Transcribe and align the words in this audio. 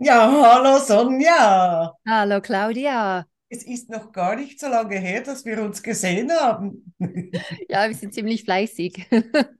Ja, 0.00 0.30
hallo 0.30 0.78
Sonja. 0.78 1.92
Hallo 2.06 2.40
Claudia. 2.40 3.26
Es 3.48 3.64
ist 3.64 3.90
noch 3.90 4.12
gar 4.12 4.36
nicht 4.36 4.60
so 4.60 4.68
lange 4.68 4.96
her, 4.96 5.22
dass 5.22 5.44
wir 5.44 5.60
uns 5.62 5.82
gesehen 5.82 6.30
haben. 6.30 6.94
Ja, 7.68 7.88
wir 7.88 7.94
sind 7.94 8.14
ziemlich 8.14 8.44
fleißig. 8.44 9.08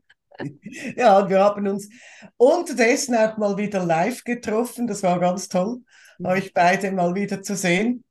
Ja, 0.96 1.18
und 1.18 1.30
wir 1.30 1.40
haben 1.40 1.66
uns 1.66 1.88
unterdessen 2.36 3.16
auch 3.16 3.36
mal 3.38 3.56
wieder 3.56 3.84
live 3.84 4.22
getroffen. 4.22 4.86
Das 4.86 5.02
war 5.02 5.18
ganz 5.18 5.48
toll, 5.48 5.82
euch 6.22 6.54
beide 6.54 6.92
mal 6.92 7.16
wieder 7.16 7.42
zu 7.42 7.56
sehen. 7.56 8.04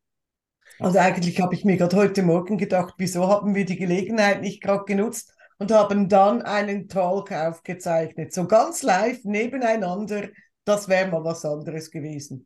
Also 0.78 1.00
eigentlich 1.00 1.40
habe 1.40 1.56
ich 1.56 1.64
mir 1.64 1.78
gerade 1.78 1.96
heute 1.96 2.24
Morgen 2.24 2.58
gedacht, 2.58 2.96
wieso 2.98 3.30
haben 3.30 3.56
wir 3.56 3.64
die 3.64 3.78
Gelegenheit 3.78 4.42
nicht 4.42 4.62
gerade 4.62 4.84
genutzt 4.84 5.34
und 5.58 5.72
haben 5.72 6.10
dann 6.10 6.42
einen 6.42 6.90
Talk 6.90 7.32
aufgezeichnet. 7.32 8.34
So 8.34 8.46
ganz 8.46 8.84
live 8.84 9.24
nebeneinander. 9.24 10.28
Das 10.68 10.90
wäre 10.90 11.08
mal 11.10 11.24
was 11.24 11.46
anderes 11.46 11.90
gewesen. 11.90 12.46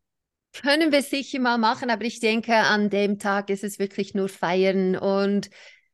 Können 0.53 0.91
wir 0.91 1.01
sicher 1.01 1.39
mal 1.39 1.57
machen, 1.57 1.89
aber 1.89 2.03
ich 2.05 2.19
denke, 2.19 2.53
an 2.53 2.91
dem 2.91 3.17
Tag 3.17 3.49
ist 3.49 3.63
es 3.63 3.79
wirklich 3.79 4.13
nur 4.13 4.29
feiern 4.29 4.95
und 4.95 5.49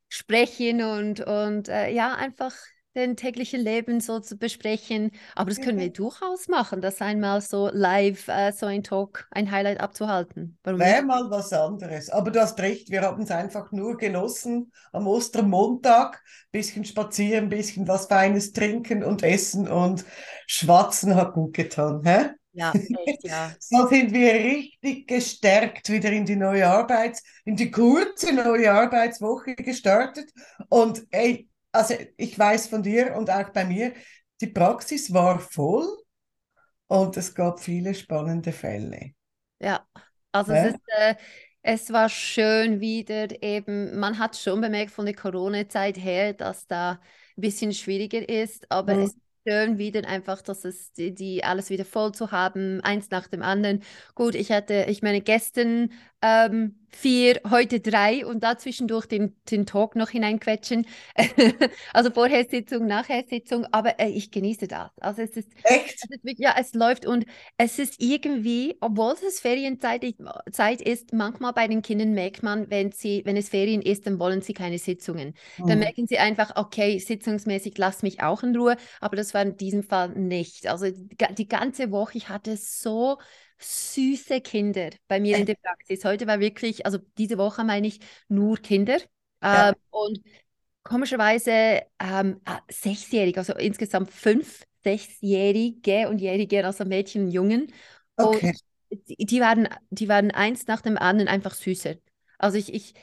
sprechen 0.10 0.82
und, 0.82 1.22
und 1.22 1.70
äh, 1.70 1.90
ja, 1.92 2.16
einfach 2.16 2.54
den 2.98 3.16
täglichen 3.16 3.62
Leben 3.62 4.02
so 4.02 4.20
zu 4.20 4.38
besprechen. 4.38 5.12
Aber 5.36 5.50
das 5.50 5.62
können 5.62 5.80
wir 5.80 5.92
durchaus 5.92 6.48
machen, 6.48 6.82
das 6.82 7.00
einmal 7.00 7.42
so 7.42 7.70
live, 7.72 8.28
äh, 8.28 8.52
so 8.52 8.66
ein 8.66 8.84
Talk, 8.84 9.28
ein 9.32 9.52
Highlight 9.52 9.80
abzuhalten. 9.80 10.58
Warum 10.64 10.80
Wäre 10.80 11.04
mal 11.04 11.30
was 11.30 11.54
anderes. 11.54 12.10
Aber 12.10 12.32
du 12.32 12.42
hast 12.42 12.60
recht, 12.60 12.90
wir 12.90 13.04
haben 13.04 13.24
es 13.24 13.32
einfach 13.32 13.72
nur 13.72 13.98
genossen 13.98 14.72
am 14.92 15.08
Ostermontag. 15.08 16.22
Bisschen 16.52 16.84
spazieren, 16.84 17.50
bisschen 17.50 17.88
was 17.88 18.08
Feines 18.08 18.52
trinken 18.52 19.04
und 19.04 19.24
essen 19.24 19.68
und 19.68 20.04
schwatzen 20.48 21.16
hat 21.16 21.34
gut 21.34 21.54
getan. 21.54 22.02
Hä? 22.04 22.32
Ja, 22.58 22.74
echt, 23.06 23.24
ja. 23.24 23.52
so 23.60 23.88
sind 23.88 24.12
wir 24.14 24.34
richtig 24.34 25.08
gestärkt 25.08 25.92
wieder 25.92 26.12
in 26.12 26.26
die 26.26 26.36
neue 26.36 26.68
Arbeits, 26.68 27.22
in 27.46 27.56
die 27.56 27.70
kurze 27.70 28.34
neue 28.34 28.72
Arbeitswoche 28.72 29.54
gestartet. 29.56 30.32
Und 30.68 31.06
ey, 31.12 31.47
also 31.72 31.96
ich 32.18 32.38
weiß 32.38 32.68
von 32.68 32.84
dir 32.84 33.16
und 33.16 33.30
auch 33.30 33.50
bei 33.50 33.66
mir, 33.66 33.94
die 34.42 34.48
Praxis 34.48 35.14
war 35.14 35.40
voll 35.40 35.88
und 36.88 37.18
es 37.18 37.34
gab 37.34 37.60
viele 37.60 37.94
spannende 37.94 38.52
Fälle. 38.52 39.12
Ja, 39.60 39.86
also 40.32 40.54
ja? 40.54 40.66
es 40.66 40.74
ist, 40.74 40.82
äh, 40.98 41.16
es 41.62 41.92
war 41.92 42.10
schön 42.10 42.80
wieder 42.80 43.42
eben, 43.44 44.00
man 44.00 44.20
hat 44.20 44.38
schon 44.38 44.62
bemerkt 44.62 44.92
von 44.92 45.06
der 45.06 45.16
Corona-Zeit 45.16 45.98
her, 45.98 46.34
dass 46.34 46.68
da 46.68 46.92
ein 46.92 47.42
bisschen 47.42 47.74
schwieriger 47.74 48.28
ist, 48.28 48.72
aber 48.72 48.96
mhm. 48.96 49.02
es 49.04 49.16
schön 49.48 49.78
wieder 49.78 50.08
einfach, 50.08 50.42
dass 50.42 50.66
es 50.66 50.92
die, 50.94 51.14
die, 51.14 51.44
alles 51.44 51.70
wieder 51.70 51.86
voll 51.86 52.14
zu 52.14 52.32
haben, 52.32 52.82
eins 52.82 53.10
nach 53.10 53.28
dem 53.28 53.42
anderen. 53.42 53.82
Gut, 54.14 54.36
ich 54.36 54.52
hatte, 54.52 54.86
ich 54.90 55.02
meine, 55.02 55.22
gestern 55.22 55.92
ähm, 56.22 56.87
vier, 56.90 57.42
heute 57.50 57.80
drei 57.80 58.26
und 58.26 58.44
dazwischendurch 58.44 59.06
den, 59.06 59.36
den 59.52 59.66
Talk 59.66 59.96
noch 59.96 60.10
hineinquetschen. 60.10 60.88
also 61.94 62.12
vorher 62.12 62.46
Sitzung, 62.50 62.88
nachher 62.88 63.24
Sitzung, 63.30 63.66
aber 63.72 64.00
äh, 64.00 64.10
ich 64.10 64.32
genieße 64.32 64.68
das. 64.68 64.90
Also 65.00 65.22
es 65.22 65.32
ist 65.32 65.50
echt, 65.64 65.96
es 66.04 66.24
ist, 66.24 66.40
ja, 66.40 66.56
es 66.60 66.74
läuft 66.74 67.06
und 67.06 67.26
es 67.58 67.80
ist 67.80 68.02
irgendwie, 68.02 68.78
obwohl 68.80 69.14
es 69.28 69.40
Ferienzeit 69.40 70.06
Zeit 70.52 70.82
ist, 70.82 71.14
manchmal 71.14 71.54
bei 71.54 71.68
den 71.68 71.82
Kindern 71.82 72.14
merkt 72.14 72.44
man, 72.44 72.70
wenn 72.70 72.92
sie, 72.92 73.22
wenn 73.26 73.38
es 73.38 73.50
Ferien 73.50 73.82
ist, 73.82 74.08
dann 74.08 74.20
wollen 74.20 74.42
sie 74.42 74.54
keine 74.54 74.80
Sitzungen. 74.80 75.34
Mhm. 75.58 75.68
Dann 75.68 75.80
merken 75.80 76.08
sie 76.08 76.18
einfach, 76.18 76.56
okay, 76.56 77.00
sitzungsmäßig 77.00 77.78
lass 77.78 78.04
mich 78.04 78.22
auch 78.22 78.44
in 78.44 78.56
Ruhe, 78.56 78.78
aber 79.02 79.16
das 79.16 79.34
war 79.34 79.42
in 79.42 79.58
diesem 79.58 79.84
Fall 79.84 80.10
nicht. 80.10 80.68
Also 80.68 80.90
die, 80.90 81.18
die 81.36 81.48
ganze 81.48 81.92
Woche, 81.92 82.18
ich 82.18 82.30
hatte 82.30 82.58
so 82.58 83.18
süße 83.60 84.42
Kinder 84.42 84.92
bei 85.08 85.20
mir 85.20 85.38
in 85.38 85.46
der 85.46 85.56
Praxis. 85.56 86.04
Heute 86.06 86.28
war 86.28 86.40
wirklich, 86.40 86.86
also 86.86 87.00
diese 87.18 87.38
Woche 87.38 87.64
meine 87.64 87.88
ich 87.88 88.00
nur 88.28 88.58
Kinder. 88.58 88.98
Ja. 89.42 89.70
Ähm, 89.70 89.76
und 89.90 90.20
komischerweise 90.84 91.84
ähm, 92.00 92.42
ah, 92.46 92.60
sechsjährige, 92.70 93.40
also 93.40 93.54
insgesamt 93.54 94.12
fünf 94.12 94.64
Sechsjährige 94.84 96.08
und 96.08 96.20
Jährige, 96.20 96.66
also 96.66 96.86
Mädchen 96.86 97.26
und 97.26 97.32
Jungen. 97.32 97.74
Okay. 98.16 98.54
Und 98.90 99.02
die, 99.08 99.42
waren, 99.42 99.68
die 99.90 100.08
waren 100.08 100.32
eins 100.32 100.68
nach 100.68 100.82
dem 100.82 100.98
anderen 100.98 101.28
einfach 101.28 101.54
süßer. 101.54 101.96
Also 102.38 102.58
ich, 102.58 102.74
ich, 102.74 102.94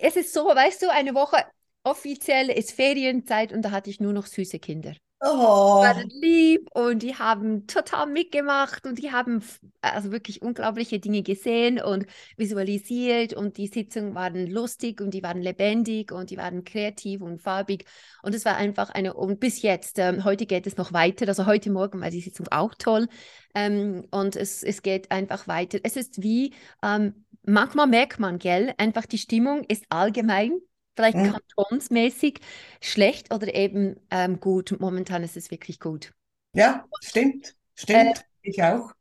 es 0.00 0.16
ist 0.16 0.32
so, 0.32 0.46
weißt 0.46 0.82
du, 0.82 0.90
eine 0.90 1.14
Woche 1.14 1.44
offiziell 1.84 2.50
ist 2.50 2.72
Ferienzeit 2.72 3.52
und 3.52 3.62
da 3.62 3.70
hatte 3.70 3.90
ich 3.90 4.00
nur 4.00 4.12
noch 4.12 4.26
süße 4.26 4.58
Kinder. 4.58 4.94
Oh. 5.20 5.82
waren 5.82 6.08
lieb 6.10 6.68
und 6.74 7.02
die 7.02 7.16
haben 7.16 7.66
total 7.66 8.06
mitgemacht 8.06 8.86
und 8.86 9.00
die 9.00 9.10
haben 9.10 9.42
also 9.80 10.12
wirklich 10.12 10.42
unglaubliche 10.42 11.00
Dinge 11.00 11.22
gesehen 11.22 11.80
und 11.80 12.06
visualisiert 12.36 13.32
und 13.32 13.56
die 13.56 13.66
Sitzungen 13.66 14.14
waren 14.14 14.46
lustig 14.46 15.00
und 15.00 15.12
die 15.12 15.24
waren 15.24 15.42
lebendig 15.42 16.12
und 16.12 16.30
die 16.30 16.36
waren 16.36 16.62
kreativ 16.62 17.20
und 17.20 17.42
farbig 17.42 17.84
und 18.22 18.32
es 18.32 18.44
war 18.44 18.56
einfach 18.56 18.90
eine 18.90 19.14
und 19.14 19.40
bis 19.40 19.62
jetzt, 19.62 19.98
ähm, 19.98 20.22
heute 20.22 20.46
geht 20.46 20.68
es 20.68 20.76
noch 20.76 20.92
weiter, 20.92 21.26
also 21.26 21.46
heute 21.46 21.70
Morgen 21.70 22.00
war 22.00 22.10
die 22.10 22.20
Sitzung 22.20 22.46
auch 22.52 22.74
toll 22.76 23.08
ähm, 23.56 24.06
und 24.12 24.36
es, 24.36 24.62
es 24.62 24.82
geht 24.82 25.10
einfach 25.10 25.48
weiter. 25.48 25.80
Es 25.82 25.96
ist 25.96 26.22
wie, 26.22 26.54
ähm, 26.82 27.24
manchmal 27.42 27.88
merkt 27.88 28.20
man, 28.20 28.38
gell, 28.38 28.72
einfach 28.78 29.06
die 29.06 29.18
Stimmung 29.18 29.64
ist 29.64 29.84
allgemein 29.88 30.60
vielleicht 30.98 31.16
mhm. 31.16 31.32
kantonsmäßig 31.32 32.40
schlecht 32.80 33.32
oder 33.32 33.54
eben 33.54 34.00
ähm, 34.10 34.40
gut. 34.40 34.74
Momentan 34.80 35.22
ist 35.22 35.36
es 35.36 35.52
wirklich 35.52 35.78
gut. 35.78 36.12
Ja, 36.54 36.84
stimmt. 37.00 37.54
Stimmt. 37.76 38.18
Äh, 38.18 38.22
ich 38.42 38.62
auch 38.62 38.92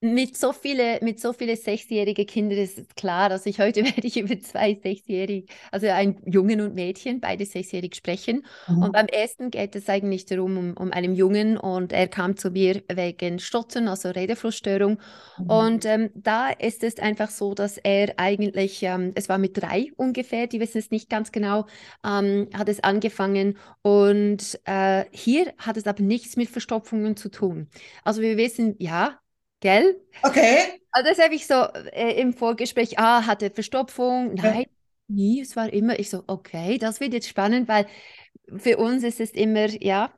mit 0.00 0.36
so 0.36 0.52
viele, 0.52 1.00
mit 1.02 1.18
so 1.18 1.32
viele 1.32 1.56
sechsjährige 1.56 2.24
Kinder 2.24 2.56
ist 2.56 2.78
es 2.78 2.86
klar, 2.94 3.28
dass 3.28 3.46
ich 3.46 3.58
heute 3.58 3.82
werde 3.84 4.06
ich 4.06 4.16
über 4.16 4.38
zwei 4.38 4.78
sechsjährige, 4.80 5.52
also 5.72 5.88
ein 5.88 6.20
Jungen 6.24 6.60
und 6.60 6.74
Mädchen, 6.74 7.20
beide 7.20 7.44
sechsjährig 7.44 7.96
sprechen. 7.96 8.44
Mhm. 8.68 8.82
Und 8.84 8.92
beim 8.92 9.06
ersten 9.06 9.50
geht 9.50 9.74
es 9.74 9.88
eigentlich 9.88 10.24
darum, 10.24 10.56
um, 10.56 10.76
um 10.76 10.92
einen 10.92 11.14
Jungen 11.16 11.56
und 11.56 11.92
er 11.92 12.06
kam 12.06 12.36
zu 12.36 12.50
mir 12.50 12.82
wegen 12.92 13.40
Stottern, 13.40 13.88
also 13.88 14.10
Redeflussstörung. 14.10 14.98
Mhm. 15.38 15.50
Und 15.50 15.84
ähm, 15.84 16.10
da 16.14 16.50
ist 16.50 16.84
es 16.84 16.98
einfach 16.98 17.30
so, 17.30 17.54
dass 17.54 17.76
er 17.78 18.14
eigentlich, 18.18 18.82
ähm, 18.84 19.12
es 19.16 19.28
war 19.28 19.38
mit 19.38 19.60
drei 19.60 19.90
ungefähr, 19.96 20.46
die 20.46 20.60
wissen 20.60 20.78
es 20.78 20.92
nicht 20.92 21.10
ganz 21.10 21.32
genau, 21.32 21.66
ähm, 22.04 22.48
hat 22.54 22.68
es 22.68 22.84
angefangen. 22.84 23.58
Und 23.82 24.60
äh, 24.64 25.06
hier 25.10 25.52
hat 25.58 25.76
es 25.76 25.86
aber 25.86 26.02
nichts 26.02 26.36
mit 26.36 26.50
Verstopfungen 26.50 27.16
zu 27.16 27.30
tun. 27.30 27.68
Also 28.04 28.22
wir 28.22 28.36
wissen, 28.36 28.76
ja, 28.78 29.18
Gell? 29.60 30.00
Okay. 30.22 30.58
Also 30.90 31.10
das 31.10 31.22
habe 31.22 31.34
ich 31.34 31.46
so 31.46 31.54
äh, 31.92 32.18
im 32.18 32.32
Vorgespräch, 32.32 32.98
ah, 32.98 33.26
hatte 33.26 33.50
Verstopfung. 33.50 34.34
Nein, 34.34 34.62
ja. 34.62 34.66
nie. 35.06 35.42
Es 35.42 35.54
war 35.54 35.70
immer, 35.70 35.98
ich 35.98 36.08
so, 36.08 36.24
okay, 36.26 36.78
das 36.78 36.98
wird 36.98 37.12
jetzt 37.12 37.28
spannend, 37.28 37.68
weil 37.68 37.86
für 38.56 38.78
uns 38.78 39.04
ist 39.04 39.20
es 39.20 39.30
immer, 39.32 39.66
ja, 39.66 40.12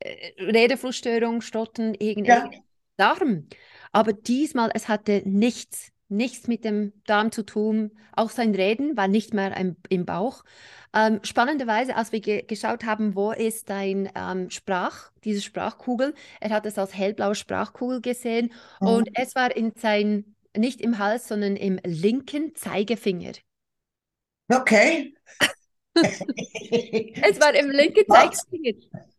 äh, 0.00 0.32
Redeflussstörung, 0.42 1.42
Stotten, 1.42 1.94
irgendwie 1.94 2.30
ja. 2.30 2.50
Darm. 2.96 3.46
Aber 3.92 4.14
diesmal, 4.14 4.70
es 4.74 4.88
hatte 4.88 5.22
nichts 5.26 5.92
nichts 6.08 6.48
mit 6.48 6.64
dem 6.64 6.92
Darm 7.06 7.32
zu 7.32 7.42
tun. 7.44 7.90
Auch 8.12 8.30
sein 8.30 8.54
Reden 8.54 8.96
war 8.96 9.08
nicht 9.08 9.34
mehr 9.34 9.56
im, 9.56 9.76
im 9.88 10.06
Bauch. 10.06 10.44
Ähm, 10.94 11.20
spannenderweise, 11.22 11.96
als 11.96 12.12
wir 12.12 12.20
ge 12.20 12.42
geschaut 12.42 12.84
haben, 12.84 13.14
wo 13.14 13.32
ist 13.32 13.68
dein 13.68 14.10
ähm, 14.14 14.50
Sprach, 14.50 15.10
diese 15.24 15.42
Sprachkugel, 15.42 16.14
er 16.40 16.50
hat 16.50 16.64
es 16.66 16.78
als 16.78 16.94
hellblaue 16.94 17.34
Sprachkugel 17.34 18.00
gesehen 18.00 18.52
mhm. 18.80 18.88
und 18.88 19.10
es 19.14 19.34
war 19.34 19.54
in 19.54 19.72
sein, 19.76 20.36
nicht 20.56 20.80
im 20.80 20.98
Hals, 20.98 21.28
sondern 21.28 21.56
im 21.56 21.78
linken 21.84 22.54
Zeigefinger. 22.54 23.32
Okay. 24.48 25.14
es 25.94 27.40
war 27.40 27.54
im 27.54 27.70
linken 27.70 28.04
Zeigefinger. 28.08 28.74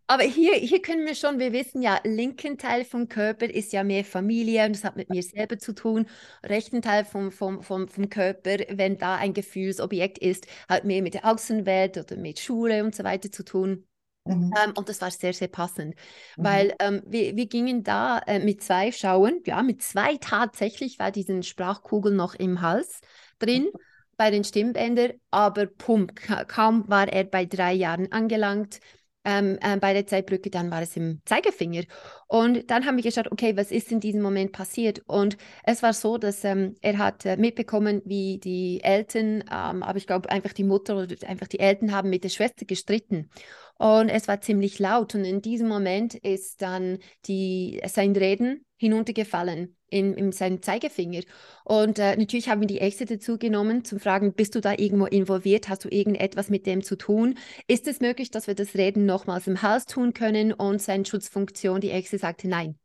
Aber 0.09 0.23
hier, 0.23 0.53
hier 0.53 0.81
können 0.81 1.05
wir 1.05 1.15
schon, 1.15 1.37
wir 1.37 1.51
wissen 1.51 1.81
ja, 1.81 1.99
linken 2.05 2.57
Teil 2.57 2.85
vom 2.85 3.09
Körper 3.09 3.45
ist 3.45 3.73
ja 3.73 3.83
mehr 3.83 4.05
Familie 4.05 4.65
und 4.65 4.73
das 4.73 4.85
hat 4.85 4.95
mit 4.95 5.09
mir 5.09 5.21
selber 5.21 5.57
zu 5.57 5.75
tun. 5.75 6.07
Rechten 6.45 6.81
Teil 6.81 7.03
vom, 7.03 7.29
vom, 7.29 7.61
vom, 7.61 7.89
vom 7.89 8.09
Körper, 8.09 8.57
wenn 8.69 8.97
da 8.97 9.15
ein 9.15 9.33
Gefühlsobjekt 9.33 10.17
ist, 10.19 10.47
hat 10.69 10.85
mehr 10.85 11.01
mit 11.01 11.13
der 11.13 11.25
Außenwelt 11.25 11.97
oder 11.97 12.15
mit 12.15 12.39
Schule 12.39 12.85
und 12.85 12.95
so 12.95 13.03
weiter 13.03 13.29
zu 13.31 13.43
tun. 13.43 13.85
Mhm. 14.23 14.53
Ähm, 14.63 14.73
und 14.77 14.87
das 14.87 15.01
war 15.01 15.11
sehr, 15.11 15.33
sehr 15.33 15.49
passend, 15.49 15.95
mhm. 16.37 16.43
weil 16.43 16.75
ähm, 16.79 17.01
wir, 17.05 17.35
wir 17.35 17.47
gingen 17.47 17.83
da 17.83 18.19
äh, 18.19 18.39
mit 18.39 18.63
zwei 18.63 18.93
schauen, 18.93 19.41
ja, 19.45 19.61
mit 19.61 19.81
zwei 19.81 20.17
tatsächlich 20.17 20.99
war 20.99 21.11
diesen 21.11 21.43
Sprachkugel 21.43 22.13
noch 22.13 22.33
im 22.35 22.61
Hals 22.61 23.01
drin. 23.39 23.63
Mhm. 23.63 23.79
Bei 24.19 24.31
den 24.31 24.43
Stimmbändern, 24.43 25.11
aber 25.29 25.67
pump, 25.67 26.19
kaum 26.47 26.89
war 26.89 27.07
er 27.07 27.23
bei 27.23 27.45
drei 27.45 27.73
Jahren 27.73 28.11
angelangt, 28.11 28.79
ähm, 29.27 29.59
äh, 29.61 29.77
bei 29.77 29.93
der 29.93 30.07
Zeitbrücke, 30.07 30.49
dann 30.49 30.71
war 30.71 30.81
es 30.81 30.95
im 30.95 31.21
Zeigefinger. 31.25 31.83
Und 32.27 32.71
dann 32.71 32.85
haben 32.85 32.95
wir 32.95 33.03
geschaut, 33.03 33.31
okay, 33.31 33.57
was 33.57 33.71
ist 33.71 33.91
in 33.91 33.99
diesem 33.99 34.21
Moment 34.21 34.53
passiert? 34.53 35.01
Und 35.05 35.37
es 35.63 35.83
war 35.83 35.93
so, 35.93 36.17
dass 36.17 36.43
ähm, 36.45 36.75
er 36.81 36.97
hat 36.97 37.25
äh, 37.25 37.37
mitbekommen, 37.37 38.01
wie 38.05 38.39
die 38.39 38.81
Eltern, 38.83 39.43
ähm, 39.51 39.83
aber 39.83 39.97
ich 39.97 40.07
glaube 40.07 40.29
einfach 40.29 40.53
die 40.53 40.63
Mutter 40.63 40.97
oder 40.97 41.15
einfach 41.27 41.47
die 41.47 41.59
Eltern 41.59 41.91
haben 41.91 42.09
mit 42.09 42.23
der 42.23 42.29
Schwester 42.29 42.65
gestritten. 42.65 43.29
und 43.77 44.09
es 44.09 44.27
war 44.27 44.41
ziemlich 44.41 44.79
laut. 44.79 45.13
Und 45.13 45.25
in 45.25 45.41
diesem 45.41 45.67
Moment 45.67 46.15
ist 46.15 46.61
dann 46.61 46.99
die, 47.27 47.81
sein 47.87 48.15
Reden 48.15 48.65
hinuntergefallen 48.77 49.76
in, 49.89 50.13
in 50.13 50.31
seinen 50.31 50.61
Zeigefinger. 50.61 51.21
Und 51.63 51.99
äh, 51.99 52.15
natürlich 52.15 52.49
haben 52.49 52.61
wir 52.61 52.67
die 52.67 52.77
Ärzte 52.77 53.05
dazu 53.05 53.37
genommen, 53.37 53.85
zum 53.85 53.99
Fragen, 53.99 54.33
bist 54.33 54.55
du 54.55 54.61
da 54.61 54.73
irgendwo 54.73 55.05
involviert? 55.05 55.69
Hast 55.69 55.85
du 55.85 55.89
irgendetwas 55.89 56.49
mit 56.49 56.65
dem 56.65 56.83
zu 56.83 56.97
tun? 56.97 57.35
Ist 57.67 57.87
es 57.87 57.99
möglich, 57.99 58.31
dass 58.31 58.47
wir 58.47 58.55
das 58.55 58.75
Reden 58.75 59.05
nochmals 59.05 59.47
im 59.47 59.61
Hals 59.61 59.85
tun 59.85 60.13
können? 60.13 60.53
Und 60.53 60.81
seine 60.81 61.05
Schutzfunktion, 61.05 61.81
die 61.81 61.89
Ärzte 61.89 62.17
sagte, 62.17 62.47
nein, 62.47 62.77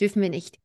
dürfen 0.00 0.22
wir 0.22 0.30
nicht. 0.30 0.58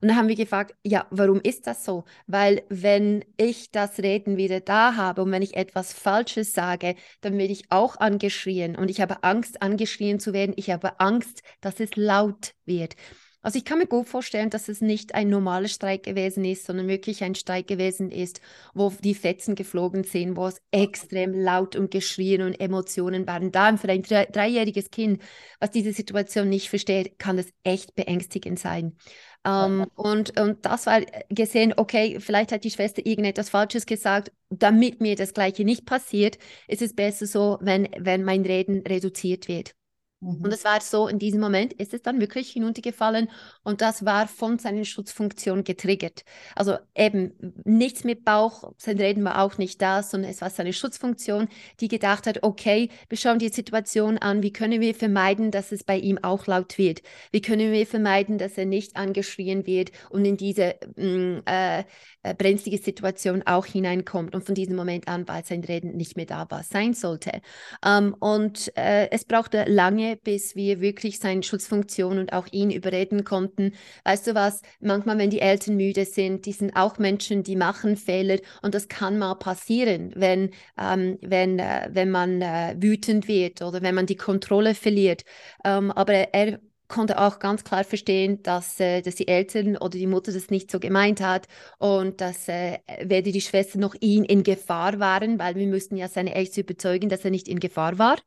Und 0.00 0.08
dann 0.08 0.16
haben 0.16 0.28
wir 0.28 0.34
gefragt, 0.34 0.74
ja, 0.82 1.06
warum 1.10 1.40
ist 1.40 1.68
das 1.68 1.84
so? 1.84 2.04
Weil 2.26 2.64
wenn 2.68 3.24
ich 3.36 3.70
das 3.70 4.00
Reden 4.00 4.36
wieder 4.36 4.58
da 4.60 4.96
habe 4.96 5.22
und 5.22 5.30
wenn 5.30 5.42
ich 5.42 5.54
etwas 5.56 5.92
Falsches 5.92 6.52
sage, 6.52 6.96
dann 7.20 7.38
werde 7.38 7.52
ich 7.52 7.70
auch 7.70 7.96
angeschrien 7.96 8.74
und 8.74 8.90
ich 8.90 9.00
habe 9.00 9.22
Angst, 9.22 9.62
angeschrien 9.62 10.18
zu 10.18 10.32
werden. 10.32 10.54
Ich 10.56 10.70
habe 10.70 10.98
Angst, 10.98 11.42
dass 11.60 11.78
es 11.78 11.94
laut 11.94 12.54
wird. 12.64 12.96
Also 13.42 13.58
ich 13.58 13.64
kann 13.64 13.78
mir 13.78 13.86
gut 13.86 14.08
vorstellen, 14.08 14.50
dass 14.50 14.68
es 14.68 14.80
nicht 14.80 15.14
ein 15.14 15.28
normaler 15.28 15.66
Streik 15.68 16.04
gewesen 16.04 16.44
ist, 16.44 16.64
sondern 16.64 16.86
wirklich 16.86 17.24
ein 17.24 17.34
Streik 17.34 17.66
gewesen 17.66 18.10
ist, 18.10 18.40
wo 18.72 18.90
die 18.90 19.14
Fetzen 19.14 19.56
geflogen 19.56 20.04
sind, 20.04 20.36
wo 20.36 20.46
es 20.46 20.62
extrem 20.70 21.34
laut 21.34 21.74
und 21.74 21.90
geschrien 21.90 22.42
und 22.42 22.60
Emotionen 22.60 23.26
waren. 23.26 23.50
Da 23.50 23.76
für 23.76 23.88
ein 23.88 24.02
dreijähriges 24.02 24.90
Kind, 24.90 25.20
was 25.58 25.70
diese 25.72 25.92
Situation 25.92 26.48
nicht 26.48 26.68
versteht, 26.68 27.18
kann 27.18 27.36
das 27.36 27.46
echt 27.64 27.94
beängstigend 27.96 28.60
sein. 28.60 28.96
Ähm, 29.44 29.86
und, 29.96 30.38
und 30.40 30.64
das 30.64 30.86
war 30.86 31.00
gesehen, 31.28 31.74
okay, 31.76 32.20
vielleicht 32.20 32.52
hat 32.52 32.64
die 32.64 32.70
Schwester 32.70 33.04
irgendetwas 33.04 33.50
Falsches 33.50 33.86
gesagt, 33.86 34.30
damit 34.50 35.00
mir 35.00 35.16
das 35.16 35.34
Gleiche 35.34 35.64
nicht 35.64 35.84
passiert, 35.84 36.38
ist 36.68 36.82
es 36.82 36.94
besser 36.94 37.26
so, 37.26 37.58
wenn, 37.60 37.88
wenn 37.98 38.22
mein 38.22 38.42
Reden 38.42 38.82
reduziert 38.86 39.48
wird. 39.48 39.74
Und 40.22 40.42
mhm. 40.42 40.52
es 40.52 40.64
war 40.64 40.80
so, 40.80 41.08
in 41.08 41.18
diesem 41.18 41.40
Moment 41.40 41.72
ist 41.72 41.92
es 41.92 42.02
dann 42.02 42.20
wirklich 42.20 42.50
hinuntergefallen 42.52 43.28
und 43.64 43.80
das 43.80 44.04
war 44.04 44.28
von 44.28 44.58
seiner 44.58 44.84
Schutzfunktion 44.84 45.64
getriggert. 45.64 46.24
Also 46.54 46.76
eben 46.94 47.32
nichts 47.64 48.04
mit 48.04 48.24
Bauch, 48.24 48.72
sein 48.76 48.98
Reden 48.98 49.24
war 49.24 49.42
auch 49.42 49.58
nicht 49.58 49.82
da, 49.82 50.02
sondern 50.02 50.30
es 50.30 50.40
war 50.40 50.50
seine 50.50 50.72
Schutzfunktion, 50.72 51.48
die 51.80 51.88
gedacht 51.88 52.26
hat, 52.28 52.42
okay, 52.42 52.88
wir 53.08 53.18
schauen 53.18 53.40
die 53.40 53.48
Situation 53.48 54.18
an, 54.18 54.42
wie 54.42 54.52
können 54.52 54.80
wir 54.80 54.94
vermeiden, 54.94 55.50
dass 55.50 55.72
es 55.72 55.82
bei 55.82 55.98
ihm 55.98 56.18
auch 56.22 56.46
laut 56.46 56.78
wird? 56.78 57.02
Wie 57.32 57.40
können 57.40 57.72
wir 57.72 57.86
vermeiden, 57.86 58.38
dass 58.38 58.56
er 58.56 58.66
nicht 58.66 58.96
angeschrien 58.96 59.66
wird 59.66 59.90
und 60.10 60.24
in 60.24 60.36
diese 60.36 60.76
mm, 60.96 61.38
äh, 61.46 61.84
äh, 62.24 62.34
brenzlige 62.34 62.78
Situation 62.78 63.42
auch 63.46 63.66
hineinkommt 63.66 64.34
und 64.34 64.44
von 64.44 64.54
diesem 64.54 64.76
Moment 64.76 65.08
an, 65.08 65.26
weil 65.26 65.44
sein 65.44 65.64
Reden 65.64 65.96
nicht 65.96 66.16
mehr 66.16 66.26
da 66.26 66.48
war, 66.50 66.62
sein 66.62 66.94
sollte. 66.94 67.40
Ähm, 67.84 68.14
und 68.20 68.70
äh, 68.76 69.10
es 69.10 69.24
brauchte 69.24 69.64
lange, 69.64 70.11
bis 70.16 70.56
wir 70.56 70.80
wirklich 70.80 71.18
seine 71.18 71.42
Schutzfunktion 71.42 72.18
und 72.18 72.32
auch 72.32 72.46
ihn 72.52 72.70
überreden 72.70 73.24
konnten. 73.24 73.72
Weißt 74.04 74.26
du 74.26 74.34
was, 74.34 74.62
manchmal, 74.80 75.18
wenn 75.18 75.30
die 75.30 75.40
Eltern 75.40 75.76
müde 75.76 76.04
sind, 76.04 76.46
die 76.46 76.52
sind 76.52 76.76
auch 76.76 76.98
Menschen, 76.98 77.42
die 77.42 77.56
machen 77.56 77.96
Fehler 77.96 78.38
und 78.62 78.74
das 78.74 78.88
kann 78.88 79.18
mal 79.18 79.34
passieren, 79.34 80.12
wenn, 80.16 80.50
ähm, 80.78 81.18
wenn, 81.22 81.58
äh, 81.58 81.88
wenn 81.92 82.10
man 82.10 82.42
äh, 82.42 82.76
wütend 82.78 83.28
wird 83.28 83.62
oder 83.62 83.82
wenn 83.82 83.94
man 83.94 84.06
die 84.06 84.16
Kontrolle 84.16 84.74
verliert. 84.74 85.22
Ähm, 85.64 85.90
aber 85.92 86.12
er 86.12 86.60
konnte 86.92 87.18
auch 87.18 87.38
ganz 87.38 87.64
klar 87.64 87.84
verstehen, 87.84 88.42
dass, 88.42 88.78
äh, 88.78 89.00
dass 89.02 89.16
die 89.16 89.26
Eltern 89.26 89.76
oder 89.76 89.98
die 89.98 90.06
Mutter 90.06 90.32
das 90.32 90.50
nicht 90.50 90.70
so 90.70 90.78
gemeint 90.78 91.20
hat 91.20 91.48
und 91.78 92.20
dass 92.20 92.48
äh, 92.48 92.78
weder 93.02 93.32
die 93.32 93.40
Schwester 93.40 93.78
noch 93.78 93.94
ihn 94.00 94.24
in 94.24 94.42
Gefahr 94.42 95.00
waren, 95.00 95.38
weil 95.38 95.56
wir 95.56 95.66
müssten 95.66 95.96
ja 95.96 96.08
seine 96.08 96.34
Eltern 96.34 96.64
überzeugen, 96.64 97.08
dass 97.08 97.24
er 97.24 97.30
nicht 97.30 97.48
in 97.48 97.60
Gefahr 97.60 97.98
war 97.98 98.18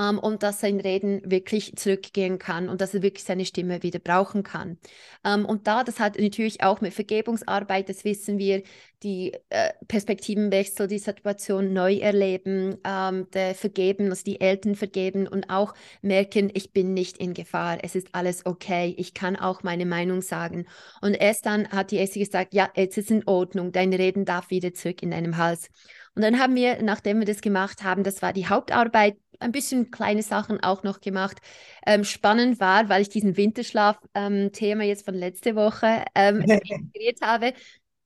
ähm, 0.00 0.18
und 0.18 0.42
dass 0.42 0.60
sein 0.60 0.80
Reden 0.80 1.20
wirklich 1.30 1.76
zurückgehen 1.76 2.38
kann 2.38 2.68
und 2.68 2.80
dass 2.80 2.94
er 2.94 3.02
wirklich 3.02 3.24
seine 3.24 3.44
Stimme 3.44 3.82
wieder 3.82 3.98
brauchen 3.98 4.42
kann. 4.42 4.78
Ähm, 5.24 5.44
und 5.44 5.66
da, 5.66 5.84
das 5.84 6.00
hat 6.00 6.18
natürlich 6.18 6.62
auch 6.62 6.80
mit 6.80 6.94
Vergebungsarbeit, 6.94 7.88
das 7.88 8.04
wissen 8.04 8.38
wir, 8.38 8.62
die 9.02 9.32
äh, 9.48 9.72
Perspektivenwechsel, 9.88 10.86
die 10.86 10.98
Situation 10.98 11.72
neu 11.72 11.96
erleben, 11.96 12.76
ähm, 12.84 13.28
der 13.32 13.54
vergeben, 13.54 14.10
also 14.10 14.24
die 14.24 14.40
Eltern 14.40 14.74
vergeben 14.74 15.26
und 15.26 15.48
auch 15.48 15.74
merken, 16.02 16.50
ich 16.54 16.72
bin 16.72 16.92
nicht 16.92 17.18
in 17.18 17.32
Gefahr, 17.34 17.78
es 17.82 17.94
ist 17.94 18.08
alles 18.12 18.44
okay, 18.44 18.94
ich 18.98 19.14
kann 19.14 19.36
auch 19.36 19.62
meine 19.62 19.86
Meinung 19.86 20.22
sagen. 20.22 20.66
Und 21.00 21.14
erst 21.14 21.46
dann 21.46 21.68
hat 21.68 21.90
die 21.90 21.98
Essie 21.98 22.20
gesagt, 22.20 22.54
ja, 22.54 22.70
jetzt 22.76 22.98
ist 22.98 23.10
in 23.10 23.26
Ordnung, 23.26 23.72
dein 23.72 23.92
Reden 23.92 24.24
darf 24.24 24.50
wieder 24.50 24.74
zurück 24.74 25.02
in 25.02 25.10
deinem 25.10 25.36
Hals. 25.36 25.70
Und 26.14 26.22
dann 26.22 26.38
haben 26.38 26.54
wir, 26.54 26.82
nachdem 26.82 27.20
wir 27.20 27.26
das 27.26 27.40
gemacht 27.40 27.82
haben, 27.82 28.02
das 28.02 28.20
war 28.20 28.32
die 28.32 28.48
Hauptarbeit, 28.48 29.16
ein 29.40 29.52
bisschen 29.52 29.90
kleine 29.90 30.22
Sachen 30.22 30.62
auch 30.62 30.82
noch 30.82 31.00
gemacht. 31.00 31.38
Ähm, 31.86 32.04
spannend 32.04 32.60
war, 32.60 32.88
weil 32.88 33.02
ich 33.02 33.08
diesen 33.08 33.36
Winterschlaf-Thema 33.36 34.82
ähm, 34.82 34.88
jetzt 34.88 35.04
von 35.04 35.14
letzter 35.14 35.56
Woche 35.56 36.04
ähm, 36.14 36.40
integriert 36.42 37.20
habe, 37.22 37.52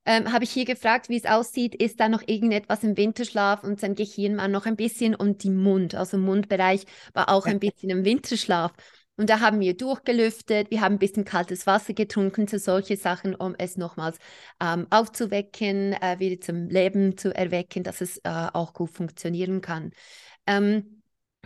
ähm, 0.05 0.31
habe 0.31 0.43
ich 0.43 0.51
hier 0.51 0.65
gefragt, 0.65 1.09
wie 1.09 1.17
es 1.17 1.25
aussieht. 1.25 1.75
Ist 1.75 1.99
da 1.99 2.09
noch 2.09 2.23
irgendetwas 2.27 2.83
im 2.83 2.95
Winterschlaf? 2.97 3.63
Und 3.63 3.79
sein 3.79 3.95
Gehirn 3.95 4.37
war 4.37 4.47
noch 4.47 4.65
ein 4.65 4.75
bisschen 4.75 5.15
und 5.15 5.43
die 5.43 5.49
Mund, 5.49 5.95
also 5.95 6.17
Mundbereich 6.17 6.85
war 7.13 7.29
auch 7.29 7.45
ein 7.45 7.59
bisschen 7.59 7.89
im 7.89 8.05
Winterschlaf. 8.05 8.71
Und 9.17 9.29
da 9.29 9.39
haben 9.39 9.61
wir 9.61 9.75
durchgelüftet, 9.77 10.69
wir 10.71 10.81
haben 10.81 10.95
ein 10.95 10.99
bisschen 10.99 11.23
kaltes 11.23 11.65
Wasser 11.65 11.93
getrunken, 11.93 12.47
zu 12.47 12.59
solche 12.59 12.97
Sachen, 12.97 13.33
um 13.33 13.55
es 13.57 13.77
nochmals 13.77 14.17
ähm, 14.61 14.87
aufzuwecken, 14.89 15.93
äh, 15.93 16.19
wieder 16.19 16.41
zum 16.41 16.67
Leben 16.67 17.17
zu 17.17 17.33
erwecken, 17.33 17.83
dass 17.83 18.01
es 18.01 18.17
äh, 18.19 18.47
auch 18.53 18.73
gut 18.73 18.89
funktionieren 18.91 19.61
kann. 19.61 19.91
Ähm, 20.45 20.94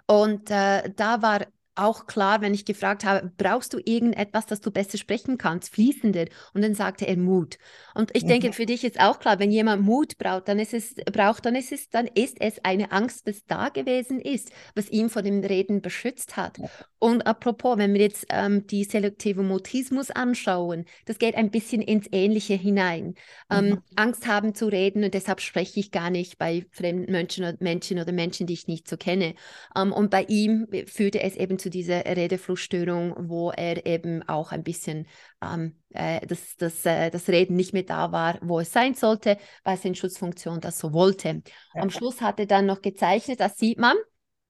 und 0.10 0.50
äh, 0.52 0.92
da 0.96 1.22
war 1.22 1.46
auch 1.80 2.06
klar, 2.06 2.42
wenn 2.42 2.54
ich 2.54 2.66
gefragt 2.66 3.06
habe, 3.06 3.32
brauchst 3.38 3.74
du 3.74 3.80
irgendetwas, 3.84 4.46
das 4.46 4.62
du 4.62 4.72
besser 4.72 4.98
sprechen 4.98 5.38
kannst, 5.38 5.74
fließender? 5.74 6.26
Und 6.54 6.62
dann 6.62 6.76
sagte 6.76 7.08
er 7.08 7.18
Mut. 7.18 7.58
Und 7.96 8.16
ich 8.16 8.24
mhm. 8.24 8.28
denke, 8.28 8.54
für 8.54 8.66
dich 8.66 8.84
ist 8.84 9.00
auch 9.00 9.20
klar, 9.20 9.40
wenn 9.40 9.52
jemand 9.52 9.84
Mut 9.84 10.18
braucht, 10.18 10.48
dann 10.48 10.60
ist 10.60 10.74
es 10.74 10.96
braucht, 11.12 11.46
dann 11.46 11.56
ist 11.56 11.72
es, 11.72 11.90
dann 11.90 12.08
ist 12.08 12.38
es 12.40 12.64
eine 12.64 12.92
Angst, 12.92 13.26
was 13.26 13.46
da 13.46 13.70
gewesen 13.70 14.20
ist, 14.20 14.52
was 14.76 14.90
ihn 14.90 15.10
vor 15.10 15.22
dem 15.22 15.44
Reden 15.44 15.82
beschützt 15.82 16.38
hat. 16.38 16.58
Ja. 16.58 16.70
Und 17.00 17.26
apropos, 17.26 17.78
wenn 17.78 17.94
wir 17.94 18.02
jetzt 18.02 18.26
ähm, 18.30 18.68
die 18.68 18.84
selektive 18.84 19.42
Mutismus 19.42 20.12
anschauen, 20.12 20.86
das 21.06 21.18
geht 21.18 21.36
ein 21.36 21.50
bisschen 21.50 21.82
ins 21.82 22.08
Ähnliche 22.12 22.56
hinein. 22.56 23.16
Ähm, 23.50 23.70
mhm. 23.70 23.84
Angst 23.96 24.28
haben 24.28 24.54
zu 24.54 24.68
reden 24.68 25.04
und 25.06 25.14
deshalb 25.14 25.40
spreche 25.40 25.80
ich 25.80 25.92
gar 25.92 26.10
nicht 26.10 26.38
bei 26.38 26.66
fremden 26.72 27.12
Menschen 27.12 27.46
oder 27.46 27.58
Menschen 27.62 28.00
oder 28.00 28.12
Menschen, 28.12 28.48
die 28.48 28.54
ich 28.54 28.68
nicht 28.68 28.88
so 28.88 28.98
kenne. 28.98 29.34
Ähm, 29.76 29.94
und 29.94 30.12
bei 30.12 30.24
ihm 30.24 30.68
führte 30.88 31.22
es 31.22 31.38
eben 31.38 31.58
zu 31.58 31.69
diese 31.70 32.06
Redeflussstörung, 32.06 33.16
wo 33.30 33.52
er 33.52 33.86
eben 33.86 34.28
auch 34.28 34.52
ein 34.52 34.64
bisschen 34.64 35.08
ähm, 35.42 35.76
äh, 35.90 36.26
das, 36.26 36.56
das, 36.58 36.86
äh, 36.86 37.10
das 37.10 37.28
Reden 37.30 37.56
nicht 37.56 37.74
mehr 37.74 37.84
da 37.84 38.12
war, 38.12 38.38
wo 38.42 38.60
es 38.60 38.72
sein 38.72 38.94
sollte, 38.94 39.38
weil 39.64 39.78
seine 39.78 39.96
Schutzfunktion 39.96 40.60
das 40.62 40.80
so 40.80 40.94
wollte. 40.94 41.42
Ja. 41.74 41.82
Am 41.82 41.90
Schluss 41.90 42.22
hat 42.22 42.40
er 42.40 42.46
dann 42.46 42.66
noch 42.66 42.82
gezeichnet, 42.82 43.40
das 43.40 43.58
sieht 43.58 43.80
man. 43.80 43.96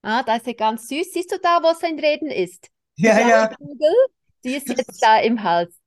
Ah, 0.02 0.22
da 0.22 0.36
ist 0.36 0.46
er 0.46 0.54
ganz 0.54 0.88
süß. 0.88 1.12
Siehst 1.12 1.32
du 1.32 1.38
da, 1.38 1.60
wo 1.62 1.74
sein 1.78 1.98
Reden 1.98 2.30
ist? 2.30 2.68
Ja, 2.96 3.26
ja. 3.26 3.50
Die 4.44 4.54
ist 4.54 4.68
jetzt 4.68 5.02
da 5.02 5.18
im 5.18 5.42
Hals. 5.42 5.79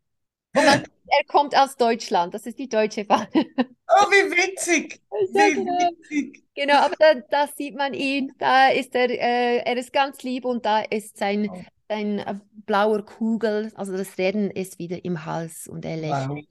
Er 0.54 1.24
kommt 1.28 1.56
aus 1.56 1.76
Deutschland, 1.76 2.34
das 2.34 2.46
ist 2.46 2.58
die 2.58 2.70
deutsche 2.70 3.06
Fahne. 3.06 3.28
Oh, 3.34 4.10
wie 4.10 4.32
witzig! 4.32 5.02
Wie 5.12 5.54
genau. 5.54 5.72
witzig! 5.72 6.44
Genau, 6.56 6.78
aber 6.78 6.96
da, 6.98 7.14
da, 7.30 7.48
sieht 7.48 7.76
man 7.76 7.94
ihn, 7.94 8.34
da 8.40 8.70
ist 8.70 8.96
er, 8.96 9.10
äh, 9.10 9.58
er 9.58 9.78
ist 9.78 9.94
ganz 9.94 10.24
lieb 10.24 10.46
und 10.46 10.66
da 10.66 10.82
ist 10.82 11.18
sein, 11.18 11.50
oh. 11.52 11.62
sein 11.90 12.42
blauer 12.66 13.06
Kugel, 13.06 13.72
also 13.76 13.96
das 13.96 14.18
Reden 14.18 14.50
ist 14.50 14.80
wieder 14.80 15.06
im 15.06 15.26
Hals 15.26 15.68
und 15.68 15.86
er 15.86 15.98
lächelt. 15.98 16.30
Wow. 16.30 16.44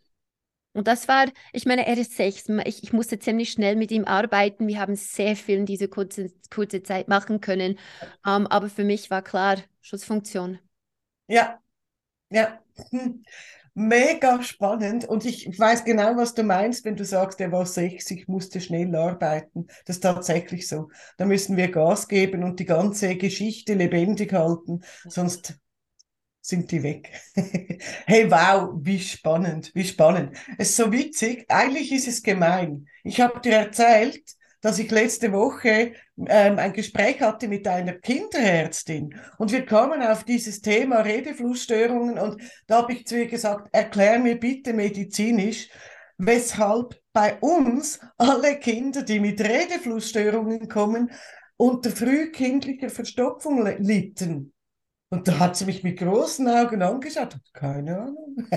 Und 0.74 0.86
das 0.86 1.08
war, 1.08 1.26
ich 1.52 1.66
meine, 1.66 1.86
er 1.86 1.98
ist 1.98 2.16
sechs. 2.16 2.48
Ich, 2.64 2.82
ich 2.82 2.92
musste 2.92 3.18
ziemlich 3.18 3.50
schnell 3.50 3.76
mit 3.76 3.90
ihm 3.90 4.04
arbeiten. 4.04 4.68
Wir 4.68 4.80
haben 4.80 4.96
sehr 4.96 5.36
viel 5.36 5.58
in 5.58 5.66
dieser 5.66 5.88
kurzen 5.88 6.32
kurze 6.50 6.82
Zeit 6.82 7.08
machen 7.08 7.40
können. 7.40 7.78
Um, 8.24 8.42
ähm, 8.42 8.46
aber 8.46 8.70
für 8.70 8.84
mich 8.84 9.10
war 9.10 9.20
klar, 9.20 9.58
Schutzfunktion. 9.82 10.58
Ja, 11.26 11.60
ja. 12.30 12.58
Hm 12.90 13.22
mega 13.74 14.42
spannend 14.42 15.06
und 15.06 15.24
ich 15.24 15.58
weiß 15.58 15.84
genau, 15.84 16.16
was 16.16 16.34
du 16.34 16.42
meinst, 16.42 16.84
wenn 16.84 16.96
du 16.96 17.04
sagst, 17.04 17.40
er 17.40 17.52
war 17.52 17.66
60, 17.66 18.28
musste 18.28 18.60
schnell 18.60 18.94
arbeiten. 18.94 19.66
Das 19.86 19.96
ist 19.96 20.02
tatsächlich 20.02 20.68
so. 20.68 20.90
Da 21.16 21.24
müssen 21.24 21.56
wir 21.56 21.70
Gas 21.70 22.08
geben 22.08 22.44
und 22.44 22.60
die 22.60 22.66
ganze 22.66 23.16
Geschichte 23.16 23.74
lebendig 23.74 24.32
halten, 24.32 24.82
sonst 25.08 25.58
sind 26.42 26.70
die 26.72 26.82
weg. 26.82 27.10
hey, 28.06 28.30
wow, 28.30 28.74
wie 28.82 28.98
spannend, 28.98 29.70
wie 29.74 29.84
spannend. 29.84 30.36
Es 30.58 30.70
ist 30.70 30.76
so 30.76 30.92
witzig, 30.92 31.46
eigentlich 31.48 31.92
ist 31.92 32.08
es 32.08 32.22
gemein. 32.22 32.88
Ich 33.04 33.20
habe 33.20 33.40
dir 33.40 33.52
erzählt, 33.54 34.22
dass 34.60 34.78
ich 34.78 34.90
letzte 34.90 35.32
Woche 35.32 35.94
ähm, 36.28 36.58
ein 36.58 36.72
Gespräch 36.72 37.20
hatte 37.20 37.48
mit 37.48 37.66
einer 37.66 37.94
Kinderärztin 37.94 39.14
und 39.38 39.52
wir 39.52 39.64
kamen 39.64 40.02
auf 40.02 40.24
dieses 40.24 40.60
Thema 40.60 41.00
Redeflussstörungen 41.00 42.18
und 42.18 42.42
da 42.66 42.78
habe 42.78 42.92
ich 42.92 43.06
zu 43.06 43.18
ihr 43.18 43.26
gesagt, 43.26 43.68
erklär 43.72 44.18
mir 44.18 44.38
bitte 44.38 44.72
medizinisch, 44.72 45.68
weshalb 46.18 47.00
bei 47.12 47.38
uns 47.40 48.00
alle 48.18 48.58
Kinder, 48.58 49.02
die 49.02 49.20
mit 49.20 49.40
Redeflussstörungen 49.40 50.68
kommen, 50.68 51.10
unter 51.56 51.90
frühkindlicher 51.90 52.90
Verstopfung 52.90 53.66
litten. 53.78 54.52
Und 55.10 55.28
da 55.28 55.38
hat 55.38 55.56
sie 55.56 55.66
mich 55.66 55.82
mit 55.82 55.98
großen 55.98 56.48
Augen 56.48 56.80
angeschaut. 56.80 57.36
Keine 57.52 57.98
Ahnung. 57.98 58.48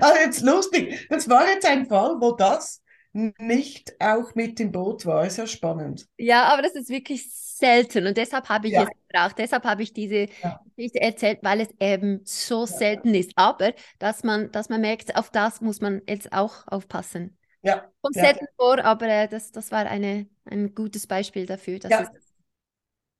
also 0.00 0.20
jetzt 0.24 0.40
lustig. 0.40 1.06
Das 1.08 1.28
war 1.28 1.48
jetzt 1.48 1.64
ein 1.64 1.86
Fall, 1.86 2.16
wo 2.18 2.32
das 2.32 2.82
nicht 3.16 3.94
auch 4.00 4.34
mit 4.34 4.60
im 4.60 4.72
Boot 4.72 5.06
war. 5.06 5.26
Ist 5.26 5.38
ja 5.38 5.46
spannend. 5.46 6.06
Ja, 6.18 6.44
aber 6.44 6.62
das 6.62 6.74
ist 6.74 6.90
wirklich 6.90 7.30
selten 7.32 8.06
und 8.06 8.16
deshalb 8.16 8.48
habe 8.48 8.66
ich 8.66 8.74
ja. 8.74 8.82
es 8.82 8.88
gebraucht. 8.88 9.38
Deshalb 9.38 9.64
habe 9.64 9.82
ich 9.82 9.92
diese 9.92 10.28
ja. 10.42 10.60
Geschichte 10.76 11.00
erzählt, 11.00 11.38
weil 11.42 11.60
es 11.60 11.68
eben 11.80 12.20
so 12.24 12.60
ja. 12.60 12.66
selten 12.66 13.14
ist. 13.14 13.32
Aber 13.36 13.72
dass 13.98 14.22
man, 14.22 14.52
dass 14.52 14.68
man 14.68 14.80
merkt, 14.80 15.16
auf 15.16 15.30
das 15.30 15.60
muss 15.60 15.80
man 15.80 16.02
jetzt 16.06 16.32
auch 16.32 16.66
aufpassen. 16.66 17.38
Ja. 17.62 17.90
Kommt 18.00 18.14
selten 18.14 18.46
vor, 18.56 18.84
aber 18.84 19.08
äh, 19.08 19.28
das, 19.28 19.50
das 19.50 19.72
war 19.72 19.86
eine, 19.86 20.28
ein 20.44 20.74
gutes 20.74 21.06
Beispiel 21.06 21.46
dafür, 21.46 21.78
dass 21.78 21.92
es 21.92 22.34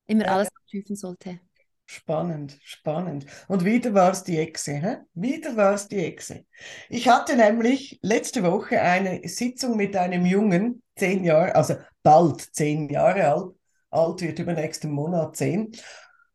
immer 0.06 0.28
alles 0.28 0.48
prüfen 0.70 0.94
sollte. 0.94 1.40
Spannend, 1.88 2.58
spannend. 2.64 3.26
Und 3.46 3.64
wieder 3.64 3.94
war 3.94 4.10
es 4.10 4.24
die 4.24 4.38
Echse. 4.38 4.72
Hä? 4.72 4.96
Wieder 5.14 5.56
war 5.56 5.74
es 5.74 5.86
die 5.86 6.04
Echse. 6.04 6.44
Ich 6.88 7.08
hatte 7.08 7.36
nämlich 7.36 8.00
letzte 8.02 8.42
Woche 8.42 8.82
eine 8.82 9.20
Sitzung 9.28 9.76
mit 9.76 9.96
einem 9.96 10.26
Jungen, 10.26 10.82
zehn 10.96 11.22
Jahre, 11.22 11.54
also 11.54 11.76
bald 12.02 12.40
zehn 12.40 12.88
Jahre 12.88 13.28
alt, 13.28 13.54
alt 13.90 14.20
wird 14.20 14.40
übernächsten 14.40 14.90
Monat 14.90 15.36
zehn. 15.36 15.72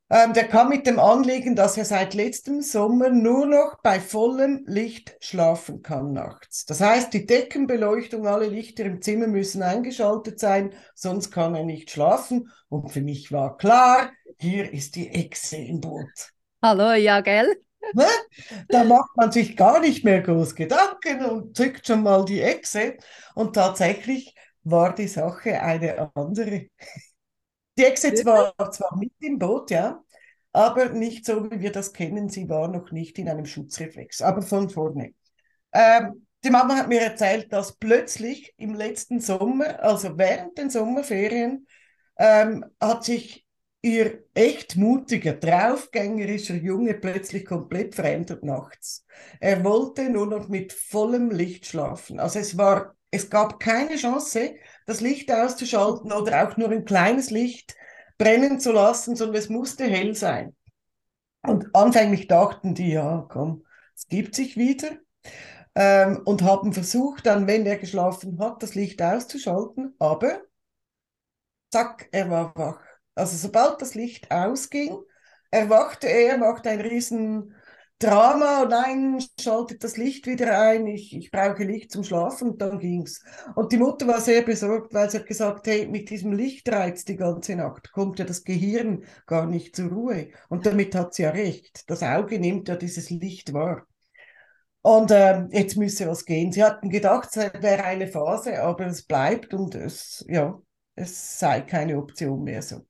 Ähm, 0.09 0.33
der 0.33 0.49
kam 0.49 0.67
mit 0.67 0.87
dem 0.87 0.99
Anliegen, 0.99 1.55
dass 1.55 1.77
er 1.77 1.85
seit 1.85 2.13
letztem 2.13 2.61
Sommer 2.61 3.09
nur 3.09 3.45
noch 3.45 3.77
bei 3.81 4.01
vollem 4.01 4.65
Licht 4.67 5.15
schlafen 5.21 5.83
kann 5.83 6.11
nachts. 6.11 6.65
Das 6.65 6.81
heißt, 6.81 7.13
die 7.13 7.25
Deckenbeleuchtung, 7.25 8.27
alle 8.27 8.47
Lichter 8.47 8.83
im 8.83 9.01
Zimmer 9.01 9.27
müssen 9.27 9.63
eingeschaltet 9.63 10.37
sein, 10.37 10.73
sonst 10.95 11.31
kann 11.31 11.55
er 11.55 11.63
nicht 11.63 11.91
schlafen. 11.91 12.49
Und 12.67 12.91
für 12.91 12.99
mich 12.99 13.31
war 13.31 13.55
klar, 13.55 14.11
hier 14.39 14.71
ist 14.71 14.95
die 14.95 15.09
Echse 15.09 15.57
im 15.57 15.81
Boot. 15.81 16.31
Hallo, 16.61 16.93
ja, 16.93 17.21
gell? 17.21 17.61
Ne? 17.93 18.05
Da 18.69 18.83
macht 18.83 19.15
man 19.15 19.31
sich 19.31 19.57
gar 19.57 19.79
nicht 19.79 20.03
mehr 20.03 20.21
groß 20.21 20.55
Gedanken 20.55 21.25
und 21.25 21.55
zückt 21.55 21.87
schon 21.87 22.03
mal 22.03 22.25
die 22.25 22.41
Echse. 22.41 22.97
Und 23.35 23.53
tatsächlich 23.55 24.35
war 24.63 24.93
die 24.93 25.07
Sache 25.07 25.61
eine 25.61 26.11
andere. 26.15 26.67
Die 27.77 27.83
Echse 27.83 28.11
war 28.25 28.53
zwar 28.71 28.97
mit 28.97 29.13
im 29.19 29.39
Boot, 29.39 29.71
ja, 29.71 30.03
aber 30.53 30.89
nicht 30.89 31.25
so, 31.25 31.49
wie 31.49 31.61
wir 31.61 31.71
das 31.71 31.93
kennen. 31.93 32.29
Sie 32.29 32.49
war 32.49 32.67
noch 32.67 32.91
nicht 32.91 33.17
in 33.17 33.29
einem 33.29 33.45
Schutzreflex, 33.45 34.21
aber 34.21 34.41
von 34.41 34.69
vorne. 34.69 35.13
Ähm, 35.73 36.27
die 36.43 36.49
Mama 36.49 36.75
hat 36.75 36.89
mir 36.89 37.01
erzählt, 37.01 37.53
dass 37.53 37.77
plötzlich 37.77 38.53
im 38.57 38.73
letzten 38.73 39.19
Sommer, 39.19 39.81
also 39.81 40.17
während 40.17 40.57
den 40.57 40.69
Sommerferien, 40.69 41.67
ähm, 42.17 42.65
hat 42.79 43.03
sich 43.05 43.45
ihr 43.81 44.23
echt 44.33 44.75
mutiger, 44.75 45.33
draufgängerischer 45.33 46.55
Junge 46.55 46.93
plötzlich 46.93 47.45
komplett 47.45 47.95
verändert 47.95 48.43
nachts. 48.43 49.05
Er 49.39 49.63
wollte 49.63 50.09
nur 50.09 50.27
noch 50.27 50.47
mit 50.49 50.71
vollem 50.73 51.31
Licht 51.31 51.65
schlafen. 51.65 52.19
Also 52.19 52.39
es 52.39 52.57
war, 52.57 52.95
es 53.09 53.29
gab 53.29 53.59
keine 53.59 53.95
Chance, 53.95 54.55
das 54.85 55.01
Licht 55.01 55.31
auszuschalten 55.31 56.11
oder 56.11 56.47
auch 56.47 56.57
nur 56.57 56.69
ein 56.69 56.85
kleines 56.85 57.31
Licht 57.31 57.75
brennen 58.17 58.59
zu 58.59 58.71
lassen, 58.71 59.15
sondern 59.15 59.37
es 59.37 59.49
musste 59.49 59.85
hell 59.85 60.13
sein. 60.15 60.55
Und 61.43 61.75
anfänglich 61.75 62.27
dachten 62.27 62.75
die, 62.75 62.91
ja, 62.91 63.25
komm, 63.29 63.65
es 63.95 64.07
gibt 64.07 64.35
sich 64.35 64.57
wieder. 64.57 64.91
Ähm, 65.73 66.21
und 66.25 66.43
haben 66.43 66.73
versucht, 66.73 67.25
dann, 67.25 67.47
wenn 67.47 67.65
er 67.65 67.77
geschlafen 67.77 68.37
hat, 68.39 68.61
das 68.61 68.75
Licht 68.75 69.01
auszuschalten, 69.01 69.95
aber 69.99 70.41
zack, 71.71 72.09
er 72.11 72.29
war 72.29 72.53
wach. 72.55 72.90
Also 73.15 73.37
sobald 73.37 73.81
das 73.81 73.95
Licht 73.95 74.31
ausging, 74.31 74.97
erwachte 75.51 76.07
er, 76.07 76.37
machte 76.37 76.69
ein 76.69 76.81
riesen 76.81 77.55
Drama, 78.01 78.65
nein, 78.65 79.23
schaltet 79.39 79.83
das 79.83 79.95
Licht 79.95 80.25
wieder 80.25 80.59
ein, 80.59 80.87
ich, 80.87 81.15
ich 81.15 81.29
brauche 81.29 81.63
Licht 81.63 81.91
zum 81.91 82.03
Schlafen 82.03 82.49
und 82.49 82.61
dann 82.61 82.79
ging's. 82.79 83.23
Und 83.53 83.71
die 83.71 83.77
Mutter 83.77 84.07
war 84.07 84.19
sehr 84.19 84.41
besorgt, 84.41 84.91
weil 84.95 85.07
sie 85.11 85.19
hat 85.19 85.27
gesagt, 85.27 85.67
hey, 85.67 85.87
mit 85.87 86.09
diesem 86.09 86.31
Lichtreiz 86.33 87.05
die 87.05 87.15
ganze 87.15 87.55
Nacht 87.55 87.91
kommt 87.91 88.17
ja 88.17 88.25
das 88.25 88.43
Gehirn 88.43 89.03
gar 89.27 89.45
nicht 89.45 89.75
zur 89.75 89.89
Ruhe. 89.91 90.29
Und 90.49 90.65
damit 90.65 90.95
hat 90.95 91.13
sie 91.13 91.23
ja 91.23 91.29
recht. 91.29 91.83
Das 91.91 92.01
Auge 92.01 92.39
nimmt 92.39 92.69
ja 92.69 92.75
dieses 92.75 93.11
Licht 93.11 93.53
wahr. 93.53 93.85
Und 94.81 95.11
äh, 95.11 95.45
jetzt 95.51 95.77
müsse 95.77 96.07
was 96.07 96.25
gehen. 96.25 96.51
Sie 96.51 96.63
hatten 96.63 96.89
gedacht, 96.89 97.29
es 97.31 97.37
wäre 97.61 97.83
eine 97.83 98.07
Phase, 98.07 98.63
aber 98.63 98.87
es 98.87 99.03
bleibt 99.03 99.53
und 99.53 99.75
es, 99.75 100.25
ja, 100.27 100.59
es 100.95 101.39
sei 101.39 101.61
keine 101.61 101.97
Option 101.97 102.43
mehr 102.43 102.61
so. 102.61 102.85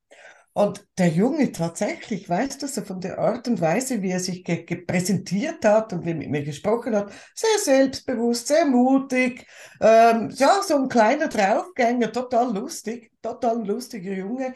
Und 0.53 0.85
der 0.97 1.07
Junge 1.07 1.53
tatsächlich, 1.53 2.27
weißt 2.27 2.61
du, 2.61 2.67
so 2.67 2.81
von 2.81 2.99
der 2.99 3.19
Art 3.19 3.47
und 3.47 3.61
Weise, 3.61 4.01
wie 4.01 4.11
er 4.11 4.19
sich 4.19 4.43
präsentiert 4.85 5.63
hat 5.63 5.93
und 5.93 6.05
wie 6.05 6.09
er 6.09 6.15
mit 6.15 6.29
mir 6.29 6.43
gesprochen 6.43 6.93
hat, 6.93 7.13
sehr 7.33 7.57
selbstbewusst, 7.63 8.47
sehr 8.47 8.65
mutig, 8.65 9.47
ähm, 9.79 10.29
ja, 10.31 10.61
so 10.61 10.75
ein 10.75 10.89
kleiner 10.89 11.29
Draufgänger, 11.29 12.11
total 12.11 12.53
lustig, 12.53 13.11
total 13.21 13.65
lustiger 13.65 14.11
Junge. 14.11 14.53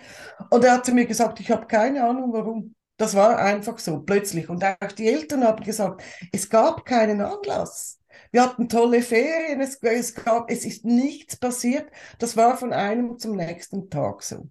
Und 0.49 0.65
er 0.65 0.73
hat 0.73 0.85
zu 0.85 0.91
mir 0.91 1.05
gesagt, 1.05 1.39
ich 1.39 1.49
habe 1.49 1.65
keine 1.65 2.03
Ahnung 2.03 2.33
warum. 2.33 2.75
Das 2.97 3.13
war 3.15 3.37
einfach 3.37 3.79
so, 3.79 3.99
plötzlich. 4.01 4.49
Und 4.49 4.63
auch 4.65 4.91
die 4.97 5.07
Eltern 5.07 5.43
haben 5.45 5.63
gesagt, 5.63 6.01
es 6.31 6.49
gab 6.49 6.85
keinen 6.85 7.21
Anlass. 7.21 7.99
Wir 8.31 8.43
hatten 8.43 8.69
tolle 8.69 9.01
Ferien, 9.01 9.61
es, 9.61 9.77
es, 9.81 10.15
gab, 10.15 10.49
es 10.49 10.65
ist 10.65 10.85
nichts 10.85 11.37
passiert. 11.37 11.89
Das 12.19 12.35
war 12.37 12.57
von 12.57 12.73
einem 12.73 13.17
zum 13.19 13.35
nächsten 13.35 13.89
Tag 13.89 14.23
so. 14.23 14.49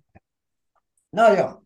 Naja, 1.12 1.60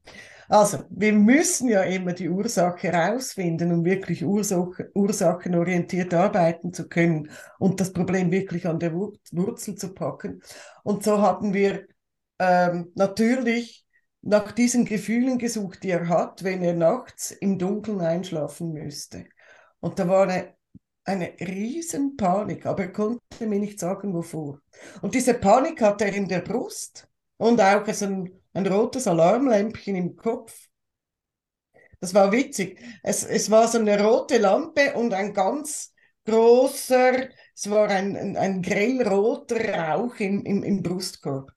also 0.48 0.84
wir 0.90 1.12
müssen 1.12 1.68
ja 1.68 1.82
immer 1.82 2.12
die 2.14 2.28
Ursache 2.28 2.90
herausfinden, 2.90 3.72
um 3.72 3.84
wirklich 3.84 4.24
Ursache, 4.24 4.90
ursachenorientiert 4.94 6.14
arbeiten 6.14 6.72
zu 6.72 6.88
können 6.88 7.30
und 7.58 7.80
das 7.80 7.92
Problem 7.92 8.30
wirklich 8.30 8.66
an 8.66 8.78
der 8.78 8.94
Wurzel 8.94 9.74
zu 9.74 9.94
packen. 9.94 10.42
Und 10.84 11.04
so 11.04 11.20
haben 11.20 11.52
wir 11.52 11.86
ähm, 12.38 12.92
natürlich 12.94 13.86
nach 14.22 14.52
diesen 14.52 14.84
Gefühlen 14.84 15.38
gesucht, 15.38 15.82
die 15.82 15.90
er 15.90 16.08
hat, 16.08 16.44
wenn 16.44 16.62
er 16.62 16.74
nachts 16.74 17.30
im 17.30 17.58
Dunkeln 17.58 18.00
einschlafen 18.00 18.72
müsste. 18.72 19.26
Und 19.80 19.98
da 19.98 20.08
war 20.08 20.24
eine, 20.28 20.54
eine 21.08 21.34
riesen 21.40 22.16
Panik, 22.16 22.66
aber 22.66 22.84
er 22.84 22.92
konnte 22.92 23.46
mir 23.46 23.58
nicht 23.58 23.80
sagen, 23.80 24.14
wovor. 24.14 24.60
Und 25.02 25.14
diese 25.14 25.34
Panik 25.34 25.80
hatte 25.82 26.04
er 26.04 26.14
in 26.14 26.28
der 26.28 26.40
Brust 26.40 27.08
und 27.38 27.60
auch 27.60 27.86
ein 27.86 28.38
ein 28.58 28.66
rotes 28.66 29.06
Alarmlämpchen 29.06 29.96
im 29.96 30.16
Kopf. 30.16 30.68
Das 32.00 32.14
war 32.14 32.32
witzig. 32.32 32.80
Es, 33.02 33.24
es 33.24 33.50
war 33.50 33.68
so 33.68 33.78
eine 33.78 34.02
rote 34.02 34.38
Lampe 34.38 34.94
und 34.94 35.14
ein 35.14 35.32
ganz 35.32 35.94
großer, 36.24 37.28
es 37.54 37.70
war 37.70 37.88
ein, 37.88 38.16
ein, 38.16 38.36
ein 38.36 38.62
grellroter 38.62 39.74
Rauch 39.74 40.16
im, 40.20 40.44
im, 40.44 40.62
im 40.62 40.82
Brustkorb. 40.82 41.50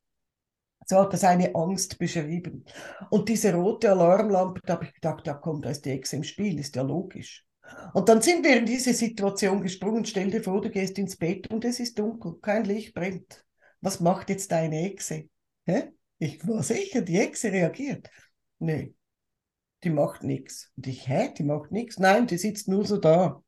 So 0.86 0.98
hat 0.98 1.13
er 1.13 1.20
seine 1.20 1.55
Angst 1.55 2.00
beschrieben. 2.00 2.65
Und 3.10 3.29
diese 3.29 3.53
rote 3.53 3.91
Alarmlampe, 3.91 4.62
da 4.65 4.74
habe 4.74 4.86
ich 4.86 4.93
gedacht, 4.93 5.25
da 5.25 5.34
kommt, 5.34 5.65
da 5.65 5.70
ist 5.70 5.86
die 5.86 5.91
Ex 5.91 6.13
im 6.13 6.24
Spiel, 6.24 6.60
ist 6.60 6.75
ja 6.75 6.81
logisch. 6.81 7.46
Und 7.93 8.09
dann 8.09 8.21
sind 8.21 8.43
wir 8.45 8.57
in 8.57 8.65
diese 8.65 8.93
Situation 8.93 9.61
gesprungen. 9.61 10.05
Stell 10.05 10.31
dir 10.31 10.43
vor, 10.43 10.61
du 10.61 10.69
gehst 10.69 10.97
ins 10.97 11.17
Bett 11.17 11.47
und 11.47 11.65
es 11.65 11.79
ist 11.79 11.99
dunkel, 11.99 12.35
kein 12.41 12.63
Licht 12.63 12.93
brennt. 12.93 13.45
Was 13.81 13.99
macht 13.99 14.29
jetzt 14.29 14.51
deine 14.51 14.91
Exe? 14.91 15.29
Hä? 15.65 15.91
Ich 16.19 16.47
war 16.47 16.63
sicher, 16.63 17.01
die 17.01 17.17
Hexe 17.17 17.51
reagiert. 17.51 18.09
Nee, 18.59 18.93
die 19.83 19.89
macht 19.89 20.23
nichts. 20.23 20.71
Und 20.77 20.87
ich, 20.87 21.07
hä, 21.07 21.33
die 21.35 21.43
macht 21.43 21.71
nichts? 21.71 21.97
Nein, 21.97 22.27
die 22.27 22.37
sitzt 22.37 22.67
nur 22.67 22.85
so 22.85 22.97
da. 22.97 23.43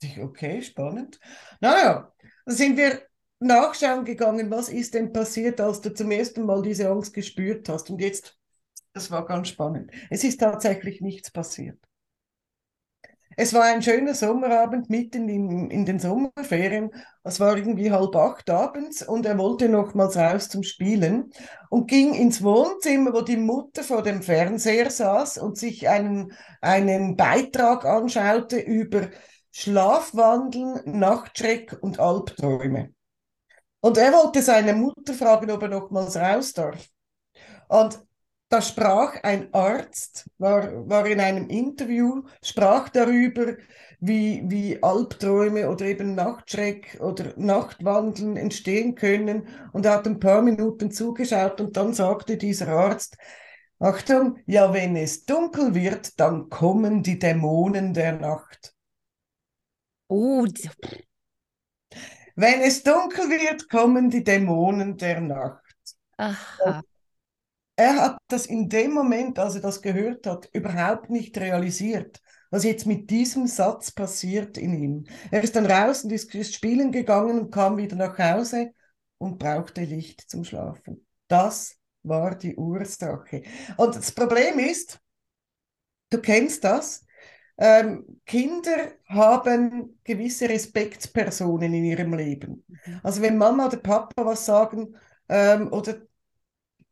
Ich, 0.00 0.18
okay, 0.20 0.62
spannend. 0.62 1.20
Naja, 1.60 2.12
dann 2.46 2.54
sind 2.54 2.76
wir 2.76 3.02
nachschauen 3.40 4.04
gegangen, 4.04 4.50
was 4.50 4.68
ist 4.68 4.94
denn 4.94 5.12
passiert, 5.12 5.60
als 5.60 5.80
du 5.80 5.92
zum 5.92 6.10
ersten 6.10 6.44
Mal 6.44 6.62
diese 6.62 6.88
Angst 6.88 7.12
gespürt 7.12 7.68
hast. 7.68 7.90
Und 7.90 8.00
jetzt, 8.00 8.38
das 8.92 9.10
war 9.10 9.26
ganz 9.26 9.48
spannend. 9.48 9.90
Es 10.10 10.24
ist 10.24 10.40
tatsächlich 10.40 11.00
nichts 11.00 11.30
passiert. 11.30 11.78
Es 13.36 13.52
war 13.52 13.64
ein 13.64 13.82
schöner 13.82 14.14
Sommerabend 14.14 14.90
mitten 14.90 15.28
in, 15.28 15.70
in 15.70 15.84
den 15.84 15.98
Sommerferien. 15.98 16.90
Es 17.22 17.40
war 17.40 17.56
irgendwie 17.56 17.90
halb 17.90 18.14
acht 18.16 18.48
abends 18.50 19.06
und 19.06 19.26
er 19.26 19.38
wollte 19.38 19.68
nochmals 19.68 20.16
raus 20.16 20.48
zum 20.48 20.62
Spielen 20.62 21.32
und 21.70 21.88
ging 21.88 22.14
ins 22.14 22.42
Wohnzimmer, 22.42 23.12
wo 23.12 23.22
die 23.22 23.36
Mutter 23.36 23.82
vor 23.82 24.02
dem 24.02 24.22
Fernseher 24.22 24.90
saß 24.90 25.38
und 25.38 25.58
sich 25.58 25.88
einen, 25.88 26.32
einen 26.60 27.16
Beitrag 27.16 27.84
anschaute 27.84 28.58
über 28.58 29.08
Schlafwandeln, 29.50 30.80
Nachtschreck 30.84 31.76
und 31.80 32.00
Albträume. 32.00 32.92
Und 33.80 33.98
er 33.98 34.12
wollte 34.12 34.42
seine 34.42 34.72
Mutter 34.72 35.14
fragen, 35.14 35.50
ob 35.50 35.62
er 35.62 35.68
nochmals 35.68 36.16
raus 36.16 36.52
darf. 36.54 36.88
Und 37.68 38.00
da 38.48 38.62
sprach 38.62 39.22
ein 39.22 39.52
Arzt, 39.52 40.30
war, 40.38 40.88
war 40.88 41.06
in 41.06 41.20
einem 41.20 41.48
Interview, 41.48 42.22
sprach 42.42 42.88
darüber, 42.88 43.56
wie, 44.00 44.42
wie 44.46 44.82
Albträume 44.82 45.68
oder 45.68 45.86
eben 45.86 46.14
Nachtschreck 46.14 46.98
oder 47.00 47.32
Nachtwandeln 47.36 48.36
entstehen 48.36 48.94
können. 48.94 49.48
Und 49.72 49.86
er 49.86 49.94
hat 49.94 50.06
ein 50.06 50.20
paar 50.20 50.42
Minuten 50.42 50.90
zugeschaut 50.90 51.60
und 51.60 51.76
dann 51.76 51.94
sagte 51.94 52.36
dieser 52.36 52.68
Arzt, 52.68 53.16
Achtung, 53.80 54.38
ja, 54.46 54.72
wenn 54.72 54.96
es 54.96 55.24
dunkel 55.24 55.74
wird, 55.74 56.18
dann 56.20 56.48
kommen 56.48 57.02
die 57.02 57.18
Dämonen 57.18 57.92
der 57.92 58.12
Nacht. 58.12 58.74
Oh, 60.08 60.46
Wenn 62.36 62.60
es 62.60 62.82
dunkel 62.84 63.28
wird, 63.28 63.68
kommen 63.68 64.08
die 64.10 64.22
Dämonen 64.24 64.96
der 64.96 65.20
Nacht. 65.20 65.74
aha. 66.18 66.82
Er 67.76 67.96
hat 67.96 68.18
das 68.28 68.46
in 68.46 68.68
dem 68.68 68.92
Moment, 68.92 69.38
als 69.38 69.56
er 69.56 69.60
das 69.60 69.82
gehört 69.82 70.26
hat, 70.26 70.48
überhaupt 70.52 71.10
nicht 71.10 71.36
realisiert, 71.38 72.20
was 72.50 72.64
jetzt 72.64 72.86
mit 72.86 73.10
diesem 73.10 73.46
Satz 73.48 73.90
passiert 73.90 74.56
in 74.58 74.74
ihm. 74.74 75.04
Er 75.30 75.42
ist 75.42 75.56
dann 75.56 75.66
raus 75.66 76.04
und 76.04 76.12
ist, 76.12 76.54
spielen 76.54 76.92
gegangen 76.92 77.40
und 77.40 77.50
kam 77.50 77.76
wieder 77.76 77.96
nach 77.96 78.16
Hause 78.18 78.72
und 79.18 79.38
brauchte 79.38 79.82
Licht 79.82 80.30
zum 80.30 80.44
Schlafen. 80.44 81.04
Das 81.26 81.76
war 82.04 82.36
die 82.36 82.54
Ursache. 82.54 83.42
Und 83.76 83.96
das 83.96 84.12
Problem 84.12 84.58
ist, 84.60 85.00
du 86.10 86.20
kennst 86.20 86.62
das, 86.62 87.04
ähm, 87.56 88.20
Kinder 88.26 88.92
haben 89.06 90.00
gewisse 90.04 90.48
Respektspersonen 90.48 91.72
in 91.72 91.84
ihrem 91.84 92.14
Leben. 92.14 92.64
Also 93.02 93.22
wenn 93.22 93.38
Mama 93.38 93.66
oder 93.66 93.76
Papa 93.78 94.24
was 94.24 94.44
sagen 94.44 94.96
ähm, 95.28 95.72
oder 95.72 95.96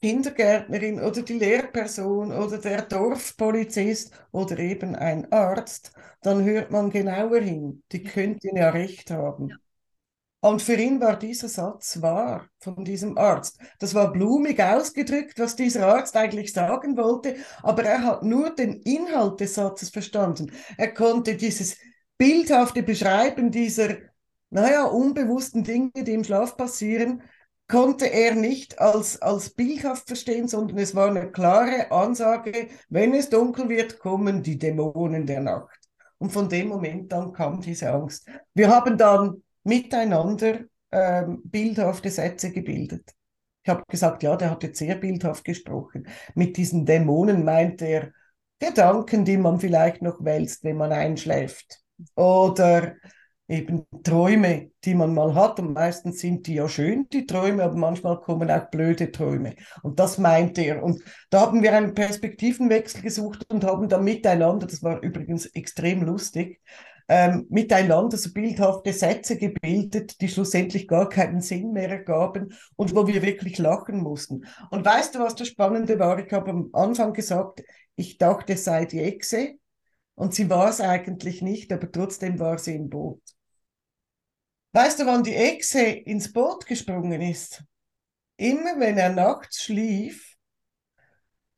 Kindergärtnerin 0.02 1.00
oder 1.00 1.22
die 1.22 1.38
Lehrperson 1.38 2.32
oder 2.32 2.58
der 2.58 2.82
Dorfpolizist 2.82 4.12
oder 4.32 4.58
eben 4.58 4.96
ein 4.96 5.30
Arzt, 5.32 5.92
dann 6.22 6.44
hört 6.44 6.72
man 6.72 6.90
genauer 6.90 7.40
hin. 7.40 7.84
Die 7.92 8.02
könnten 8.02 8.56
ja 8.56 8.70
recht 8.70 9.12
haben. 9.12 9.54
Und 10.40 10.60
für 10.60 10.74
ihn 10.74 11.00
war 11.00 11.16
dieser 11.16 11.48
Satz 11.48 12.02
wahr 12.02 12.48
von 12.58 12.84
diesem 12.84 13.16
Arzt. 13.16 13.60
Das 13.78 13.94
war 13.94 14.10
blumig 14.10 14.60
ausgedrückt, 14.60 15.38
was 15.38 15.54
dieser 15.54 15.86
Arzt 15.86 16.16
eigentlich 16.16 16.52
sagen 16.52 16.96
wollte, 16.96 17.36
aber 17.62 17.84
er 17.84 18.02
hat 18.02 18.24
nur 18.24 18.50
den 18.50 18.82
Inhalt 18.82 19.38
des 19.38 19.54
Satzes 19.54 19.90
verstanden. 19.90 20.50
Er 20.76 20.92
konnte 20.92 21.36
dieses 21.36 21.76
bildhafte 22.18 22.82
Beschreiben 22.82 23.52
dieser, 23.52 23.98
naja, 24.50 24.84
unbewussten 24.84 25.62
Dinge, 25.62 25.92
die 25.94 26.12
im 26.12 26.24
Schlaf 26.24 26.56
passieren, 26.56 27.22
konnte 27.72 28.04
er 28.04 28.34
nicht 28.34 28.78
als, 28.78 29.22
als 29.22 29.48
bildhaft 29.48 30.06
verstehen, 30.06 30.46
sondern 30.46 30.76
es 30.76 30.94
war 30.94 31.08
eine 31.08 31.32
klare 31.32 31.90
Ansage, 31.90 32.68
wenn 32.90 33.14
es 33.14 33.30
dunkel 33.30 33.70
wird, 33.70 33.98
kommen 33.98 34.42
die 34.42 34.58
Dämonen 34.58 35.24
der 35.24 35.40
Nacht. 35.40 35.78
Und 36.18 36.30
von 36.30 36.50
dem 36.50 36.68
Moment 36.68 37.14
an 37.14 37.32
kam 37.32 37.62
diese 37.62 37.90
Angst. 37.90 38.28
Wir 38.52 38.68
haben 38.68 38.98
dann 38.98 39.42
miteinander 39.64 40.58
ähm, 40.90 41.40
bildhafte 41.44 42.10
Sätze 42.10 42.52
gebildet. 42.52 43.10
Ich 43.62 43.70
habe 43.70 43.84
gesagt, 43.88 44.22
ja, 44.22 44.36
der 44.36 44.50
hat 44.50 44.62
jetzt 44.64 44.78
sehr 44.78 44.96
bildhaft 44.96 45.42
gesprochen. 45.42 46.06
Mit 46.34 46.58
diesen 46.58 46.84
Dämonen 46.84 47.42
meint 47.42 47.80
er 47.80 48.12
Gedanken, 48.58 49.24
die 49.24 49.38
man 49.38 49.58
vielleicht 49.58 50.02
noch 50.02 50.22
wälzt, 50.22 50.62
wenn 50.62 50.76
man 50.76 50.92
einschläft. 50.92 51.80
Oder 52.16 52.96
eben 53.48 53.86
Träume, 54.02 54.70
die 54.84 54.94
man 54.94 55.14
mal 55.14 55.34
hat. 55.34 55.60
Und 55.60 55.74
meistens 55.74 56.20
sind 56.20 56.46
die 56.46 56.54
ja 56.54 56.68
schön, 56.68 57.06
die 57.12 57.26
Träume, 57.26 57.64
aber 57.64 57.76
manchmal 57.76 58.20
kommen 58.20 58.50
auch 58.50 58.70
blöde 58.70 59.12
Träume. 59.12 59.54
Und 59.82 59.98
das 59.98 60.18
meint 60.18 60.58
er. 60.58 60.82
Und 60.82 61.02
da 61.30 61.42
haben 61.42 61.62
wir 61.62 61.72
einen 61.74 61.94
Perspektivenwechsel 61.94 63.02
gesucht 63.02 63.44
und 63.52 63.64
haben 63.64 63.88
dann 63.88 64.04
miteinander, 64.04 64.66
das 64.66 64.82
war 64.82 65.02
übrigens 65.02 65.46
extrem 65.46 66.02
lustig, 66.02 66.60
ähm, 67.08 67.46
miteinander 67.50 68.16
so 68.16 68.32
bildhafte 68.32 68.92
Sätze 68.92 69.36
gebildet, 69.36 70.20
die 70.20 70.28
schlussendlich 70.28 70.88
gar 70.88 71.08
keinen 71.08 71.40
Sinn 71.40 71.72
mehr 71.72 71.90
ergaben 71.90 72.54
und 72.76 72.94
wo 72.94 73.06
wir 73.06 73.22
wirklich 73.22 73.58
lachen 73.58 73.98
mussten. 73.98 74.46
Und 74.70 74.84
weißt 74.84 75.14
du, 75.14 75.18
was 75.18 75.34
das 75.34 75.48
Spannende 75.48 75.98
war? 75.98 76.18
Ich 76.24 76.32
habe 76.32 76.50
am 76.50 76.70
Anfang 76.72 77.12
gesagt, 77.12 77.62
ich 77.96 78.18
dachte, 78.18 78.54
es 78.54 78.64
sei 78.64 78.86
die 78.86 79.00
Echse. 79.00 79.56
Und 80.14 80.34
sie 80.34 80.48
war 80.50 80.68
es 80.68 80.80
eigentlich 80.80 81.42
nicht, 81.42 81.72
aber 81.72 81.90
trotzdem 81.90 82.38
war 82.38 82.58
sie 82.58 82.74
im 82.74 82.90
Boot. 82.90 83.22
Weißt 84.72 85.00
du, 85.00 85.06
wann 85.06 85.22
die 85.22 85.34
Echse 85.34 85.82
ins 85.82 86.32
Boot 86.32 86.66
gesprungen 86.66 87.20
ist? 87.20 87.62
Immer 88.36 88.78
wenn 88.80 88.96
er 88.98 89.10
nachts 89.10 89.62
schlief, 89.64 90.36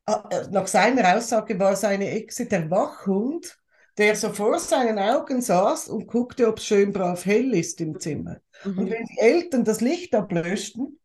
ah, 0.07 0.29
äh, 0.31 0.49
nach 0.51 0.67
seiner 0.67 1.17
Aussage 1.17 1.59
war 1.59 1.77
seine 1.77 2.11
Echse 2.11 2.47
der 2.47 2.71
Wachhund, 2.71 3.57
der 3.99 4.17
so 4.17 4.33
vor 4.33 4.59
seinen 4.59 4.99
Augen 4.99 5.41
saß 5.41 5.89
und 5.89 6.09
guckte, 6.09 6.49
ob 6.49 6.59
es 6.59 6.67
schön 6.67 6.93
brav 6.93 7.25
hell 7.25 7.55
ist 7.55 7.81
im 7.81 7.99
Zimmer. 8.01 8.41
Mhm. 8.65 8.79
Und 8.79 8.91
wenn 8.91 9.05
die 9.05 9.21
Eltern 9.21 9.65
das 9.65 9.81
Licht 9.81 10.15
ablöschten, 10.15 10.99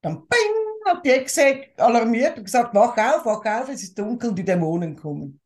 dann 0.00 0.26
bing, 0.26 0.62
hat 0.86 1.04
die 1.04 1.10
Echse 1.10 1.66
alarmiert 1.76 2.38
und 2.38 2.44
gesagt, 2.44 2.74
wach 2.74 2.96
auf, 2.96 3.24
wach 3.24 3.44
auf, 3.44 3.68
es 3.68 3.84
ist 3.84 3.96
dunkel, 3.96 4.34
die 4.34 4.44
Dämonen 4.44 4.96
kommen. 4.96 5.40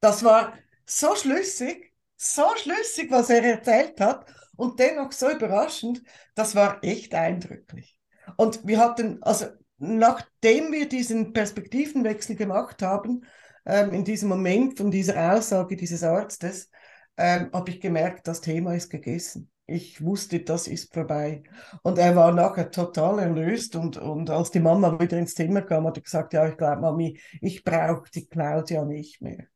Das 0.00 0.24
war 0.24 0.54
so 0.86 1.14
schlüssig, 1.14 1.92
so 2.16 2.44
schlüssig, 2.56 3.10
was 3.10 3.30
er 3.30 3.44
erzählt 3.44 4.00
hat 4.00 4.26
und 4.56 4.78
dennoch 4.78 5.12
so 5.12 5.30
überraschend, 5.30 6.02
das 6.34 6.54
war 6.54 6.82
echt 6.82 7.14
eindrücklich. 7.14 7.98
Und 8.36 8.66
wir 8.66 8.78
hatten, 8.78 9.22
also 9.22 9.46
nachdem 9.78 10.72
wir 10.72 10.88
diesen 10.88 11.32
Perspektivenwechsel 11.32 12.36
gemacht 12.36 12.82
haben, 12.82 13.24
ähm, 13.66 13.92
in 13.92 14.04
diesem 14.04 14.28
Moment 14.28 14.76
von 14.78 14.90
dieser 14.90 15.34
Aussage 15.34 15.76
dieses 15.76 16.02
Arztes, 16.02 16.70
ähm, 17.16 17.50
habe 17.52 17.70
ich 17.70 17.80
gemerkt, 17.80 18.26
das 18.26 18.40
Thema 18.40 18.74
ist 18.74 18.90
gegessen. 18.90 19.50
Ich 19.66 20.02
wusste, 20.02 20.40
das 20.40 20.66
ist 20.66 20.92
vorbei. 20.92 21.44
Und 21.82 21.98
er 21.98 22.16
war 22.16 22.32
nachher 22.32 22.70
total 22.70 23.20
erlöst. 23.20 23.76
Und, 23.76 23.96
und 23.98 24.28
als 24.30 24.50
die 24.50 24.60
Mama 24.60 24.98
wieder 24.98 25.18
ins 25.18 25.34
Zimmer 25.34 25.62
kam, 25.62 25.86
hat 25.86 25.96
er 25.96 26.02
gesagt, 26.02 26.32
ja, 26.32 26.48
ich 26.48 26.56
glaube, 26.56 26.80
Mami, 26.80 27.20
ich 27.40 27.62
brauche 27.62 28.10
die 28.10 28.26
Claudia 28.26 28.84
nicht 28.84 29.20
mehr. 29.22 29.46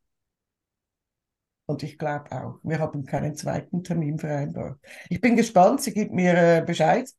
Und 1.66 1.83
ich 1.83 1.96
glaube 1.98 2.31
auch, 2.33 2.59
wir 2.62 2.79
haben 2.79 3.05
keinen 3.05 3.35
zweiten 3.37 3.83
Termin 3.83 4.18
vereinbart. 4.18 4.79
Ich 5.09 5.20
bin 5.20 5.37
gespannt, 5.37 5.83
sie 5.83 5.92
gibt 5.94 6.12
mir 6.12 6.35
äh, 6.35 6.62
Bescheid. 6.64 7.11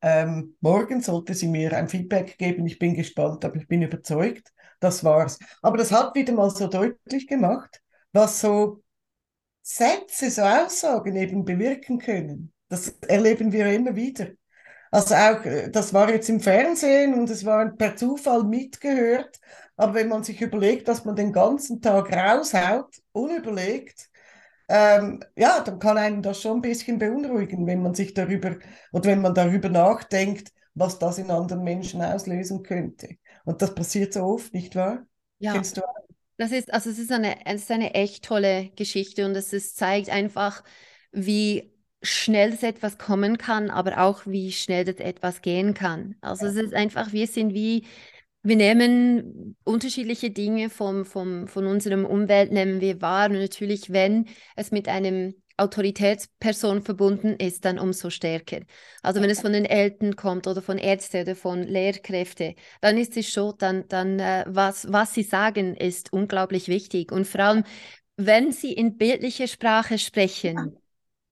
Ähm, 0.00 0.56
morgen 0.60 1.00
sollte 1.00 1.34
sie 1.34 1.48
mir 1.48 1.76
ein 1.76 1.88
Feedback 1.88 2.36
geben. 2.38 2.66
Ich 2.66 2.78
bin 2.78 2.94
gespannt, 2.94 3.44
aber 3.44 3.56
ich 3.56 3.68
bin 3.68 3.82
überzeugt, 3.82 4.52
das 4.80 5.04
war's. 5.04 5.38
Aber 5.62 5.76
das 5.78 5.92
hat 5.92 6.14
wieder 6.14 6.32
mal 6.32 6.50
so 6.50 6.66
deutlich 6.66 7.26
gemacht, 7.26 7.80
was 8.12 8.40
so 8.40 8.82
Sätze, 9.62 10.30
so 10.30 10.42
Aussagen 10.42 11.16
eben 11.16 11.44
bewirken 11.44 11.98
können. 11.98 12.52
Das 12.68 12.88
erleben 13.08 13.52
wir 13.52 13.66
immer 13.72 13.96
wieder. 13.96 14.28
Also 14.90 15.14
auch, 15.14 15.44
äh, 15.44 15.70
das 15.70 15.92
war 15.94 16.10
jetzt 16.10 16.28
im 16.28 16.40
Fernsehen 16.40 17.14
und 17.14 17.30
es 17.30 17.44
war 17.44 17.70
per 17.70 17.96
Zufall 17.96 18.44
mitgehört. 18.44 19.40
Aber 19.76 19.94
wenn 19.94 20.08
man 20.08 20.22
sich 20.22 20.40
überlegt, 20.40 20.88
dass 20.88 21.04
man 21.04 21.16
den 21.16 21.32
ganzen 21.32 21.80
Tag 21.80 22.12
raushaut, 22.12 23.02
unüberlegt, 23.12 24.08
ähm, 24.68 25.20
ja, 25.36 25.60
dann 25.60 25.78
kann 25.78 25.98
einen 25.98 26.22
das 26.22 26.40
schon 26.40 26.58
ein 26.58 26.62
bisschen 26.62 26.98
beunruhigen, 26.98 27.66
wenn 27.66 27.82
man 27.82 27.94
sich 27.94 28.14
darüber 28.14 28.56
oder 28.92 29.10
wenn 29.10 29.20
man 29.20 29.34
darüber 29.34 29.68
nachdenkt, 29.68 30.52
was 30.74 30.98
das 30.98 31.18
in 31.18 31.30
anderen 31.30 31.62
Menschen 31.62 32.00
auslösen 32.02 32.62
könnte. 32.62 33.16
Und 33.44 33.60
das 33.62 33.74
passiert 33.74 34.12
so 34.12 34.22
oft, 34.22 34.54
nicht 34.54 34.74
wahr? 34.74 35.06
Ja. 35.38 35.52
Kennst 35.52 35.76
du 35.76 35.82
auch? 35.82 36.04
Das 36.36 36.50
ist, 36.50 36.72
also 36.72 36.90
es 36.90 36.98
ist 36.98 37.12
eine, 37.12 37.46
es 37.46 37.62
ist 37.62 37.70
eine 37.70 37.94
echt 37.94 38.24
tolle 38.24 38.70
Geschichte 38.74 39.24
und 39.24 39.36
es 39.36 39.52
ist, 39.52 39.76
zeigt 39.76 40.10
einfach, 40.10 40.64
wie 41.12 41.72
schnell 42.02 42.50
das 42.50 42.62
etwas 42.62 42.98
kommen 42.98 43.38
kann, 43.38 43.70
aber 43.70 44.00
auch 44.00 44.26
wie 44.26 44.50
schnell 44.50 44.84
das 44.84 44.96
etwas 44.96 45.42
gehen 45.42 45.74
kann. 45.74 46.16
Also 46.20 46.46
es 46.46 46.56
ist 46.56 46.74
einfach, 46.74 47.12
wir 47.12 47.26
sind 47.26 47.54
wie, 47.54 47.86
wir 48.44 48.56
nehmen 48.56 49.56
unterschiedliche 49.64 50.30
Dinge 50.30 50.68
vom, 50.68 51.06
vom, 51.06 51.48
von 51.48 51.66
unserem 51.66 52.04
Umwelt, 52.04 52.52
nehmen 52.52 52.80
wir 52.80 53.00
wahr. 53.00 53.30
Und 53.30 53.38
natürlich, 53.38 53.90
wenn 53.90 54.26
es 54.54 54.70
mit 54.70 54.86
einem 54.86 55.34
Autoritätsperson 55.56 56.82
verbunden 56.82 57.36
ist, 57.36 57.64
dann 57.64 57.78
umso 57.78 58.10
stärker. 58.10 58.60
Also 59.02 59.22
wenn 59.22 59.30
es 59.30 59.40
von 59.40 59.52
den 59.52 59.64
Eltern 59.64 60.14
kommt 60.14 60.46
oder 60.46 60.60
von 60.60 60.76
Ärzten 60.76 61.22
oder 61.22 61.36
von 61.36 61.62
Lehrkräften, 61.62 62.54
dann 62.82 62.98
ist 62.98 63.16
es 63.16 63.30
schon, 63.30 63.54
dann, 63.58 63.88
dann 63.88 64.18
äh, 64.18 64.44
was, 64.46 64.92
was 64.92 65.14
sie 65.14 65.22
sagen, 65.22 65.74
ist 65.74 66.12
unglaublich 66.12 66.68
wichtig. 66.68 67.12
Und 67.12 67.26
vor 67.26 67.40
allem, 67.40 67.64
wenn 68.16 68.52
sie 68.52 68.72
in 68.72 68.98
bildlicher 68.98 69.46
Sprache 69.46 69.98
sprechen, 69.98 70.78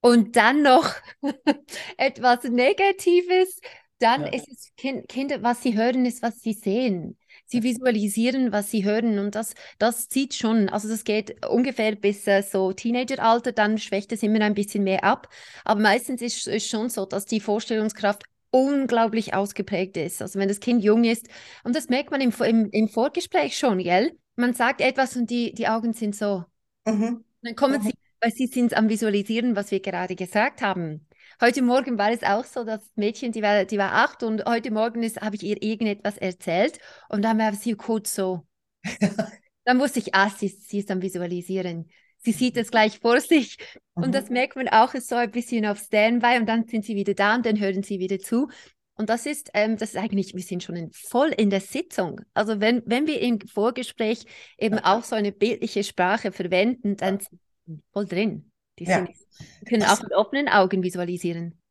und 0.03 0.35
dann 0.37 0.63
noch 0.63 0.95
etwas 1.97 2.45
Negatives, 2.45 3.61
dann 4.03 4.23
ja. 4.23 4.29
ist 4.29 4.49
es 4.49 4.73
kind, 4.77 5.09
Kinder, 5.09 5.43
was 5.43 5.63
sie 5.63 5.77
hören, 5.77 6.05
ist, 6.05 6.23
was 6.23 6.41
sie 6.41 6.53
sehen. 6.53 7.17
Sie 7.47 7.63
visualisieren, 7.63 8.53
was 8.53 8.71
sie 8.71 8.85
hören 8.85 9.19
und 9.19 9.35
das, 9.35 9.55
das 9.79 10.09
zieht 10.09 10.35
schon. 10.35 10.69
Also 10.69 10.89
das 10.89 11.05
geht 11.05 11.47
ungefähr 11.47 11.95
bis 11.95 12.27
äh, 12.27 12.43
so 12.43 12.73
Teenageralter, 12.73 13.53
dann 13.53 13.79
schwächt 13.79 14.13
es 14.13 14.23
immer 14.23 14.41
ein 14.41 14.55
bisschen 14.55 14.85
mehr 14.85 15.05
ab. 15.05 15.29
Aber 15.65 15.81
meistens 15.81 16.23
ist 16.23 16.47
es 16.49 16.67
schon 16.67 16.89
so, 16.89 17.07
dass 17.07 17.27
die 17.27 17.41
Vorstellungskraft 17.41 18.25
unglaublich 18.51 19.35
ausgeprägt 19.35 19.97
ist. 19.97 20.21
Also 20.21 20.39
wenn 20.39 20.49
das 20.49 20.61
Kind 20.61 20.83
jung 20.83 21.05
ist, 21.05 21.29
und 21.65 21.77
das 21.77 21.89
merkt 21.89 22.11
man 22.11 22.21
im, 22.21 22.33
im, 22.45 22.71
im 22.71 22.89
Vorgespräch 22.89 23.57
schon, 23.57 23.79
gell? 23.79 24.13
Man 24.37 24.55
sagt 24.55 24.81
etwas 24.81 25.17
und 25.17 25.31
die, 25.31 25.53
die 25.55 25.69
Augen 25.69 25.93
sind 25.93 26.17
so. 26.17 26.45
Mhm. 26.87 27.25
Dann 27.43 27.55
kommen 27.55 27.83
mhm. 27.83 27.87
sie 27.87 27.93
weil 28.23 28.33
sie 28.33 28.47
sind 28.47 28.75
am 28.75 28.89
Visualisieren, 28.89 29.57
was 29.57 29.73
wir 29.73 29.81
gerade 29.81 30.15
gesagt 30.15 30.63
haben. 30.63 31.07
Heute 31.41 31.63
Morgen 31.63 31.99
war 31.99 32.11
es 32.11 32.23
auch 32.23 32.45
so, 32.45 32.65
das 32.65 32.81
Mädchen, 32.95 33.33
die 33.33 33.43
war, 33.43 33.65
die 33.65 33.79
war 33.79 33.93
acht 33.93 34.23
und 34.23 34.45
heute 34.45 34.71
Morgen 34.71 35.03
habe 35.21 35.37
ich 35.37 35.43
ihr 35.43 35.63
irgendetwas 35.63 36.19
erzählt 36.19 36.79
und 37.09 37.23
dann 37.23 37.39
war 37.39 37.55
sie 37.55 37.75
kurz 37.75 38.15
so. 38.15 38.47
dann 39.65 39.81
wusste 39.81 40.01
ich, 40.01 40.15
ah, 40.15 40.31
sie, 40.31 40.49
sie 40.49 40.79
ist 40.79 40.91
am 40.91 41.03
Visualisieren. 41.03 41.89
Sie 42.19 42.33
sieht 42.33 42.57
es 42.57 42.71
gleich 42.71 43.01
vor 43.01 43.21
sich 43.21 43.59
und 43.95 44.09
mhm. 44.09 44.13
das 44.13 44.31
merkt 44.31 44.57
man 44.57 44.69
auch, 44.69 44.95
ist 44.95 45.09
so 45.09 45.17
ein 45.17 45.31
bisschen 45.31 45.67
auf 45.67 45.79
Standby 45.79 46.39
und 46.39 46.49
dann 46.49 46.67
sind 46.67 46.85
sie 46.85 46.95
wieder 46.95 47.15
da 47.15 47.35
und 47.35 47.45
dann 47.45 47.59
hören 47.59 47.83
sie 47.83 47.99
wieder 47.99 48.19
zu. 48.19 48.49
Und 48.95 49.09
das 49.09 49.27
ist, 49.27 49.51
ähm, 49.55 49.77
das 49.77 49.91
ist 49.91 49.97
eigentlich, 49.97 50.35
wir 50.35 50.43
sind 50.43 50.63
schon 50.63 50.77
in, 50.77 50.93
voll 50.93 51.29
in 51.29 51.51
der 51.51 51.61
Sitzung. 51.61 52.21
Also 52.35 52.61
wenn, 52.61 52.83
wenn 52.87 53.07
wir 53.07 53.21
im 53.21 53.41
Vorgespräch 53.41 54.25
eben 54.59 54.79
auch 54.79 55.03
so 55.03 55.17
eine 55.17 55.33
bildliche 55.33 55.83
Sprache 55.83 56.31
verwenden, 56.31 56.97
dann 56.97 57.19
sind 57.19 57.41
wir 57.67 57.79
voll 57.93 58.07
drin. 58.07 58.52
Die 58.79 58.87
sind, 58.87 59.09
ja. 59.09 59.47
können 59.69 59.85
auch 59.85 60.03
mit 60.03 60.13
offenen 60.13 60.49
Augen 60.49 60.83
visualisieren. 60.83 61.63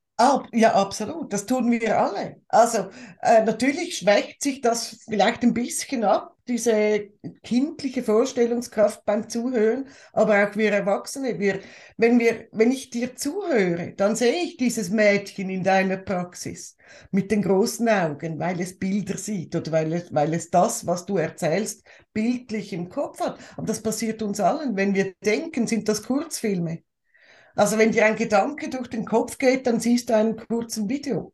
Ja, 0.53 0.75
absolut. 0.75 1.33
Das 1.33 1.47
tun 1.47 1.71
wir 1.71 1.99
alle. 1.99 2.41
Also 2.47 2.89
äh, 3.21 3.43
natürlich 3.43 3.97
schwächt 3.97 4.43
sich 4.43 4.61
das 4.61 5.03
vielleicht 5.09 5.41
ein 5.41 5.53
bisschen 5.53 6.03
ab, 6.03 6.35
diese 6.47 7.09
kindliche 7.41 8.03
Vorstellungskraft 8.03 9.03
beim 9.05 9.29
Zuhören, 9.29 9.87
aber 10.13 10.43
auch 10.47 10.55
wir 10.55 10.71
Erwachsene, 10.73 11.39
wir, 11.39 11.61
wenn, 11.97 12.19
wir, 12.19 12.47
wenn 12.51 12.71
ich 12.71 12.91
dir 12.91 13.15
zuhöre, 13.15 13.93
dann 13.95 14.15
sehe 14.15 14.43
ich 14.43 14.57
dieses 14.57 14.91
Mädchen 14.91 15.49
in 15.49 15.63
deiner 15.63 15.97
Praxis 15.97 16.77
mit 17.09 17.31
den 17.31 17.41
großen 17.41 17.89
Augen, 17.89 18.37
weil 18.37 18.61
es 18.61 18.77
Bilder 18.77 19.17
sieht 19.17 19.55
oder 19.55 19.71
weil 19.71 19.93
es, 19.93 20.13
weil 20.13 20.33
es 20.35 20.51
das, 20.51 20.85
was 20.85 21.07
du 21.07 21.17
erzählst, 21.17 21.83
bildlich 22.13 22.73
im 22.73 22.89
Kopf 22.89 23.19
hat. 23.21 23.39
Aber 23.57 23.65
das 23.65 23.81
passiert 23.81 24.21
uns 24.21 24.39
allen. 24.39 24.75
Wenn 24.75 24.93
wir 24.93 25.13
denken, 25.23 25.65
sind 25.65 25.89
das 25.89 26.03
Kurzfilme. 26.03 26.83
Also 27.55 27.77
wenn 27.77 27.91
dir 27.91 28.05
ein 28.05 28.15
Gedanke 28.15 28.69
durch 28.69 28.87
den 28.87 29.05
Kopf 29.05 29.37
geht, 29.37 29.67
dann 29.67 29.79
siehst 29.79 30.09
du 30.09 30.15
einen 30.15 30.35
kurzen 30.35 30.89
Video. 30.89 31.33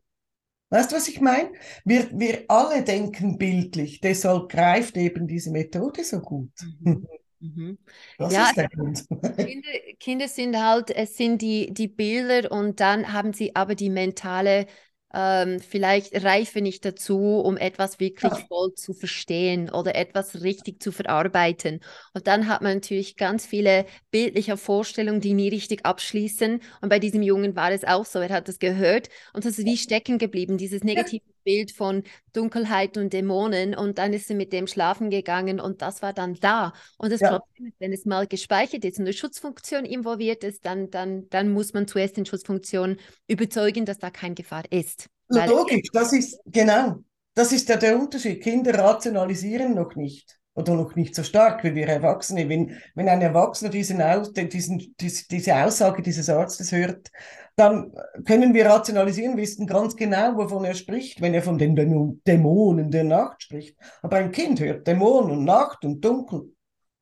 Weißt 0.70 0.92
du, 0.92 0.96
was 0.96 1.08
ich 1.08 1.20
meine? 1.20 1.50
Wir, 1.84 2.08
wir 2.12 2.44
alle 2.48 2.82
denken 2.82 3.38
bildlich, 3.38 4.00
deshalb 4.00 4.50
greift 4.50 4.96
eben 4.96 5.26
diese 5.26 5.50
Methode 5.50 6.04
so 6.04 6.20
gut. 6.20 6.50
Mhm. 6.80 7.06
Mhm. 7.40 7.78
Das 8.16 8.32
ja, 8.32 8.48
ist 8.48 8.56
der 8.56 8.68
Grund. 8.68 9.06
Kinder, 9.36 9.68
Kinder 10.00 10.26
sind 10.26 10.56
halt, 10.56 10.90
es 10.90 11.16
sind 11.16 11.40
die, 11.40 11.72
die 11.72 11.86
Bilder 11.86 12.50
und 12.50 12.80
dann 12.80 13.12
haben 13.12 13.32
sie 13.32 13.54
aber 13.54 13.76
die 13.76 13.90
mentale 13.90 14.66
ähm, 15.14 15.60
vielleicht 15.60 16.22
reife 16.24 16.60
nicht 16.60 16.84
dazu, 16.84 17.40
um 17.40 17.56
etwas 17.56 17.98
wirklich 18.00 18.32
ja. 18.32 18.44
voll 18.48 18.74
zu 18.74 18.92
verstehen 18.92 19.70
oder 19.70 19.94
etwas 19.94 20.42
richtig 20.42 20.82
zu 20.82 20.92
verarbeiten. 20.92 21.80
Und 22.14 22.26
dann 22.26 22.48
hat 22.48 22.62
man 22.62 22.74
natürlich 22.74 23.16
ganz 23.16 23.46
viele 23.46 23.86
bildliche 24.10 24.56
Vorstellungen, 24.56 25.20
die 25.20 25.34
nie 25.34 25.48
richtig 25.48 25.86
abschließen. 25.86 26.60
Und 26.80 26.88
bei 26.88 26.98
diesem 26.98 27.22
Jungen 27.22 27.56
war 27.56 27.72
es 27.72 27.84
auch 27.84 28.04
so. 28.04 28.18
Er 28.18 28.28
hat 28.30 28.48
das 28.48 28.58
gehört 28.58 29.08
und 29.32 29.44
das 29.44 29.58
ist 29.58 29.64
wie 29.64 29.76
stecken 29.76 30.18
geblieben, 30.18 30.58
dieses 30.58 30.84
negative 30.84 31.22
Bild 31.48 31.72
von 31.72 32.02
Dunkelheit 32.34 32.98
und 32.98 33.14
Dämonen 33.14 33.74
und 33.74 33.96
dann 33.96 34.12
ist 34.12 34.28
sie 34.28 34.34
mit 34.34 34.52
dem 34.52 34.66
schlafen 34.66 35.08
gegangen 35.08 35.60
und 35.60 35.80
das 35.80 36.02
war 36.02 36.12
dann 36.12 36.34
da. 36.34 36.74
Und 36.98 37.10
das 37.10 37.20
ja. 37.20 37.38
Problem 37.38 37.68
ist, 37.68 37.80
wenn 37.80 37.92
es 37.94 38.04
mal 38.04 38.26
gespeichert 38.26 38.84
ist 38.84 38.98
und 38.98 39.06
eine 39.06 39.14
Schutzfunktion 39.14 39.86
involviert 39.86 40.44
ist, 40.44 40.66
dann, 40.66 40.90
dann, 40.90 41.26
dann 41.30 41.50
muss 41.50 41.72
man 41.72 41.88
zuerst 41.88 42.18
den 42.18 42.26
Schutzfunktion 42.26 42.98
überzeugen, 43.28 43.86
dass 43.86 43.98
da 43.98 44.10
keine 44.10 44.34
Gefahr 44.34 44.64
ist. 44.70 45.08
Logisch, 45.30 45.88
das 45.90 46.12
ist 46.12 46.38
genau, 46.44 46.96
das 47.34 47.52
ist 47.52 47.66
der, 47.70 47.78
der 47.78 47.98
Unterschied. 47.98 48.42
Kinder 48.42 48.78
rationalisieren 48.78 49.74
noch 49.74 49.94
nicht 49.96 50.36
oder 50.52 50.74
noch 50.74 50.96
nicht 50.96 51.14
so 51.14 51.22
stark 51.22 51.64
wie 51.64 51.74
wir 51.74 51.88
Erwachsene. 51.88 52.46
Wenn, 52.50 52.76
wenn 52.94 53.08
ein 53.08 53.22
Erwachsener 53.22 53.70
diesen, 53.70 54.02
diesen, 54.50 54.94
diese, 55.00 55.28
diese 55.28 55.56
Aussage 55.56 56.02
dieses 56.02 56.28
Arztes 56.28 56.72
hört, 56.72 57.10
dann 57.58 57.92
können 58.24 58.54
wir 58.54 58.66
rationalisieren, 58.66 59.36
wissen 59.36 59.66
ganz 59.66 59.96
genau, 59.96 60.36
wovon 60.36 60.64
er 60.64 60.74
spricht, 60.74 61.20
wenn 61.20 61.34
er 61.34 61.42
von 61.42 61.58
den 61.58 62.20
Dämonen 62.26 62.90
der 62.90 63.04
Nacht 63.04 63.42
spricht. 63.42 63.76
Aber 64.00 64.16
ein 64.16 64.30
Kind 64.30 64.60
hört 64.60 64.86
Dämonen 64.86 65.32
und 65.32 65.44
Nacht 65.44 65.84
und 65.84 66.00
Dunkel. 66.04 66.52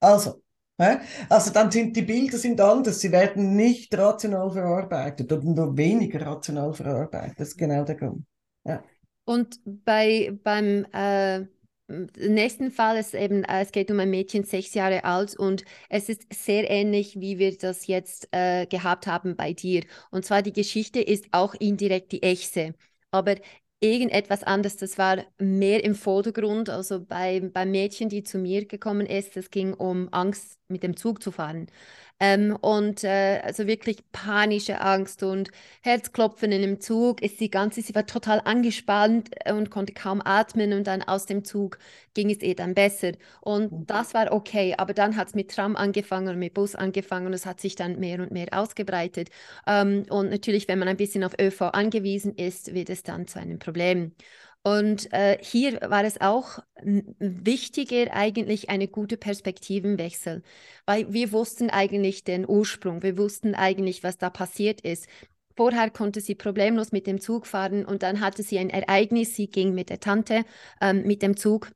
Also, 0.01 0.43
also 1.29 1.53
dann 1.53 1.71
sind 1.71 1.95
die 1.97 2.03
Bilder 2.03 2.39
sind 2.39 2.61
anders, 2.61 3.01
sie 3.01 3.13
werden 3.13 3.55
nicht 3.55 3.97
rational 3.97 4.51
verarbeitet 4.51 5.31
oder 5.31 5.43
nur 5.43 5.77
weniger 5.77 6.25
rational 6.25 6.73
verarbeitet. 6.73 7.39
Das 7.39 7.49
ist 7.49 7.59
genau 7.59 7.85
der 7.85 7.97
Grund. 7.97 8.25
Ja. 8.65 8.83
Und 9.25 9.61
bei, 9.65 10.39
beim 10.43 10.87
äh, 10.93 11.47
im 11.89 12.35
nächsten 12.35 12.71
Fall 12.71 12.97
ist 12.97 13.15
eben, 13.15 13.45
äh, 13.45 13.63
es 13.63 13.73
geht 13.73 13.91
um 13.91 14.01
ein 14.01 14.11
Mädchen, 14.11 14.45
sechs 14.45 14.75
Jahre 14.75 15.05
alt 15.05 15.37
und 15.39 15.65
es 15.89 16.09
ist 16.09 16.27
sehr 16.33 16.69
ähnlich, 16.71 17.21
wie 17.21 17.39
wir 17.39 17.57
das 17.57 17.87
jetzt 17.87 18.29
äh, 18.33 18.67
gehabt 18.67 19.07
haben 19.07 19.37
bei 19.37 19.53
dir. 19.53 19.85
Und 20.11 20.25
zwar 20.25 20.43
die 20.43 20.53
Geschichte 20.53 21.01
ist 21.01 21.27
auch 21.33 21.55
indirekt 21.55 22.13
die 22.13 22.23
Echse. 22.23 22.75
Aber 23.13 23.37
irgendetwas 23.81 24.43
anderes, 24.43 24.77
das 24.77 24.99
war 24.99 25.25
mehr 25.39 25.85
im 25.85 25.95
Vordergrund. 25.95 26.69
Also 26.71 27.05
bei, 27.05 27.41
beim 27.41 27.71
Mädchen, 27.71 28.09
die 28.09 28.23
zu 28.25 28.39
mir 28.39 28.67
gekommen 28.67 29.07
ist, 29.07 29.37
es 29.37 29.51
ging 29.51 29.75
um 29.75 30.09
Angst, 30.13 30.59
mit 30.69 30.83
dem 30.83 30.97
Zug 30.97 31.23
zu 31.23 31.31
fahren. 31.31 31.69
Ähm, 32.19 32.57
und 32.63 33.05
äh, 33.05 33.41
also 33.45 33.67
wirklich 33.67 33.99
panische 34.11 34.81
Angst 34.81 35.23
und 35.23 35.51
Herzklopfen 35.83 36.51
in 36.51 36.63
dem 36.63 36.81
Zug. 36.81 37.21
Ist 37.23 37.39
sie 37.39 37.51
ganze, 37.51 37.83
sie 37.83 37.95
war 37.95 38.07
total 38.07 38.41
angespannt 38.45 39.31
und 39.51 39.71
konnte 39.71 39.93
kaum 39.93 40.23
atmen 40.25 40.73
und 40.73 40.87
dann 40.87 41.03
aus 41.03 41.27
dem 41.27 41.45
Zug 41.45 41.79
ging 42.15 42.31
es 42.31 42.41
ihr 42.43 42.57
dann 42.57 42.75
besser. 42.75 43.13
Und 43.43 43.71
mhm. 43.73 43.87
das 43.87 44.15
war 44.15 44.33
okay, 44.33 44.75
aber 44.79 44.95
dann 44.95 45.17
hat 45.17 45.29
es 45.29 45.35
mit 45.35 45.51
Tram 45.51 45.77
angefangen 45.77 46.29
und 46.29 46.39
mit 46.39 46.55
Bus 46.55 46.75
angefangen 46.75 47.27
und 47.27 47.35
es 47.35 47.45
hat 47.45 47.61
sich 47.61 47.77
dann 47.77 47.99
mehr 47.99 48.21
und 48.21 48.31
mehr 48.33 48.49
ausgebreitet. 48.53 49.29
Ähm, 49.67 50.05
und 50.09 50.31
natürlich, 50.31 50.69
wenn 50.69 50.79
man 50.79 50.89
ein 50.89 50.97
bisschen 50.97 51.23
auf 51.25 51.35
ÖV 51.39 51.63
angewiesen 51.73 52.35
ist, 52.35 52.73
wird 52.75 52.89
es 52.91 53.03
dann 53.03 53.27
zu 53.27 53.39
einem 53.39 53.59
Problem. 53.59 54.13
Und 54.67 55.13
äh, 55.13 55.39
hier 55.43 55.79
war 55.81 56.03
es 56.03 56.21
auch 56.21 56.59
wichtiger, 56.81 58.13
eigentlich 58.13 58.69
eine 58.69 58.89
gute 58.89 59.17
Perspektivenwechsel, 59.17 60.43
weil 60.87 61.13
wir 61.13 61.31
wussten 61.31 61.71
eigentlich 61.71 62.25
den 62.25 62.45
Ursprung, 62.49 63.05
wir 63.05 63.17
wussten 63.17 63.55
eigentlich, 63.55 64.03
was 64.03 64.19
da 64.19 64.29
passiert 64.29 64.81
ist. 64.81 65.07
Vorher 65.57 65.89
konnte 65.91 66.21
sie 66.21 66.35
problemlos 66.35 66.91
mit 66.91 67.07
dem 67.07 67.21
Zug 67.21 67.47
fahren 67.47 67.85
und 67.85 68.03
dann 68.03 68.21
hatte 68.21 68.43
sie 68.43 68.59
ein 68.59 68.71
Ereignis, 68.71 69.37
sie 69.37 69.47
ging 69.47 69.73
mit 69.73 69.89
der 69.89 70.01
Tante 70.01 70.45
ähm, 70.81 71.05
mit 71.07 71.23
dem 71.23 71.37
Zug 71.37 71.71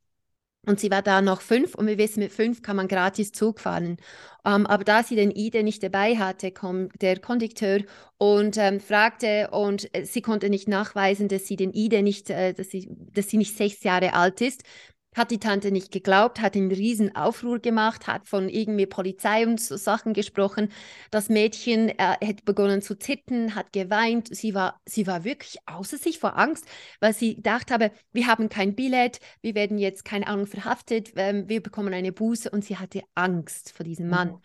und 0.66 0.79
sie 0.79 0.90
war 0.90 1.03
da 1.03 1.23
noch 1.23 1.40
fünf 1.40 1.75
und 1.75 1.87
wir 1.87 1.96
wissen, 1.99 2.20
mit 2.20 2.33
fünf 2.33 2.62
kann 2.62 2.77
man 2.77 2.88
gratis 2.88 3.33
Zug 3.33 3.61
fahren. 3.61 3.96
Ähm, 4.44 4.66
aber 4.66 4.85
da 4.85 5.03
sie 5.03 5.16
den 5.16 5.31
ID 5.31 5.62
nicht 5.64 5.83
dabei 5.83 6.16
hatte, 6.16 6.51
kam 6.51 6.90
der 7.01 7.18
Kondukteur 7.18 7.81
und 8.18 8.57
ähm, 8.59 8.81
fragte 8.81 9.49
und 9.53 9.94
äh, 9.94 10.05
sie 10.05 10.23
konnte 10.23 10.51
nicht 10.51 10.68
nachweisen, 10.68 11.29
dass 11.29 11.46
sie 11.46 11.57
den 11.57 11.73
ID 11.75 12.03
nicht, 12.03 12.31
äh, 12.31 12.53
dass, 12.53 12.70
sie, 12.70 12.88
dass 12.90 13.29
sie 13.29 13.38
nicht 13.38 13.57
sechs 13.57 13.83
Jahre 13.83 14.12
alt 14.14 14.40
ist 14.40 14.62
hat 15.14 15.31
die 15.31 15.38
Tante 15.38 15.73
nicht 15.73 15.90
geglaubt, 15.90 16.40
hat 16.40 16.55
einen 16.57 16.70
riesen 16.70 17.16
Aufruhr 17.16 17.59
gemacht, 17.59 18.07
hat 18.07 18.29
von 18.29 18.49
irgendwie 18.49 18.87
Polizei 18.87 19.46
und 19.46 19.61
so 19.61 19.77
Sachen 19.77 20.12
gesprochen. 20.12 20.70
Das 21.11 21.29
Mädchen 21.29 21.88
äh, 21.88 21.94
hat 22.25 22.44
begonnen 22.44 22.83
zu 22.83 22.96
zittern, 22.99 23.55
hat 23.55 23.73
geweint. 23.73 24.35
Sie 24.35 24.55
war, 24.55 24.81
sie 24.87 25.07
war 25.07 25.25
wirklich 25.25 25.57
außer 25.66 25.99
sich 25.99 26.18
vor 26.18 26.38
Angst, 26.38 26.66
weil 27.01 27.14
sie 27.14 27.37
gedacht 27.37 27.70
habe, 27.70 27.90
wir 28.12 28.27
haben 28.27 28.49
kein 28.49 28.75
Billett, 28.75 29.18
wir 29.42 29.55
werden 29.55 29.79
jetzt 29.79 30.05
keine 30.05 30.27
Ahnung 30.29 30.46
verhaftet, 30.46 31.12
ähm, 31.16 31.49
wir 31.49 31.62
bekommen 31.62 31.92
eine 31.94 32.12
Buße 32.12 32.51
und 32.51 32.64
sie 32.64 32.77
hatte 32.77 33.03
Angst 33.14 33.73
vor 33.73 33.85
diesem 33.85 34.09
Mann. 34.09 34.29
Mhm. 34.29 34.40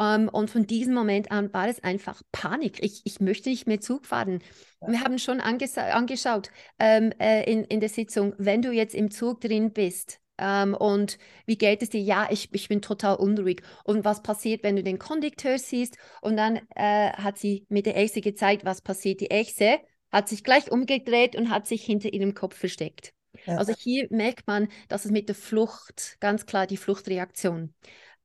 Um, 0.00 0.04
ähm, 0.04 0.28
und 0.28 0.48
von 0.48 0.64
diesem 0.64 0.94
Moment 0.94 1.32
an 1.32 1.52
war 1.52 1.66
es 1.66 1.82
einfach 1.82 2.22
Panik. 2.30 2.82
Ich, 2.82 3.02
ich 3.04 3.18
möchte 3.18 3.48
nicht 3.48 3.66
mehr 3.66 3.80
Zug 3.80 4.06
fahren. 4.06 4.40
Ja. 4.80 4.88
Wir 4.92 5.00
haben 5.00 5.18
schon 5.18 5.40
angeschaut 5.40 6.50
ähm, 6.78 7.12
äh, 7.18 7.50
in, 7.50 7.64
in 7.64 7.80
der 7.80 7.88
Sitzung, 7.88 8.32
wenn 8.38 8.62
du 8.62 8.70
jetzt 8.70 8.94
im 8.94 9.10
Zug 9.10 9.40
drin 9.40 9.72
bist, 9.72 10.20
ähm, 10.38 10.74
und 10.74 11.18
wie 11.46 11.58
geht 11.58 11.82
es 11.82 11.90
dir? 11.90 12.00
Ja, 12.00 12.28
ich, 12.30 12.48
ich 12.52 12.68
bin 12.68 12.80
total 12.80 13.16
unruhig. 13.16 13.62
Und 13.84 14.04
was 14.04 14.22
passiert, 14.22 14.62
wenn 14.62 14.76
du 14.76 14.82
den 14.82 14.98
Kondukteur 14.98 15.58
siehst? 15.58 15.98
Und 16.22 16.36
dann 16.36 16.60
äh, 16.76 17.10
hat 17.12 17.38
sie 17.38 17.66
mit 17.68 17.86
der 17.86 17.96
Echse 17.96 18.20
gezeigt, 18.20 18.64
was 18.64 18.80
passiert. 18.80 19.20
Die 19.20 19.30
Echse 19.30 19.80
hat 20.10 20.28
sich 20.28 20.44
gleich 20.44 20.70
umgedreht 20.70 21.36
und 21.36 21.50
hat 21.50 21.66
sich 21.66 21.84
hinter 21.84 22.12
ihrem 22.12 22.34
Kopf 22.34 22.56
versteckt. 22.56 23.12
Ja. 23.46 23.56
Also 23.56 23.74
hier 23.76 24.06
merkt 24.10 24.46
man, 24.46 24.68
dass 24.88 25.04
es 25.04 25.10
mit 25.10 25.28
der 25.28 25.34
Flucht, 25.34 26.16
ganz 26.20 26.46
klar 26.46 26.66
die 26.66 26.76
Fluchtreaktion. 26.76 27.74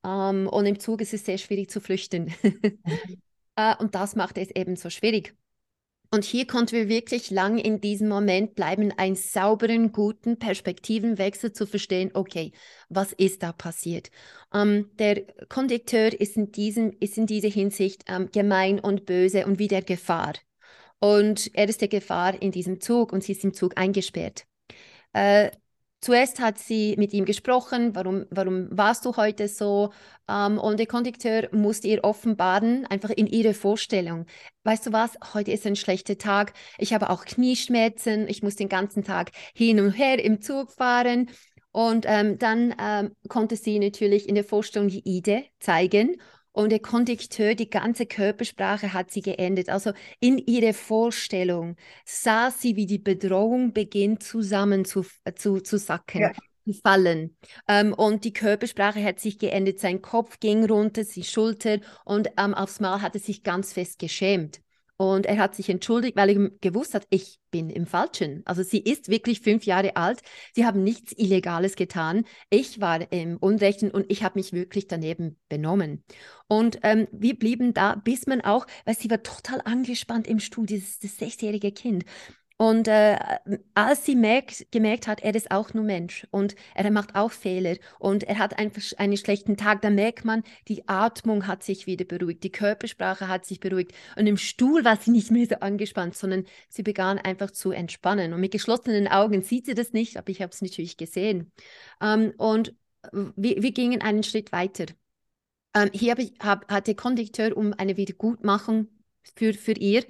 Ähm, 0.04 0.48
und 0.48 0.66
im 0.66 0.78
Zug 0.78 1.00
ist 1.00 1.14
es 1.14 1.24
sehr 1.24 1.38
schwierig 1.38 1.70
zu 1.70 1.80
flüchten. 1.80 2.32
Mhm. 2.42 2.78
äh, 3.56 3.76
und 3.78 3.94
das 3.94 4.16
macht 4.16 4.38
es 4.38 4.50
eben 4.50 4.76
so 4.76 4.90
schwierig. 4.90 5.34
Und 6.10 6.22
hier 6.24 6.46
konnten 6.46 6.76
wir 6.76 6.88
wirklich 6.88 7.32
lang 7.32 7.58
in 7.58 7.80
diesem 7.80 8.08
Moment 8.08 8.54
bleiben, 8.54 8.92
einen 8.96 9.16
sauberen, 9.16 9.90
guten 9.90 10.38
Perspektivenwechsel 10.38 11.52
zu 11.52 11.66
verstehen, 11.66 12.12
okay, 12.14 12.52
was 12.88 13.12
ist 13.12 13.42
da 13.42 13.50
passiert? 13.52 14.10
Ähm, 14.52 14.90
der 15.00 15.24
Kondukteur 15.48 16.12
ist 16.20 16.36
in, 16.36 16.52
diesem, 16.52 16.92
ist 17.00 17.18
in 17.18 17.26
dieser 17.26 17.48
Hinsicht 17.48 18.04
ähm, 18.06 18.30
gemein 18.30 18.78
und 18.78 19.06
böse 19.06 19.44
und 19.44 19.58
wie 19.58 19.66
der 19.66 19.82
Gefahr. 19.82 20.34
Und 21.00 21.50
er 21.54 21.68
ist 21.68 21.80
der 21.80 21.88
Gefahr 21.88 22.40
in 22.40 22.52
diesem 22.52 22.80
Zug 22.80 23.12
und 23.12 23.24
sie 23.24 23.32
ist 23.32 23.42
im 23.42 23.52
Zug 23.52 23.76
eingesperrt. 23.76 24.46
Äh, 25.12 25.50
zuerst 26.04 26.38
hat 26.38 26.58
sie 26.58 26.94
mit 26.98 27.12
ihm 27.12 27.24
gesprochen, 27.24 27.94
warum, 27.94 28.26
warum 28.30 28.68
warst 28.70 29.04
du 29.04 29.16
heute 29.16 29.48
so? 29.48 29.92
Ähm, 30.28 30.58
und 30.58 30.78
der 30.78 30.86
Kondukteur 30.86 31.48
musste 31.52 31.88
ihr 31.88 32.04
offenbaren, 32.04 32.86
einfach 32.86 33.10
in 33.10 33.26
ihre 33.26 33.54
Vorstellung. 33.54 34.26
Weißt 34.64 34.86
du 34.86 34.92
was, 34.92 35.18
heute 35.32 35.52
ist 35.52 35.66
ein 35.66 35.76
schlechter 35.76 36.18
Tag, 36.18 36.52
ich 36.78 36.92
habe 36.92 37.08
auch 37.10 37.24
Knieschmerzen, 37.24 38.28
ich 38.28 38.42
muss 38.42 38.56
den 38.56 38.68
ganzen 38.68 39.02
Tag 39.02 39.30
hin 39.54 39.80
und 39.80 39.92
her 39.92 40.22
im 40.22 40.40
Zug 40.40 40.72
fahren. 40.72 41.30
Und 41.72 42.04
ähm, 42.06 42.38
dann 42.38 42.74
ähm, 42.78 43.16
konnte 43.28 43.56
sie 43.56 43.78
natürlich 43.78 44.28
in 44.28 44.36
der 44.36 44.44
Vorstellung 44.44 44.88
die 44.88 45.02
Ide 45.08 45.44
zeigen 45.58 46.16
und 46.54 46.70
der 46.70 46.78
Kondukteur, 46.78 47.56
die 47.56 47.68
ganze 47.68 48.06
Körpersprache 48.06 48.92
hat 48.92 49.10
sie 49.10 49.22
geändert. 49.22 49.68
Also 49.68 49.92
in 50.20 50.38
ihrer 50.38 50.72
Vorstellung 50.72 51.76
sah 52.04 52.50
sie, 52.52 52.76
wie 52.76 52.86
die 52.86 53.00
Bedrohung 53.00 53.72
beginnt 53.72 54.22
zusammen 54.22 54.84
zu, 54.84 55.04
zu, 55.34 55.60
zu 55.60 55.78
sacken. 55.78 56.22
Ja 56.22 56.32
fallen. 56.82 57.36
Ähm, 57.68 57.92
und 57.92 58.24
die 58.24 58.32
Körpersprache 58.32 59.04
hat 59.04 59.20
sich 59.20 59.38
geändert. 59.38 59.80
Sein 59.80 60.00
Kopf 60.00 60.40
ging 60.40 60.64
runter, 60.64 61.04
die 61.04 61.22
Schulter 61.22 61.80
und 62.06 62.30
ähm, 62.38 62.54
aufs 62.54 62.80
Mal 62.80 63.02
hat 63.02 63.14
er 63.14 63.20
sich 63.20 63.42
ganz 63.42 63.74
fest 63.74 63.98
geschämt. 63.98 64.63
Und 64.96 65.26
er 65.26 65.38
hat 65.38 65.56
sich 65.56 65.68
entschuldigt, 65.68 66.16
weil 66.16 66.30
er 66.30 66.50
gewusst 66.60 66.94
hat, 66.94 67.06
ich 67.10 67.40
bin 67.50 67.68
im 67.68 67.86
Falschen. 67.86 68.42
Also 68.44 68.62
sie 68.62 68.78
ist 68.78 69.08
wirklich 69.08 69.40
fünf 69.40 69.64
Jahre 69.64 69.96
alt. 69.96 70.22
Sie 70.54 70.64
haben 70.64 70.84
nichts 70.84 71.12
Illegales 71.16 71.74
getan. 71.74 72.24
Ich 72.48 72.80
war 72.80 73.10
im 73.12 73.36
Unrechten 73.38 73.90
und 73.90 74.06
ich 74.08 74.22
habe 74.22 74.38
mich 74.38 74.52
wirklich 74.52 74.86
daneben 74.86 75.36
benommen. 75.48 76.04
Und 76.46 76.78
ähm, 76.82 77.08
wir 77.10 77.36
blieben 77.36 77.74
da, 77.74 77.96
bis 77.96 78.26
man 78.26 78.40
auch, 78.40 78.66
weil 78.84 78.96
sie 78.96 79.10
war 79.10 79.22
total 79.22 79.60
angespannt 79.64 80.28
im 80.28 80.38
das, 80.38 80.98
das 81.00 81.16
sechsjährige 81.16 81.72
Kind. 81.72 82.04
Und 82.64 82.88
äh, 82.88 83.18
als 83.74 84.06
sie 84.06 84.16
merkt, 84.16 84.66
gemerkt 84.70 85.06
hat, 85.06 85.20
er 85.20 85.34
ist 85.34 85.50
auch 85.50 85.74
nur 85.74 85.84
Mensch 85.84 86.26
und 86.30 86.56
er 86.74 86.90
macht 86.90 87.14
auch 87.14 87.30
Fehler 87.30 87.76
und 87.98 88.24
er 88.24 88.38
hat 88.38 88.58
einfach 88.58 88.80
einen 88.96 89.18
schlechten 89.18 89.58
Tag, 89.58 89.82
dann 89.82 89.96
merkt 89.96 90.24
man, 90.24 90.42
die 90.68 90.88
Atmung 90.88 91.46
hat 91.46 91.62
sich 91.62 91.86
wieder 91.86 92.06
beruhigt, 92.06 92.42
die 92.42 92.50
Körpersprache 92.50 93.28
hat 93.28 93.44
sich 93.44 93.60
beruhigt 93.60 93.92
und 94.16 94.26
im 94.26 94.38
Stuhl 94.38 94.82
war 94.82 94.96
sie 94.96 95.10
nicht 95.10 95.30
mehr 95.30 95.46
so 95.46 95.56
angespannt, 95.56 96.16
sondern 96.16 96.46
sie 96.70 96.82
begann 96.82 97.18
einfach 97.18 97.50
zu 97.50 97.70
entspannen. 97.70 98.32
Und 98.32 98.40
mit 98.40 98.52
geschlossenen 98.52 99.08
Augen 99.08 99.42
sieht 99.42 99.66
sie 99.66 99.74
das 99.74 99.92
nicht, 99.92 100.16
aber 100.16 100.30
ich 100.30 100.40
habe 100.40 100.50
es 100.50 100.62
natürlich 100.62 100.96
gesehen. 100.96 101.52
Ähm, 102.00 102.32
und 102.38 102.74
wir, 103.12 103.62
wir, 103.62 103.72
gingen 103.72 104.00
einen 104.00 104.22
Schritt 104.22 104.52
weiter. 104.52 104.86
Ähm, 105.74 105.90
hier 105.92 106.12
hab 106.12 106.18
ich, 106.18 106.32
hab, 106.40 106.72
hat 106.72 106.86
der 106.86 106.94
Kondukteur 106.94 107.54
um 107.58 107.74
eine 107.74 107.98
Wiedergutmachung 107.98 108.88
für, 109.36 109.52
für 109.52 109.72
ihr 109.72 110.04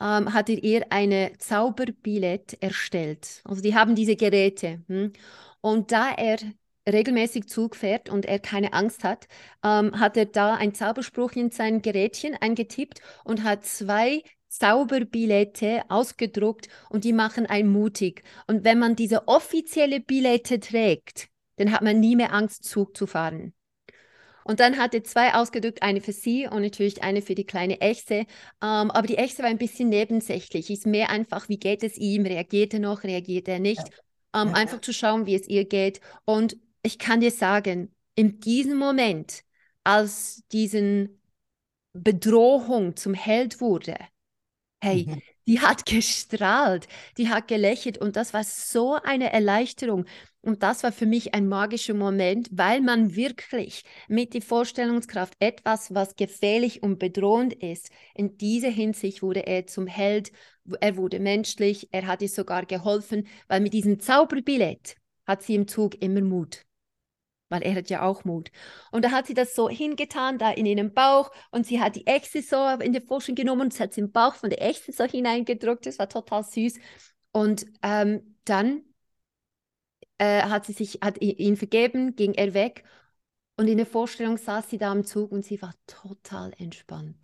ähm, 0.00 0.32
hat 0.32 0.48
er 0.48 0.86
eine 0.90 1.32
Zauberbillett 1.38 2.58
erstellt. 2.60 3.42
Also 3.44 3.62
die 3.62 3.74
haben 3.74 3.94
diese 3.94 4.16
Geräte. 4.16 4.82
Hm? 4.88 5.12
Und 5.60 5.92
da 5.92 6.12
er 6.12 6.38
regelmäßig 6.88 7.48
Zug 7.48 7.76
fährt 7.76 8.08
und 8.08 8.26
er 8.26 8.38
keine 8.38 8.72
Angst 8.72 9.04
hat, 9.04 9.26
ähm, 9.64 9.98
hat 9.98 10.16
er 10.16 10.26
da 10.26 10.54
einen 10.54 10.74
Zauberspruch 10.74 11.32
in 11.32 11.50
sein 11.50 11.82
Gerätchen 11.82 12.36
eingetippt 12.40 13.00
und 13.24 13.42
hat 13.42 13.64
zwei 13.64 14.22
Zauberbillette 14.48 15.82
ausgedruckt 15.88 16.68
und 16.88 17.04
die 17.04 17.12
machen 17.12 17.46
einen 17.46 17.70
mutig. 17.70 18.22
Und 18.46 18.64
wenn 18.64 18.78
man 18.78 18.96
diese 18.96 19.28
offizielle 19.28 20.00
Billette 20.00 20.60
trägt, 20.60 21.28
dann 21.56 21.72
hat 21.72 21.82
man 21.82 22.00
nie 22.00 22.16
mehr 22.16 22.32
Angst, 22.32 22.64
Zug 22.64 22.96
zu 22.96 23.06
fahren. 23.06 23.52
Und 24.46 24.60
dann 24.60 24.78
hat 24.78 24.94
er 24.94 25.02
zwei 25.02 25.34
ausgedrückt, 25.34 25.82
eine 25.82 26.00
für 26.00 26.12
sie 26.12 26.46
und 26.46 26.62
natürlich 26.62 27.02
eine 27.02 27.20
für 27.20 27.34
die 27.34 27.44
kleine 27.44 27.80
Echse. 27.80 28.26
Ähm, 28.62 28.92
aber 28.92 29.08
die 29.08 29.18
Echse 29.18 29.42
war 29.42 29.50
ein 29.50 29.58
bisschen 29.58 29.88
nebensächlich. 29.88 30.70
Ist 30.70 30.86
mehr 30.86 31.10
einfach, 31.10 31.48
wie 31.48 31.58
geht 31.58 31.82
es 31.82 31.98
ihm? 31.98 32.24
Reagiert 32.24 32.72
er 32.72 32.78
noch? 32.78 33.02
Reagiert 33.02 33.48
er 33.48 33.58
nicht? 33.58 33.82
Ähm, 34.32 34.54
einfach 34.54 34.80
zu 34.80 34.92
schauen, 34.92 35.26
wie 35.26 35.34
es 35.34 35.48
ihr 35.48 35.64
geht. 35.64 36.00
Und 36.24 36.56
ich 36.84 37.00
kann 37.00 37.18
dir 37.20 37.32
sagen, 37.32 37.92
in 38.14 38.38
diesem 38.38 38.78
Moment, 38.78 39.42
als 39.82 40.44
diesen 40.52 41.20
Bedrohung 41.92 42.94
zum 42.94 43.14
Held 43.14 43.60
wurde, 43.60 43.96
hey, 44.80 45.06
mhm. 45.08 45.22
Die 45.46 45.60
hat 45.60 45.86
gestrahlt, 45.86 46.86
die 47.18 47.28
hat 47.28 47.48
gelächelt 47.48 47.98
und 47.98 48.16
das 48.16 48.34
war 48.34 48.44
so 48.44 48.94
eine 48.94 49.32
Erleichterung. 49.32 50.04
Und 50.40 50.62
das 50.62 50.82
war 50.82 50.92
für 50.92 51.06
mich 51.06 51.34
ein 51.34 51.48
magischer 51.48 51.94
Moment, 51.94 52.48
weil 52.52 52.80
man 52.80 53.16
wirklich 53.16 53.84
mit 54.08 54.34
der 54.34 54.42
Vorstellungskraft 54.42 55.34
etwas, 55.40 55.92
was 55.92 56.14
gefährlich 56.16 56.82
und 56.82 56.98
bedrohend 56.98 57.54
ist, 57.54 57.90
in 58.14 58.38
dieser 58.38 58.70
Hinsicht 58.70 59.22
wurde 59.22 59.46
er 59.46 59.66
zum 59.66 59.86
Held, 59.86 60.30
er 60.80 60.96
wurde 60.96 61.20
menschlich, 61.20 61.88
er 61.92 62.06
hat 62.06 62.22
ihr 62.22 62.28
sogar 62.28 62.66
geholfen, 62.66 63.26
weil 63.48 63.60
mit 63.60 63.72
diesem 63.72 64.00
Zauberbillett 64.00 64.96
hat 65.26 65.42
sie 65.42 65.54
im 65.54 65.66
Zug 65.68 66.00
immer 66.02 66.22
Mut. 66.22 66.65
Weil 67.48 67.62
er 67.62 67.76
hat 67.76 67.90
ja 67.90 68.02
auch 68.02 68.24
Mut. 68.24 68.50
Und 68.90 69.04
da 69.04 69.12
hat 69.12 69.26
sie 69.26 69.34
das 69.34 69.54
so 69.54 69.68
hingetan, 69.68 70.38
da 70.38 70.50
in 70.50 70.66
ihren 70.66 70.92
Bauch, 70.92 71.30
und 71.50 71.66
sie 71.66 71.80
hat 71.80 71.94
die 71.96 72.06
Echse 72.06 72.42
so 72.42 72.66
in 72.80 72.92
der 72.92 73.02
Forschung 73.02 73.34
genommen 73.36 73.62
und 73.62 73.80
hat 73.80 73.94
sie 73.94 74.00
im 74.00 74.12
Bauch 74.12 74.34
von 74.34 74.50
der 74.50 74.62
Echse 74.62 74.92
so 74.92 75.04
hineingedrückt. 75.04 75.86
Das 75.86 75.98
war 75.98 76.08
total 76.08 76.42
süß. 76.44 76.78
Und 77.32 77.66
ähm, 77.82 78.36
dann 78.44 78.82
äh, 80.18 80.42
hat 80.42 80.66
sie 80.66 80.72
sich, 80.72 81.00
hat 81.02 81.20
ihn 81.20 81.56
vergeben, 81.56 82.16
ging 82.16 82.34
er 82.34 82.54
weg 82.54 82.84
und 83.56 83.68
in 83.68 83.78
der 83.78 83.86
Vorstellung 83.86 84.36
saß 84.36 84.70
sie 84.70 84.78
da 84.78 84.92
am 84.92 85.04
Zug 85.04 85.32
und 85.32 85.44
sie 85.44 85.60
war 85.62 85.74
total 85.86 86.52
entspannt. 86.58 87.16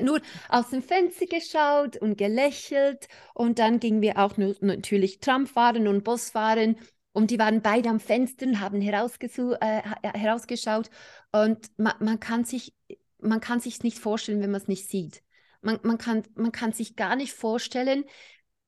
Nur 0.00 0.20
aus 0.48 0.70
dem 0.70 0.82
Fenster 0.82 1.26
geschaut 1.26 1.96
und 1.96 2.16
gelächelt 2.16 3.08
und 3.34 3.58
dann 3.58 3.80
gingen 3.80 4.00
wir 4.00 4.18
auch 4.18 4.36
natürlich 4.36 5.20
Tram 5.20 5.46
fahren 5.46 5.88
und 5.88 6.04
Bus 6.04 6.30
fahren 6.30 6.76
und 7.16 7.30
die 7.30 7.38
waren 7.38 7.62
beide 7.62 7.88
am 7.88 7.98
Fenster 7.98 8.44
und 8.44 8.60
haben 8.60 8.82
äh, 8.82 9.82
herausgeschaut 10.02 10.90
und 11.32 11.70
man, 11.78 11.94
man, 11.98 12.20
kann 12.20 12.44
sich 12.44 12.74
man 13.18 13.40
kann 13.40 13.58
sich 13.58 13.82
nicht 13.82 13.98
vorstellen, 13.98 14.42
wenn 14.42 14.50
man 14.50 14.60
es 14.60 14.68
nicht 14.68 14.90
sieht. 14.90 15.22
Man, 15.62 15.80
man, 15.82 15.96
kann, 15.96 16.24
man 16.34 16.52
kann 16.52 16.74
sich 16.74 16.94
gar 16.94 17.16
nicht 17.16 17.32
vorstellen, 17.32 18.04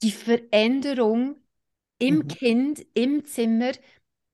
die 0.03 0.13
Veränderung, 0.13 1.37
im 1.99 2.21
mhm. 2.21 2.29
Kind, 2.29 2.87
im 2.95 3.27
Zimmer, 3.27 3.73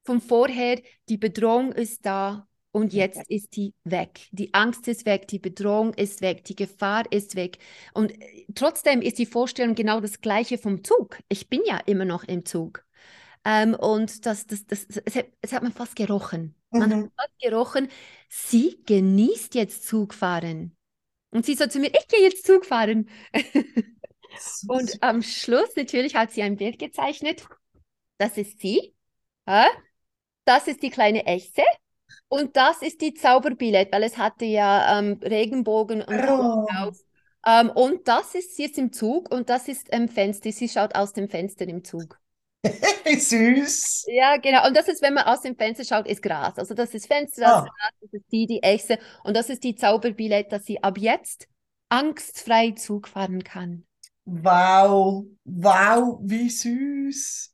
von 0.05 0.21
vorher, 0.21 0.81
die 1.09 1.17
Bedrohung 1.17 1.73
ist 1.73 2.07
da 2.07 2.47
und 2.71 2.93
jetzt 2.93 3.29
ist 3.29 3.57
die 3.57 3.75
weg. 3.83 4.29
Die 4.31 4.55
Angst 4.55 4.87
ist 4.87 5.07
weg, 5.07 5.27
die 5.27 5.41
Bedrohung 5.41 5.93
ist 5.95 6.21
weg, 6.21 6.45
die 6.45 6.55
Gefahr 6.55 7.11
ist 7.11 7.35
weg. 7.35 7.59
Und 7.95 8.13
äh, 8.13 8.47
trotzdem 8.55 9.03
ist 9.03 9.19
die 9.19 9.27
Vorstellung 9.27 9.75
genau 9.75 10.01
das 10.01 10.21
gleiche 10.21 10.57
vom 10.57 10.85
Zug. 10.85 11.19
Ich 11.29 11.49
bin 11.49 11.63
ja 11.67 11.79
immer 11.87 12.05
noch 12.05 12.23
im 12.23 12.45
Zug. 12.45 12.85
Ähm, 13.45 13.75
und 13.75 14.25
das, 14.27 14.47
das, 14.47 14.67
das, 14.67 14.87
das, 14.87 15.25
das 15.41 15.53
hat 15.53 15.63
man 15.63 15.73
fast 15.73 15.97
gerochen. 15.97 16.55
Man 16.71 16.89
mhm. 16.89 16.95
hat 16.95 17.13
fast 17.17 17.39
gerochen, 17.41 17.89
sie 18.29 18.83
genießt 18.87 19.55
jetzt 19.55 19.87
Zugfahren. 19.87 20.77
Und 21.31 21.45
sie 21.45 21.55
so 21.55 21.67
zu 21.67 21.81
mir, 21.81 21.89
ich 21.89 22.09
gehe 22.09 22.23
jetzt 22.23 22.47
Zug 22.47 22.65
fahren. 22.65 23.09
Und 24.69 25.03
am 25.03 25.23
Schluss 25.23 25.77
natürlich 25.77 26.15
hat 26.15 26.33
sie 26.33 26.43
ein 26.43 26.57
Bild 26.57 26.79
gezeichnet. 26.79 27.47
Das 28.19 28.39
ist 28.39 28.61
sie. 28.61 28.95
Ja? 29.47 29.67
Das 30.45 30.69
ist 30.69 30.83
die 30.83 30.91
kleine 30.91 31.27
Echse. 31.27 31.63
Und 32.29 32.57
das 32.57 32.83
ist 32.83 33.01
die 33.01 33.15
Zauberbillett, 33.15 33.93
weil 33.93 34.03
es 34.05 34.17
hatte 34.17 34.45
ja 34.45 34.99
ähm, 34.99 35.21
Regenbogen 35.23 36.03
und 36.03 36.15
oh. 36.15 36.67
drauf. 36.69 36.99
Ähm, 37.47 37.71
und 37.71 38.09
das 38.09 38.35
ist, 38.35 38.57
sie 38.57 38.65
ist 38.65 38.79
im 38.79 38.93
Zug 38.93 39.33
und 39.33 39.51
das 39.51 39.69
ist 39.69 39.89
im 39.91 40.09
Fenster. 40.09 40.51
Sie 40.53 40.69
schaut 40.69 40.95
aus 40.95 41.13
dem 41.13 41.29
Fenster 41.29 41.67
im 41.67 41.85
Zug. 41.85 42.21
Süß. 43.19 44.07
Ja, 44.09 44.37
genau. 44.39 44.67
Und 44.67 44.77
das 44.77 44.89
ist, 44.89 45.03
wenn 45.03 45.15
man 45.15 45.25
aus 45.25 45.43
dem 45.43 45.57
Fenster 45.57 45.85
schaut, 45.85 46.07
ist 46.07 46.23
Gras. 46.23 46.59
Also 46.59 46.75
das 46.75 46.95
ist 46.95 47.07
Fenster, 47.07 47.43
das, 47.43 47.53
oh. 47.53 47.65
ist, 47.65 47.65
Gras, 47.65 47.91
das 48.01 48.13
ist 48.13 48.33
die, 48.33 48.47
die 48.47 48.63
Echse. 48.63 48.99
Und 49.23 49.37
das 49.37 49.51
ist 49.51 49.63
die 49.65 49.75
Zauberbillett, 49.75 50.53
dass 50.53 50.65
sie 50.65 50.83
ab 50.83 50.99
jetzt 50.99 51.49
angstfrei 51.89 52.73
Zug 52.73 53.09
fahren 53.09 53.45
kann. 53.45 53.85
Wow, 54.25 55.27
wow, 55.45 56.19
wie 56.23 56.49
süß. 56.49 57.53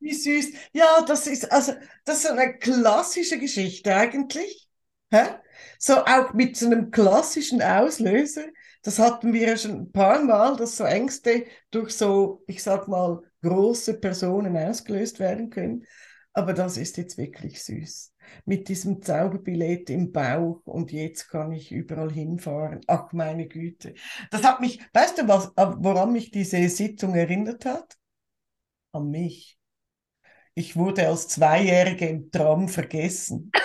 Wie 0.00 0.14
süß. 0.14 0.52
Ja, 0.72 1.02
das 1.06 1.28
ist 1.28 1.50
also 1.52 1.74
das 2.04 2.24
ist 2.24 2.30
eine 2.30 2.58
klassische 2.58 3.38
Geschichte 3.38 3.94
eigentlich. 3.94 4.68
Hä? 5.12 5.36
So 5.78 5.98
auch 6.04 6.32
mit 6.32 6.56
so 6.56 6.66
einem 6.66 6.90
klassischen 6.90 7.62
Auslöser. 7.62 8.46
Das 8.82 8.98
hatten 8.98 9.32
wir 9.32 9.48
ja 9.48 9.56
schon 9.56 9.72
ein 9.72 9.92
paar 9.92 10.22
Mal, 10.24 10.56
dass 10.56 10.76
so 10.76 10.84
Ängste 10.84 11.46
durch 11.70 11.92
so, 11.92 12.42
ich 12.46 12.62
sag 12.62 12.88
mal, 12.88 13.22
große 13.42 14.00
Personen 14.00 14.56
ausgelöst 14.56 15.20
werden 15.20 15.50
können. 15.50 15.84
Aber 16.32 16.52
das 16.52 16.76
ist 16.76 16.96
jetzt 16.96 17.18
wirklich 17.18 17.62
süß. 17.62 18.12
Mit 18.44 18.68
diesem 18.68 19.02
Zauberbillett 19.02 19.90
im 19.90 20.12
Bauch 20.12 20.62
und 20.64 20.90
jetzt 20.90 21.28
kann 21.28 21.52
ich 21.52 21.70
überall 21.70 22.10
hinfahren. 22.10 22.80
Ach 22.86 23.12
meine 23.12 23.46
Güte. 23.46 23.94
Das 24.30 24.42
hat 24.42 24.60
mich, 24.60 24.80
weißt 24.92 25.18
du, 25.18 25.28
was, 25.28 25.52
woran 25.56 26.12
mich 26.12 26.30
diese 26.30 26.68
Sitzung 26.68 27.14
erinnert 27.14 27.64
hat? 27.66 27.96
An 28.92 29.10
mich. 29.10 29.58
Ich 30.54 30.76
wurde 30.76 31.08
als 31.08 31.28
Zweijährige 31.28 32.08
im 32.08 32.30
Tram 32.30 32.68
vergessen. 32.68 33.50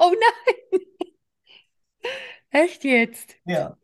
Oh 0.00 0.12
nein! 0.12 0.80
Echt 2.50 2.84
jetzt? 2.84 3.34
Ja. 3.44 3.76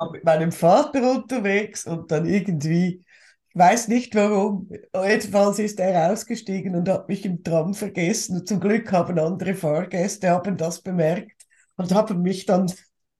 Oh 0.00 0.10
mit 0.12 0.24
meinem 0.24 0.52
Vater 0.52 1.12
unterwegs 1.12 1.86
und 1.86 2.10
dann 2.10 2.26
irgendwie 2.26 3.04
Ich 3.50 3.56
weiß 3.58 3.88
nicht 3.88 4.14
warum. 4.14 4.70
Jedenfalls 4.94 5.58
ist 5.58 5.80
er 5.80 6.12
ausgestiegen 6.12 6.76
und 6.76 6.88
hat 6.88 7.08
mich 7.08 7.24
im 7.26 7.42
Tram 7.42 7.74
vergessen. 7.74 8.38
Und 8.38 8.48
zum 8.48 8.60
Glück 8.60 8.92
haben 8.92 9.18
andere 9.18 9.54
Fahrgäste 9.54 10.30
haben 10.30 10.56
das 10.56 10.82
bemerkt 10.82 11.32
und 11.76 11.92
haben 11.94 12.22
mich 12.22 12.46
dann, 12.46 12.72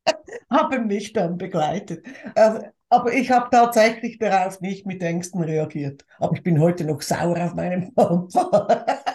haben 0.51 0.87
mich 0.87 1.13
dann 1.13 1.39
begleitet. 1.39 2.07
Also, 2.35 2.63
aber 2.89 3.13
ich 3.15 3.31
habe 3.31 3.49
tatsächlich 3.51 4.19
darauf 4.19 4.61
nicht 4.61 4.87
mit 4.87 5.03
Ängsten 5.03 5.43
reagiert. 5.43 6.05
Aber 6.19 6.35
ich 6.37 6.43
bin 6.43 6.61
heute 6.61 6.85
noch 6.85 7.03
sauer 7.03 7.39
auf 7.45 7.55
meinen 7.55 7.95
Papa. 7.95 8.87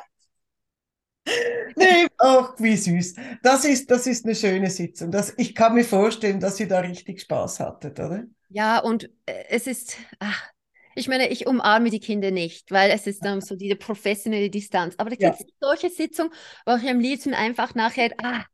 ach, 2.26 2.54
wie 2.58 2.76
süß. 2.76 3.16
Das 3.44 3.66
ist, 3.66 3.92
das 3.92 4.08
ist 4.08 4.26
eine 4.26 4.36
schöne 4.36 4.70
Sitzung. 4.70 5.12
Das, 5.12 5.34
ich 5.38 5.54
kann 5.54 5.76
mir 5.76 5.86
vorstellen, 5.86 6.40
dass 6.40 6.60
ihr 6.60 6.68
da 6.68 6.80
richtig 6.80 7.22
Spaß 7.22 7.60
hattet, 7.60 8.00
oder? 8.00 8.24
Ja, 8.50 8.80
und 8.80 9.10
äh, 9.26 9.44
es 9.50 9.68
ist, 9.68 9.98
ach, 10.20 10.50
ich 10.96 11.08
meine, 11.08 11.28
ich 11.30 11.46
umarme 11.46 11.90
die 11.90 12.00
Kinder 12.00 12.32
nicht, 12.32 12.72
weil 12.72 12.90
es 12.90 13.06
ist 13.06 13.24
dann 13.24 13.42
so 13.42 13.56
diese 13.56 13.76
professionelle 13.76 14.50
Distanz. 14.50 14.96
Aber 14.98 15.10
da 15.10 15.18
gibt 15.18 15.34
es 15.34 15.42
ja. 15.42 15.54
solche 15.60 15.90
Sitzungen, 15.90 16.32
wo 16.66 16.76
ich 16.76 16.90
am 16.90 17.00
liebsten 17.00 17.34
einfach 17.34 17.76
nachher, 17.76 18.12
ah, 18.24 18.46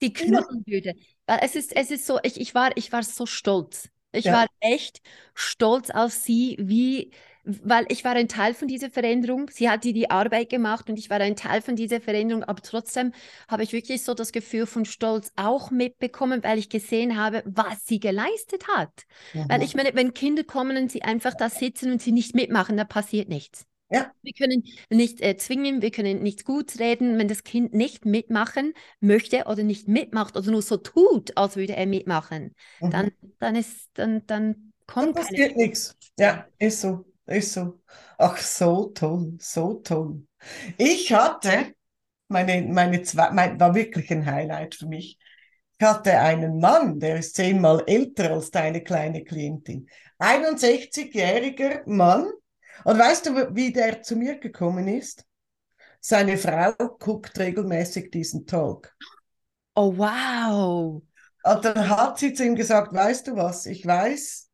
die 0.00 0.12
knuddeln 0.12 0.64
würde. 0.66 0.94
Weil 1.26 1.40
es 1.42 1.56
ist, 1.56 1.76
es 1.76 1.90
ist 1.90 2.06
so, 2.06 2.18
ich, 2.22 2.40
ich, 2.40 2.54
war, 2.54 2.70
ich 2.76 2.92
war 2.92 3.02
so 3.02 3.26
stolz. 3.26 3.88
Ich 4.12 4.26
ja. 4.26 4.32
war 4.32 4.46
echt 4.60 5.00
stolz 5.34 5.90
auf 5.90 6.12
sie, 6.12 6.56
wie, 6.60 7.12
weil 7.44 7.86
ich 7.88 8.04
war 8.04 8.12
ein 8.12 8.28
Teil 8.28 8.54
von 8.54 8.68
dieser 8.68 8.90
Veränderung. 8.90 9.50
Sie 9.50 9.68
hat 9.68 9.84
die, 9.84 9.92
die 9.92 10.10
Arbeit 10.10 10.50
gemacht 10.50 10.88
und 10.88 10.98
ich 10.98 11.10
war 11.10 11.20
ein 11.20 11.36
Teil 11.36 11.62
von 11.62 11.76
dieser 11.76 12.00
Veränderung, 12.00 12.44
aber 12.44 12.62
trotzdem 12.62 13.12
habe 13.48 13.62
ich 13.62 13.72
wirklich 13.72 14.02
so 14.02 14.14
das 14.14 14.32
Gefühl 14.32 14.66
von 14.66 14.84
Stolz 14.84 15.32
auch 15.36 15.70
mitbekommen, 15.70 16.42
weil 16.42 16.58
ich 16.58 16.68
gesehen 16.68 17.16
habe, 17.16 17.42
was 17.46 17.86
sie 17.86 18.00
geleistet 18.00 18.68
hat. 18.68 19.04
Mhm. 19.34 19.46
Weil 19.48 19.62
ich 19.62 19.74
meine, 19.74 19.94
wenn 19.94 20.14
Kinder 20.14 20.44
kommen 20.44 20.76
und 20.76 20.90
sie 20.90 21.02
einfach 21.02 21.34
da 21.34 21.48
sitzen 21.48 21.92
und 21.92 22.02
sie 22.02 22.12
nicht 22.12 22.34
mitmachen, 22.34 22.76
da 22.76 22.84
passiert 22.84 23.28
nichts. 23.28 23.66
Ja. 23.90 24.12
Wir 24.22 24.32
können 24.32 24.62
nicht 24.88 25.20
äh, 25.20 25.36
zwingen, 25.36 25.82
wir 25.82 25.90
können 25.90 26.22
nicht 26.22 26.44
gut 26.44 26.78
reden, 26.78 27.18
wenn 27.18 27.26
das 27.26 27.42
Kind 27.42 27.74
nicht 27.74 28.06
mitmachen 28.06 28.72
möchte 29.00 29.44
oder 29.46 29.64
nicht 29.64 29.88
mitmacht 29.88 30.36
oder 30.36 30.50
nur 30.52 30.62
so 30.62 30.76
tut, 30.76 31.36
als 31.36 31.56
würde 31.56 31.74
er 31.74 31.86
mitmachen. 31.86 32.54
Mhm. 32.80 32.90
Dann, 32.90 33.10
dann 33.40 33.56
ist, 33.56 33.90
dann, 33.94 34.24
dann 34.26 34.72
kommt. 34.86 35.16
Dann 35.16 35.24
passiert 35.24 35.56
nichts. 35.56 35.96
Ja, 36.16 36.46
ist 36.58 36.82
so, 36.82 37.04
ist 37.30 37.52
so. 37.52 37.80
Ach, 38.18 38.36
so 38.36 38.86
toll, 38.94 39.36
so 39.40 39.74
toll. 39.74 40.26
Ich 40.78 41.12
hatte 41.12 41.74
meine, 42.28 42.62
meine 42.62 43.02
zwei, 43.02 43.30
mein, 43.30 43.58
war 43.58 43.74
wirklich 43.74 44.10
ein 44.10 44.26
Highlight 44.26 44.74
für 44.74 44.86
mich. 44.86 45.18
Ich 45.78 45.86
hatte 45.86 46.18
einen 46.18 46.58
Mann, 46.58 47.00
der 47.00 47.18
ist 47.18 47.34
zehnmal 47.34 47.82
älter 47.86 48.32
als 48.32 48.50
deine 48.50 48.82
kleine 48.82 49.24
Klientin. 49.24 49.88
61-jähriger 50.18 51.82
Mann, 51.86 52.30
und 52.84 52.98
weißt 52.98 53.26
du, 53.26 53.54
wie 53.54 53.72
der 53.72 54.02
zu 54.02 54.16
mir 54.16 54.38
gekommen 54.38 54.88
ist? 54.88 55.24
Seine 56.00 56.38
Frau 56.38 56.72
guckt 56.98 57.38
regelmäßig 57.38 58.10
diesen 58.10 58.46
Talk. 58.46 58.94
Oh, 59.74 59.96
wow. 59.96 61.02
Und 61.42 61.64
dann 61.64 61.88
hat 61.88 62.18
sie 62.18 62.32
zu 62.32 62.44
ihm 62.44 62.54
gesagt, 62.54 62.92
weißt 62.92 63.28
du 63.28 63.36
was, 63.36 63.66
ich 63.66 63.86
weiß, 63.86 64.49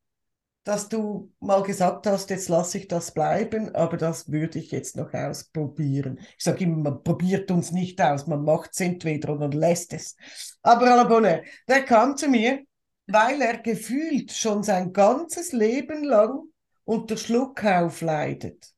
dass 0.67 0.89
du 0.89 1.33
mal 1.39 1.63
gesagt 1.63 2.09
hast, 2.09 2.29
jetzt 2.31 2.49
lasse 2.49 2.79
ich 2.79 2.89
das 2.89 3.15
bleiben, 3.15 3.73
aber 3.77 3.97
das 3.97 4.33
würde 4.33 4.59
ich 4.59 4.73
jetzt 4.73 4.97
noch 4.97 5.15
ausprobieren. 5.15 6.19
Ich 6.37 6.43
sage 6.43 6.65
immer, 6.65 6.91
man 6.91 7.05
probiert 7.05 7.53
uns 7.53 7.71
nicht 7.71 8.03
aus, 8.03 8.27
man 8.27 8.43
macht 8.43 8.71
es 8.73 8.81
entweder 8.81 9.35
oder 9.35 9.49
lässt 9.49 9.93
es. 9.93 10.17
Aber 10.63 10.87
à 10.87 11.43
der 11.69 11.83
kam 11.85 12.17
zu 12.17 12.29
mir, 12.29 12.65
weil 13.07 13.41
er 13.43 13.59
gefühlt 13.59 14.33
schon 14.33 14.65
sein 14.65 14.93
ganzes 14.93 15.53
Leben 15.53 16.03
lang 16.03 16.41
unter 16.85 17.17
Schluckauf 17.17 18.01
leidet. 18.01 18.73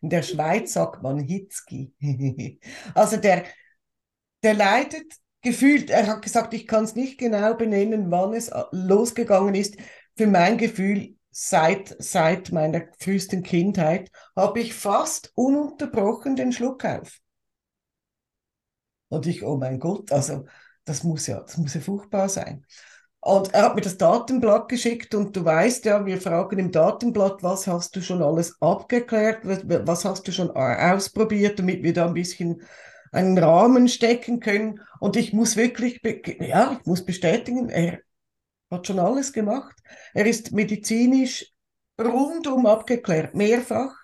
In 0.00 0.10
der 0.10 0.24
Schweiz 0.24 0.72
sagt 0.72 1.00
man 1.00 1.20
Hitzki. 1.20 1.94
also 2.94 3.18
der, 3.18 3.44
der 4.42 4.54
leidet 4.54 5.14
gefühlt, 5.42 5.90
er 5.90 6.08
hat 6.08 6.22
gesagt, 6.22 6.54
ich 6.54 6.66
kann 6.66 6.82
es 6.82 6.96
nicht 6.96 7.18
genau 7.18 7.54
benennen, 7.54 8.10
wann 8.10 8.34
es 8.34 8.50
losgegangen 8.72 9.54
ist. 9.54 9.76
Für 10.16 10.26
mein 10.26 10.58
Gefühl, 10.58 11.16
seit, 11.42 11.96
seit 11.98 12.52
meiner 12.52 12.82
frühesten 12.98 13.42
Kindheit, 13.42 14.10
habe 14.36 14.60
ich 14.60 14.74
fast 14.74 15.32
ununterbrochen 15.34 16.36
den 16.36 16.52
Schluckauf. 16.52 17.18
Und 19.08 19.26
ich, 19.26 19.42
oh 19.42 19.56
mein 19.56 19.80
Gott, 19.80 20.12
also 20.12 20.44
das 20.84 21.02
muss 21.02 21.26
ja, 21.26 21.40
das 21.40 21.56
muss 21.56 21.72
ja 21.72 21.80
furchtbar 21.80 22.28
sein. 22.28 22.66
Und 23.20 23.54
er 23.54 23.64
hat 23.64 23.74
mir 23.74 23.80
das 23.80 23.96
Datenblatt 23.96 24.68
geschickt 24.68 25.14
und 25.14 25.34
du 25.34 25.42
weißt 25.42 25.86
ja, 25.86 26.04
wir 26.04 26.20
fragen 26.20 26.58
im 26.58 26.72
Datenblatt, 26.72 27.42
was 27.42 27.66
hast 27.66 27.96
du 27.96 28.02
schon 28.02 28.22
alles 28.22 28.60
abgeklärt, 28.60 29.40
was 29.44 30.04
hast 30.04 30.28
du 30.28 30.32
schon 30.32 30.50
ausprobiert, 30.50 31.58
damit 31.58 31.82
wir 31.82 31.94
da 31.94 32.06
ein 32.06 32.14
bisschen 32.14 32.62
einen 33.12 33.38
Rahmen 33.38 33.88
stecken 33.88 34.40
können. 34.40 34.80
Und 35.00 35.16
ich 35.16 35.32
muss 35.32 35.56
wirklich, 35.56 36.02
ja, 36.38 36.76
ich 36.78 36.86
muss 36.86 37.04
bestätigen, 37.04 37.70
er 37.70 38.00
hat 38.70 38.86
schon 38.86 38.98
alles 38.98 39.32
gemacht. 39.32 39.76
Er 40.14 40.26
ist 40.26 40.52
medizinisch 40.52 41.52
rundum 42.00 42.66
abgeklärt, 42.66 43.34
mehrfach. 43.34 43.94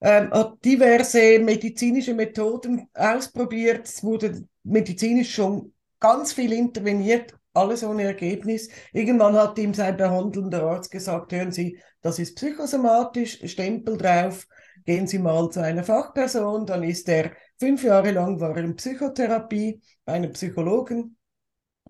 Ähm, 0.00 0.30
hat 0.30 0.64
diverse 0.64 1.40
medizinische 1.40 2.14
Methoden 2.14 2.88
ausprobiert. 2.94 3.86
Es 3.86 4.04
wurde 4.04 4.46
medizinisch 4.62 5.34
schon 5.34 5.72
ganz 5.98 6.32
viel 6.32 6.52
interveniert, 6.52 7.34
alles 7.52 7.82
ohne 7.82 8.04
Ergebnis. 8.04 8.68
Irgendwann 8.92 9.34
hat 9.34 9.58
ihm 9.58 9.74
sein 9.74 9.96
behandelnder 9.96 10.62
Arzt 10.62 10.92
gesagt, 10.92 11.32
hören 11.32 11.50
Sie, 11.50 11.78
das 12.00 12.20
ist 12.20 12.36
psychosomatisch, 12.36 13.40
Stempel 13.50 13.98
drauf, 13.98 14.46
gehen 14.84 15.08
Sie 15.08 15.18
mal 15.18 15.50
zu 15.50 15.60
einer 15.60 15.82
Fachperson. 15.82 16.64
Dann 16.64 16.84
ist 16.84 17.08
er 17.08 17.32
fünf 17.58 17.82
Jahre 17.82 18.12
lang 18.12 18.38
war 18.40 18.56
er 18.56 18.64
in 18.64 18.76
Psychotherapie 18.76 19.80
bei 20.04 20.12
einem 20.12 20.32
Psychologen, 20.32 21.17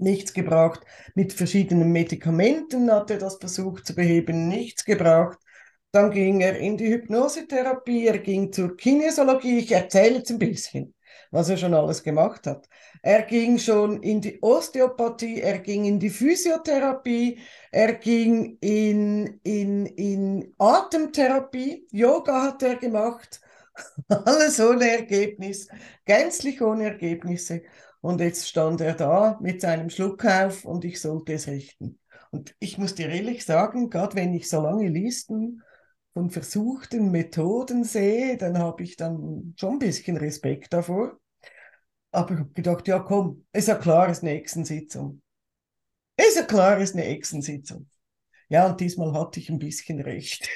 nichts 0.00 0.32
gebracht. 0.32 0.80
Mit 1.14 1.32
verschiedenen 1.32 1.92
Medikamenten 1.92 2.90
hat 2.90 3.10
er 3.10 3.18
das 3.18 3.36
versucht 3.36 3.86
zu 3.86 3.94
beheben, 3.94 4.48
nichts 4.48 4.84
gebracht. 4.84 5.38
Dann 5.92 6.10
ging 6.10 6.40
er 6.40 6.58
in 6.58 6.76
die 6.76 6.88
Hypnosetherapie, 6.88 8.06
er 8.06 8.18
ging 8.18 8.52
zur 8.52 8.76
Kinesiologie. 8.76 9.58
Ich 9.58 9.72
erzähle 9.72 10.18
jetzt 10.18 10.30
ein 10.30 10.38
bisschen 10.38 10.94
was 11.30 11.48
er 11.48 11.56
schon 11.56 11.74
alles 11.74 12.02
gemacht 12.02 12.46
hat. 12.46 12.68
Er 13.02 13.22
ging 13.22 13.58
schon 13.58 14.02
in 14.02 14.20
die 14.20 14.40
Osteopathie, 14.42 15.40
er 15.40 15.58
ging 15.58 15.84
in 15.84 15.98
die 15.98 16.10
Physiotherapie, 16.10 17.38
er 17.70 17.94
ging 17.94 18.58
in, 18.60 19.40
in, 19.42 19.86
in 19.86 20.54
Atemtherapie, 20.58 21.86
Yoga 21.90 22.42
hat 22.42 22.62
er 22.62 22.76
gemacht, 22.76 23.40
alles 24.08 24.58
ohne 24.60 24.90
Ergebnis, 24.90 25.68
gänzlich 26.04 26.60
ohne 26.60 26.84
Ergebnisse. 26.84 27.62
Und 28.08 28.22
jetzt 28.22 28.48
stand 28.48 28.80
er 28.80 28.94
da 28.94 29.38
mit 29.42 29.60
seinem 29.60 29.90
Schluckauf 29.90 30.64
und 30.64 30.82
ich 30.86 30.98
sollte 30.98 31.34
es 31.34 31.46
richten. 31.46 32.00
Und 32.30 32.56
ich 32.58 32.78
muss 32.78 32.94
dir 32.94 33.10
ehrlich 33.10 33.44
sagen, 33.44 33.90
gerade 33.90 34.16
wenn 34.16 34.32
ich 34.32 34.48
so 34.48 34.62
lange 34.62 34.88
Listen 34.88 35.62
von 36.14 36.30
versuchten 36.30 37.10
Methoden 37.10 37.84
sehe, 37.84 38.38
dann 38.38 38.56
habe 38.56 38.82
ich 38.82 38.96
dann 38.96 39.52
schon 39.60 39.74
ein 39.74 39.78
bisschen 39.78 40.16
Respekt 40.16 40.72
davor. 40.72 41.20
Aber 42.10 42.32
ich 42.32 42.40
habe 42.40 42.52
gedacht, 42.54 42.88
ja 42.88 42.98
komm, 42.98 43.44
ist 43.52 43.68
ja 43.68 43.74
klar, 43.74 44.08
ist 44.08 44.22
eine 44.22 44.38
Echsensitzung. 44.40 45.20
Ist 46.16 46.36
ja 46.36 46.44
klar, 46.44 46.78
ist 46.78 46.94
eine 46.94 47.04
Echsensitzung. 47.04 47.90
Ja, 48.48 48.68
und 48.70 48.80
diesmal 48.80 49.12
hatte 49.12 49.38
ich 49.38 49.50
ein 49.50 49.58
bisschen 49.58 50.00
recht. 50.00 50.48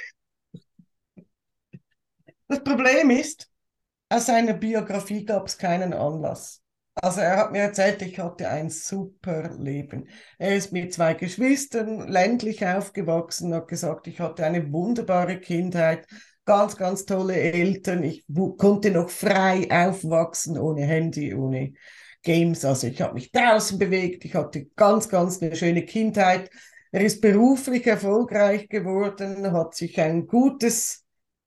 Das 2.48 2.64
Problem 2.64 3.10
ist, 3.10 3.50
aus 4.08 4.24
seiner 4.24 4.54
Biografie 4.54 5.26
gab 5.26 5.48
es 5.48 5.58
keinen 5.58 5.92
Anlass. 5.92 6.61
Also 6.94 7.20
er 7.20 7.36
hat 7.38 7.52
mir 7.52 7.60
erzählt, 7.60 8.02
ich 8.02 8.18
hatte 8.18 8.48
ein 8.48 8.68
super 8.68 9.50
Leben. 9.58 10.08
Er 10.38 10.56
ist 10.56 10.72
mit 10.72 10.92
zwei 10.92 11.14
Geschwistern 11.14 12.06
ländlich 12.08 12.66
aufgewachsen, 12.66 13.54
hat 13.54 13.68
gesagt, 13.68 14.06
ich 14.08 14.20
hatte 14.20 14.44
eine 14.44 14.70
wunderbare 14.72 15.38
Kindheit, 15.40 16.06
ganz, 16.44 16.76
ganz 16.76 17.06
tolle 17.06 17.34
Eltern. 17.34 18.02
Ich 18.02 18.24
konnte 18.58 18.90
noch 18.90 19.08
frei 19.08 19.66
aufwachsen, 19.70 20.58
ohne 20.58 20.82
Handy, 20.82 21.34
ohne 21.34 21.72
Games. 22.22 22.64
Also 22.64 22.88
ich 22.88 23.00
habe 23.00 23.14
mich 23.14 23.32
draußen 23.32 23.78
bewegt, 23.78 24.24
ich 24.26 24.34
hatte 24.34 24.66
ganz, 24.76 25.08
ganz 25.08 25.40
eine 25.40 25.56
schöne 25.56 25.86
Kindheit. 25.86 26.50
Er 26.90 27.00
ist 27.00 27.22
beruflich 27.22 27.86
erfolgreich 27.86 28.68
geworden, 28.68 29.50
hat 29.52 29.74
sich 29.74 29.98
ein 29.98 30.26
gutes 30.26 31.01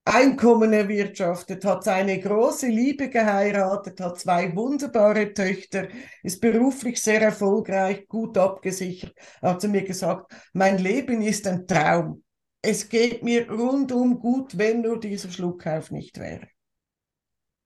Einkommen 0.07 0.71
erwirtschaftet, 0.71 1.65
hat 1.65 1.83
seine 1.83 2.19
große 2.19 2.67
Liebe 2.67 3.09
geheiratet, 3.09 3.99
hat 3.99 4.19
zwei 4.19 4.55
wunderbare 4.55 5.33
Töchter, 5.33 5.87
ist 6.21 6.39
beruflich 6.41 7.01
sehr 7.01 7.21
erfolgreich, 7.21 8.07
gut 8.07 8.37
abgesichert. 8.37 9.15
Er 9.41 9.51
hat 9.51 9.61
zu 9.61 9.67
mir 9.67 9.83
gesagt, 9.83 10.31
mein 10.53 10.77
Leben 10.77 11.23
ist 11.23 11.47
ein 11.47 11.65
Traum. 11.65 12.23
Es 12.61 12.87
geht 12.87 13.23
mir 13.23 13.49
rundum 13.49 14.19
gut, 14.19 14.59
wenn 14.59 14.81
nur 14.81 14.99
dieser 14.99 15.31
Schluckauf 15.31 15.89
nicht 15.89 16.19
wäre. 16.19 16.47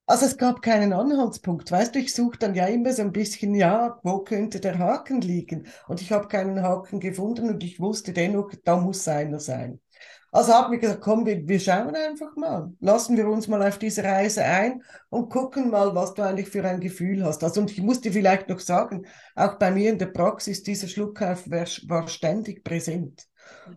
Also 0.06 0.26
es 0.26 0.38
gab 0.38 0.62
keinen 0.62 0.94
Anhaltspunkt. 0.94 1.70
Weißt 1.72 1.94
du, 1.94 2.00
ich 2.00 2.16
suche 2.16 2.38
dann 2.40 2.56
ja 2.56 2.68
immer 2.68 2.94
so 2.94 3.02
ein 3.02 3.12
bisschen, 3.12 3.54
ja, 3.54 4.00
wo 4.02 4.20
könnte 4.24 4.62
der 4.62 4.80
Haken 4.80 5.20
liegen? 5.20 5.68
Und 5.88 6.02
ich 6.02 6.14
habe 6.14 6.30
keinen 6.30 6.64
Haken 6.64 7.02
gefunden 7.02 7.50
und 7.50 7.64
ich 7.66 7.82
wusste 7.82 8.14
dennoch, 8.14 8.52
da 8.64 8.78
muss 8.78 9.08
einer 9.10 9.42
sein. 9.42 9.82
Also 10.32 10.54
haben 10.54 10.72
wir 10.72 10.80
gesagt, 10.80 11.02
komm, 11.02 11.26
wir, 11.26 11.60
schauen 11.60 11.96
einfach 11.96 12.36
mal. 12.36 12.72
Lassen 12.80 13.18
wir 13.18 13.28
uns 13.28 13.48
mal 13.48 13.68
auf 13.68 13.80
diese 13.80 14.04
Reise 14.04 14.44
ein 14.44 14.84
und 15.10 15.30
gucken 15.30 15.72
mal, 15.72 15.96
was 15.96 16.14
du 16.14 16.22
eigentlich 16.22 16.50
für 16.50 16.64
ein 16.64 16.80
Gefühl 16.80 17.24
hast. 17.24 17.44
Also, 17.44 17.62
und 17.62 17.72
ich 17.72 17.82
muss 17.82 18.02
dir 18.02 18.14
vielleicht 18.14 18.48
noch 18.48 18.60
sagen, 18.60 19.08
auch 19.36 19.56
bei 19.56 19.72
mir 19.72 19.90
in 19.90 19.98
der 19.98 20.08
Praxis, 20.08 20.62
dieser 20.62 20.88
Schluckauf 20.88 21.50
war, 21.50 21.66
war 21.88 22.08
ständig 22.08 22.64
präsent. 22.64 23.28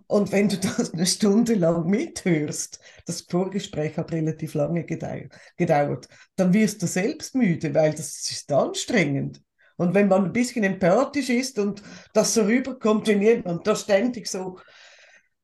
Und 0.07 0.31
wenn 0.33 0.49
du 0.49 0.57
das 0.59 0.93
eine 0.93 1.07
Stunde 1.07 1.55
lang 1.55 1.87
mithörst, 1.87 2.81
das 3.07 3.23
Vorgespräch 3.23 3.97
hat 3.97 4.13
relativ 4.13 4.55
lange 4.55 4.85
gedauert, 4.85 6.09
dann 6.37 6.53
wirst 6.53 6.83
du 6.83 6.87
selbst 6.87 7.35
müde, 7.35 7.75
weil 7.75 7.93
das 7.93 8.31
ist 8.31 8.53
anstrengend. 8.53 9.41
Und 9.77 9.95
wenn 9.95 10.09
man 10.09 10.27
ein 10.27 10.33
bisschen 10.33 10.65
empathisch 10.65 11.31
ist 11.31 11.59
und 11.59 11.83
das 12.13 12.35
so 12.35 12.43
rüberkommt, 12.43 13.07
wenn 13.07 13.23
jemand 13.23 13.67
da 13.67 13.75
ständig 13.75 14.29
so 14.29 14.59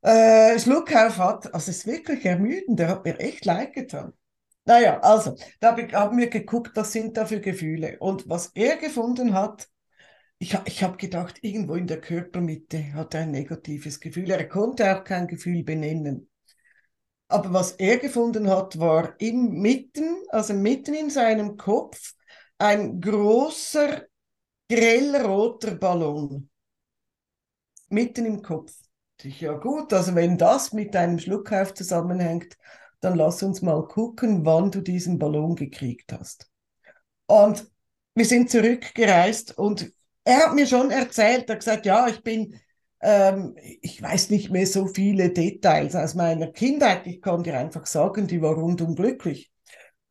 äh, 0.02 0.58
Schluckauf 0.58 1.18
hat, 1.18 1.52
also 1.54 1.70
es 1.70 1.78
ist 1.78 1.86
wirklich 1.86 2.24
ermüdend, 2.24 2.78
der 2.78 2.88
hat 2.88 3.04
mir 3.04 3.18
echt 3.18 3.44
leid 3.44 3.72
getan. 3.74 4.12
Naja, 4.64 5.00
also, 5.00 5.34
da 5.60 5.76
haben 5.92 6.18
wir 6.18 6.28
geguckt, 6.28 6.72
was 6.74 6.92
sind 6.92 7.16
da 7.16 7.24
für 7.24 7.40
Gefühle. 7.40 7.96
Und 8.00 8.28
was 8.28 8.50
er 8.54 8.76
gefunden 8.76 9.32
hat, 9.32 9.68
ich, 10.38 10.56
ich 10.66 10.82
habe 10.82 10.96
gedacht, 10.96 11.38
irgendwo 11.42 11.74
in 11.74 11.86
der 11.86 12.00
Körpermitte 12.00 12.92
hat 12.94 13.14
er 13.14 13.22
ein 13.22 13.30
negatives 13.32 13.98
Gefühl. 13.98 14.30
Er 14.30 14.48
konnte 14.48 14.94
auch 14.94 15.04
kein 15.04 15.26
Gefühl 15.26 15.64
benennen. 15.64 16.30
Aber 17.28 17.52
was 17.52 17.72
er 17.72 17.98
gefunden 17.98 18.48
hat, 18.48 18.78
war 18.78 19.14
im 19.20 19.60
mitten, 19.60 20.22
also 20.28 20.54
mitten 20.54 20.94
in 20.94 21.10
seinem 21.10 21.56
Kopf, 21.56 22.14
ein 22.58 23.00
großer, 23.00 24.06
grellroter 24.70 25.74
Ballon. 25.76 26.48
Mitten 27.90 28.26
im 28.26 28.42
Kopf. 28.42 28.72
Ich, 29.22 29.40
ja 29.40 29.52
gut, 29.54 29.92
also 29.92 30.14
wenn 30.14 30.38
das 30.38 30.72
mit 30.72 30.94
einem 30.94 31.18
Schluckauf 31.18 31.74
zusammenhängt, 31.74 32.56
dann 33.00 33.16
lass 33.16 33.42
uns 33.42 33.62
mal 33.62 33.86
gucken, 33.86 34.44
wann 34.44 34.70
du 34.70 34.80
diesen 34.80 35.18
Ballon 35.18 35.56
gekriegt 35.56 36.12
hast. 36.12 36.48
Und 37.26 37.66
wir 38.14 38.24
sind 38.24 38.50
zurückgereist 38.50 39.58
und 39.58 39.92
er 40.24 40.46
hat 40.46 40.54
mir 40.54 40.66
schon 40.66 40.90
erzählt, 40.90 41.48
er 41.48 41.54
hat 41.54 41.60
gesagt, 41.60 41.86
ja, 41.86 42.06
ich 42.08 42.22
bin, 42.22 42.60
ähm, 43.00 43.56
ich 43.82 44.00
weiß 44.00 44.30
nicht 44.30 44.50
mehr 44.50 44.66
so 44.66 44.86
viele 44.86 45.30
Details 45.30 45.94
aus 45.96 46.14
meiner 46.14 46.48
Kindheit, 46.48 47.06
ich 47.06 47.20
kann 47.20 47.42
dir 47.42 47.58
einfach 47.58 47.86
sagen, 47.86 48.26
die 48.26 48.42
war 48.42 48.54
rundum 48.54 48.94
glücklich. 48.94 49.50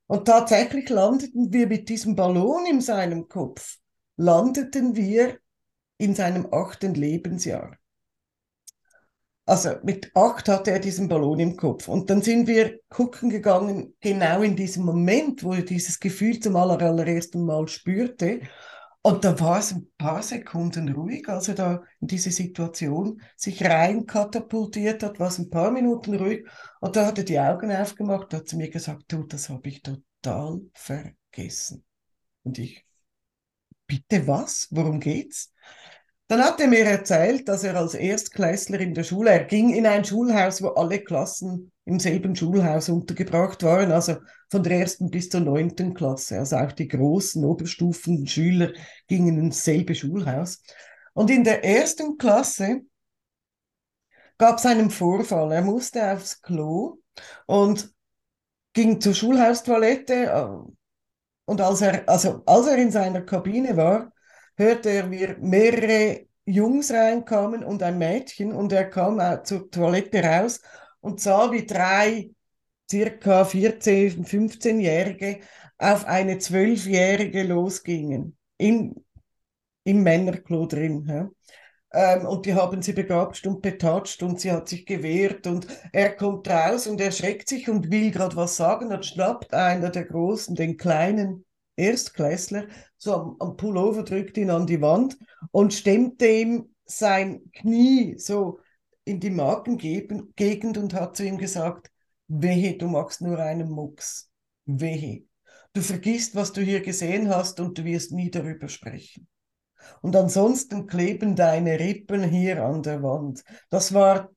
Und 0.07 0.25
tatsächlich 0.25 0.89
landeten 0.89 1.51
wir 1.53 1.67
mit 1.67 1.89
diesem 1.89 2.15
Ballon 2.15 2.65
in 2.65 2.81
seinem 2.81 3.27
Kopf, 3.27 3.77
landeten 4.17 4.95
wir 4.95 5.37
in 5.97 6.15
seinem 6.15 6.51
achten 6.51 6.93
Lebensjahr. 6.93 7.77
Also 9.47 9.75
mit 9.81 10.11
acht 10.13 10.49
hatte 10.49 10.71
er 10.71 10.79
diesen 10.79 11.07
Ballon 11.07 11.39
im 11.39 11.55
Kopf. 11.55 11.87
Und 11.87 12.09
dann 12.09 12.21
sind 12.21 12.47
wir 12.47 12.81
gucken 12.89 13.29
gegangen, 13.29 13.95
genau 14.01 14.41
in 14.41 14.57
diesem 14.57 14.83
Moment, 14.83 15.41
wo 15.41 15.53
er 15.53 15.61
dieses 15.61 16.01
Gefühl 16.01 16.41
zum 16.41 16.57
allerersten 16.57 17.45
Mal 17.45 17.69
spürte. 17.69 18.41
Und 19.01 19.23
da 19.23 19.39
war 19.39 19.59
es 19.59 19.71
ein 19.71 19.89
paar 19.97 20.21
Sekunden 20.21 20.89
ruhig, 20.89 21.29
als 21.29 21.47
er 21.47 21.55
da 21.55 21.83
in 22.01 22.07
diese 22.07 22.29
Situation 22.29 23.21
sich 23.37 23.63
rein 23.63 24.05
katapultiert 24.05 25.01
hat, 25.01 25.17
war 25.17 25.29
es 25.29 25.39
ein 25.39 25.49
paar 25.49 25.71
Minuten 25.71 26.15
ruhig. 26.15 26.45
Und 26.81 26.97
da 26.97 27.05
hat 27.05 27.17
er 27.17 27.23
die 27.23 27.39
Augen 27.39 27.71
aufgemacht, 27.71 28.33
hat 28.33 28.49
zu 28.49 28.57
mir 28.57 28.69
gesagt, 28.69 29.05
du, 29.07 29.23
das 29.23 29.47
habe 29.47 29.69
ich 29.69 29.81
total 29.81 30.59
vergessen. 30.73 31.85
Und 32.43 32.59
ich, 32.59 32.85
bitte 33.85 34.27
was? 34.27 34.67
Worum 34.71 34.99
geht's? 34.99 35.53
Dann 36.30 36.43
hat 36.43 36.59
er 36.59 36.67
mir 36.67 36.84
erzählt, 36.84 37.47
dass 37.47 37.63
er 37.63 37.78
als 37.78 37.93
Erstklässler 37.93 38.82
in 38.82 38.93
der 38.93 39.03
Schule, 39.03 39.30
er 39.30 39.45
ging 39.45 39.73
in 39.73 39.86
ein 39.86 40.03
Schulhaus, 40.03 40.61
wo 40.61 40.69
alle 40.69 40.99
Klassen 40.99 41.71
im 41.86 42.01
selben 42.01 42.36
Schulhaus 42.36 42.89
untergebracht 42.89 43.63
waren, 43.63 43.93
also 43.93 44.17
von 44.51 44.61
der 44.61 44.80
ersten 44.80 45.09
bis 45.09 45.30
zur 45.30 45.39
neunten 45.39 45.93
Klasse. 45.93 46.39
Also 46.39 46.57
auch 46.57 46.73
die 46.73 46.89
großen 46.89 47.45
Oberstufenschüler 47.45 48.73
gingen 49.07 49.38
ins 49.39 49.63
selbe 49.63 49.95
Schulhaus. 49.95 50.61
Und 51.13 51.30
in 51.30 51.45
der 51.45 51.63
ersten 51.63 52.17
Klasse 52.17 52.82
gab 54.38 54.57
es 54.57 54.65
einen 54.65 54.89
Vorfall. 54.89 55.53
Er 55.53 55.61
musste 55.61 56.11
aufs 56.11 56.41
Klo 56.41 56.97
und 57.45 57.93
ging 58.73 58.99
zur 58.99 59.13
Schulhaustoilette. 59.13 60.65
Und 61.45 61.61
als 61.61 61.80
er, 61.80 62.07
also 62.09 62.43
als 62.45 62.67
er 62.67 62.78
in 62.78 62.91
seiner 62.91 63.21
Kabine 63.21 63.78
war, 63.78 64.11
hörte 64.57 64.89
er, 64.89 65.11
wie 65.11 65.27
mehrere 65.39 66.27
Jungs 66.45 66.91
reinkamen 66.91 67.63
und 67.63 67.83
ein 67.83 67.97
Mädchen 67.97 68.51
und 68.51 68.71
er 68.71 68.89
kam 68.89 69.19
zur 69.43 69.69
Toilette 69.69 70.23
raus 70.23 70.61
und 71.01 71.21
sah, 71.21 71.51
wie 71.51 71.65
drei 71.65 72.31
circa 72.89 73.45
14, 73.45 74.25
15-Jährige 74.25 75.39
auf 75.77 76.05
eine 76.05 76.37
Zwölfjährige 76.39 77.43
losgingen. 77.43 78.37
In, 78.57 78.95
Im 79.83 80.03
Männerklo 80.03 80.65
drin. 80.65 81.05
Ja. 81.07 81.29
Ähm, 81.93 82.25
und 82.25 82.45
die 82.45 82.53
haben 82.53 82.81
sie 82.81 82.93
begabst 82.93 83.45
und 83.47 83.61
betatscht 83.61 84.21
und 84.23 84.39
sie 84.39 84.51
hat 84.51 84.67
sich 84.67 84.85
gewehrt 84.85 85.47
und 85.47 85.67
er 85.93 86.15
kommt 86.15 86.49
raus 86.49 86.87
und 86.87 86.99
erschreckt 86.99 87.47
sich 87.47 87.69
und 87.69 87.91
will 87.91 88.11
gerade 88.11 88.35
was 88.35 88.57
sagen. 88.57 88.89
Dann 88.89 89.03
schnappt 89.03 89.53
einer 89.53 89.89
der 89.89 90.05
Großen 90.05 90.55
den 90.55 90.77
Kleinen 90.77 91.45
Erstklässler 91.78 92.67
so 92.97 93.13
am, 93.13 93.36
am 93.39 93.57
Pullover, 93.57 94.03
drückt 94.03 94.38
ihn 94.38 94.49
an 94.49 94.67
die 94.67 94.82
Wand 94.82 95.17
und 95.51 95.73
stemmte 95.73 96.28
ihm 96.28 96.75
sein 96.86 97.51
Knie 97.51 98.17
so 98.17 98.59
in 99.05 99.19
die 99.19 99.30
Magengegend 99.30 100.78
und 100.78 100.93
hat 100.93 101.15
zu 101.15 101.23
ihm 101.23 101.38
gesagt, 101.38 101.91
wehe, 102.28 102.78
du 102.78 102.88
machst 102.88 103.21
nur 103.21 103.39
einen 103.39 103.69
Mucks. 103.69 104.30
Wehe. 104.65 105.23
Du 105.73 105.82
vergisst, 105.82 106.36
was 106.36 106.51
du 106.51 106.61
hier 106.61 106.82
gesehen 106.82 107.30
hast 107.30 107.59
und 107.59 107.78
du 107.78 107.86
wirst 107.86 108.11
nie 108.11 108.32
darüber 108.32 108.67
sprechen. 108.67 109.28
Und 110.01 110.15
ansonsten 110.15 110.88
kleben 110.88 111.36
deine 111.36 111.80
Rippen 111.80 112.23
hier 112.23 112.63
an 112.65 112.84
der 112.84 113.01
Wand. 113.03 113.43
Das 113.69 113.93
war 113.93 114.30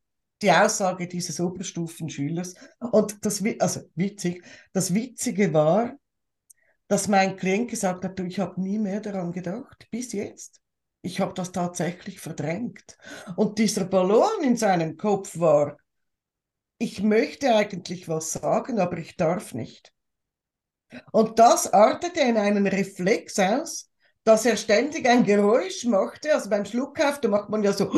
die 0.42 0.52
Aussage 0.52 1.08
dieses 1.08 1.40
Oberstufenschülers. 1.40 2.54
Und 2.78 3.24
das, 3.24 3.42
also 3.58 3.80
witzig, 3.94 4.44
das 4.72 4.94
Witzige 4.94 5.52
war, 5.52 5.96
dass 6.90 7.06
mein 7.06 7.36
Klient 7.36 7.70
gesagt 7.70 8.04
hat, 8.04 8.18
du, 8.18 8.24
ich 8.24 8.40
habe 8.40 8.60
nie 8.60 8.76
mehr 8.80 9.00
daran 9.00 9.30
gedacht, 9.30 9.86
bis 9.92 10.12
jetzt. 10.12 10.60
Ich 11.02 11.20
habe 11.20 11.32
das 11.34 11.52
tatsächlich 11.52 12.18
verdrängt. 12.18 12.98
Und 13.36 13.60
dieser 13.60 13.84
Ballon 13.84 14.42
in 14.42 14.56
seinem 14.56 14.96
Kopf 14.96 15.38
war, 15.38 15.76
ich 16.78 17.00
möchte 17.00 17.54
eigentlich 17.54 18.08
was 18.08 18.32
sagen, 18.32 18.80
aber 18.80 18.98
ich 18.98 19.16
darf 19.16 19.54
nicht. 19.54 19.92
Und 21.12 21.38
das 21.38 21.72
artete 21.72 22.22
in 22.22 22.36
einen 22.36 22.66
Reflex 22.66 23.38
aus, 23.38 23.88
dass 24.24 24.44
er 24.44 24.56
ständig 24.56 25.08
ein 25.08 25.22
Geräusch 25.22 25.84
machte. 25.84 26.34
Also 26.34 26.50
beim 26.50 26.64
Schluckauf, 26.64 27.20
da 27.20 27.28
macht 27.28 27.50
man 27.50 27.62
ja 27.62 27.72
so, 27.72 27.88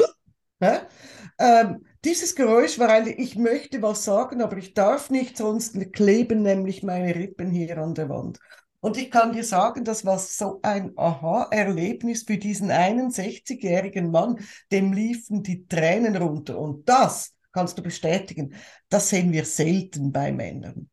ähm, 1.39 1.87
dieses 2.05 2.35
Geräusch 2.35 2.79
war 2.79 2.91
eigentlich, 2.91 3.19
ich 3.19 3.37
möchte 3.37 3.81
was 3.81 4.05
sagen, 4.05 4.43
aber 4.43 4.59
ich 4.59 4.75
darf 4.75 5.09
nicht, 5.09 5.39
sonst 5.39 5.79
kleben 5.95 6.43
nämlich 6.43 6.83
meine 6.83 7.15
Rippen 7.15 7.51
hier 7.51 7.79
an 7.79 7.95
der 7.95 8.11
Wand. 8.11 8.39
Und 8.83 8.97
ich 8.97 9.13
kann 9.13 9.33
dir 9.33 9.45
sagen, 9.45 9.85
das 9.85 10.05
war 10.05 10.19
so 10.19 10.59
ein 10.63 10.93
Aha-Erlebnis 10.97 12.25
für 12.25 12.37
diesen 12.37 12.73
61-jährigen 12.73 14.11
Mann. 14.11 14.41
Dem 14.73 14.93
liefen 14.93 15.45
die 15.45 15.69
Tränen 15.69 16.17
runter. 16.17 16.59
Und 16.59 16.89
das 16.89 17.33
kannst 17.53 17.79
du 17.79 17.83
bestätigen. 17.83 18.57
Das 18.89 19.09
sehen 19.09 19.31
wir 19.31 19.45
selten 19.45 20.11
bei 20.11 20.33
Männern. 20.33 20.91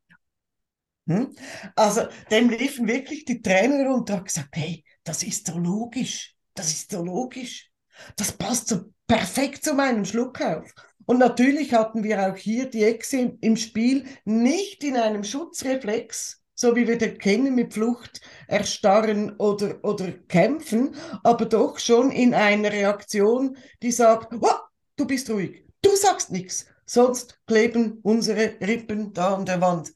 Hm? 1.07 1.35
Also, 1.75 2.03
dem 2.29 2.51
liefen 2.51 2.87
wirklich 2.87 3.25
die 3.25 3.41
Tränen 3.41 3.87
runter. 3.87 4.13
Er 4.13 4.17
hat 4.17 4.25
gesagt, 4.25 4.49
hey, 4.55 4.85
das 5.03 5.23
ist 5.23 5.47
so 5.47 5.57
logisch. 5.57 6.35
Das 6.53 6.69
ist 6.71 6.91
so 6.91 7.03
logisch. 7.03 7.71
Das 8.15 8.31
passt 8.31 8.67
so 8.67 8.93
perfekt 9.07 9.63
zu 9.63 9.73
meinem 9.73 10.05
Schluckauf. 10.05 10.71
Und 11.07 11.17
natürlich 11.17 11.73
hatten 11.73 12.03
wir 12.03 12.29
auch 12.29 12.37
hier 12.37 12.69
die 12.69 12.83
Echse 12.83 13.35
im 13.41 13.57
Spiel, 13.57 14.05
nicht 14.25 14.83
in 14.83 14.95
einem 14.95 15.23
Schutzreflex, 15.23 16.38
so 16.59 16.75
wie 16.75 16.89
wir 16.89 16.97
den 16.97 17.17
kennen 17.17 17.55
mit 17.55 17.73
Flucht, 17.73 18.19
erstarren 18.47 19.33
oder, 19.37 19.79
oder 19.81 20.11
kämpfen, 20.27 20.93
aber 21.23 21.45
doch 21.45 21.79
schon 21.79 22.11
in 22.11 22.33
einer 22.33 22.69
Reaktion, 22.69 23.55
die 23.81 23.93
sagt, 23.93 24.33
oh, 24.41 24.59
du 24.97 25.07
bist 25.07 25.29
ruhig, 25.29 25.63
du 25.81 25.95
sagst 25.95 26.31
nichts, 26.31 26.65
sonst 26.85 27.39
kleben 27.47 27.99
unsere 28.03 28.55
Rippen 28.59 29.13
da 29.13 29.35
an 29.35 29.45
der 29.45 29.61
Wand. 29.61 29.93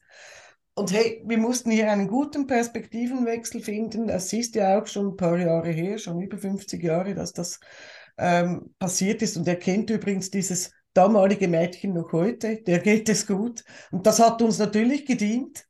Und 0.74 0.90
hey, 0.90 1.22
wir 1.26 1.36
mussten 1.36 1.70
hier 1.70 1.92
einen 1.92 2.08
guten 2.08 2.46
Perspektivenwechsel 2.46 3.60
finden. 3.60 4.06
Das 4.06 4.32
ist 4.32 4.54
ja 4.54 4.80
auch 4.80 4.86
schon 4.86 5.08
ein 5.08 5.16
paar 5.16 5.38
Jahre 5.38 5.70
her, 5.70 5.98
schon 5.98 6.20
über 6.22 6.38
50 6.38 6.82
Jahre, 6.82 7.14
dass 7.14 7.34
das 7.34 7.60
ähm, 8.16 8.74
passiert 8.78 9.20
ist. 9.20 9.36
Und 9.36 9.46
er 9.46 9.56
kennt 9.56 9.90
übrigens 9.90 10.30
dieses 10.30 10.72
damalige 10.94 11.46
Mädchen 11.46 11.92
noch 11.92 12.10
heute. 12.12 12.62
Der 12.62 12.78
geht 12.78 13.08
es 13.10 13.26
gut. 13.26 13.62
Und 13.92 14.06
das 14.06 14.18
hat 14.18 14.40
uns 14.42 14.58
natürlich 14.58 15.04
gedient, 15.06 15.64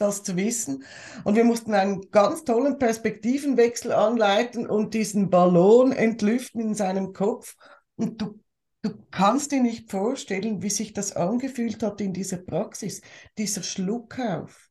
das 0.00 0.22
zu 0.22 0.36
wissen. 0.36 0.84
Und 1.24 1.36
wir 1.36 1.44
mussten 1.44 1.74
einen 1.74 2.10
ganz 2.10 2.44
tollen 2.44 2.78
Perspektivenwechsel 2.78 3.92
anleiten 3.92 4.68
und 4.68 4.94
diesen 4.94 5.30
Ballon 5.30 5.92
entlüften 5.92 6.60
in 6.60 6.74
seinem 6.74 7.12
Kopf. 7.12 7.56
Und 7.96 8.20
du 8.20 8.40
Du 8.82 8.94
kannst 9.10 9.52
dir 9.52 9.60
nicht 9.60 9.90
vorstellen, 9.90 10.62
wie 10.62 10.70
sich 10.70 10.94
das 10.94 11.14
angefühlt 11.14 11.82
hat 11.82 12.00
in 12.00 12.14
dieser 12.14 12.38
Praxis, 12.38 13.02
dieser 13.36 13.62
Schluckauf, 13.62 14.70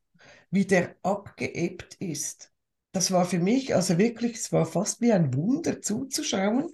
wie 0.50 0.66
der 0.66 0.96
abgeebbt 1.04 1.94
ist. 2.00 2.52
Das 2.90 3.12
war 3.12 3.24
für 3.24 3.38
mich 3.38 3.72
also 3.72 3.98
wirklich, 3.98 4.34
es 4.34 4.50
war 4.50 4.66
fast 4.66 5.00
wie 5.00 5.12
ein 5.12 5.32
Wunder 5.34 5.80
zuzuschauen. 5.80 6.72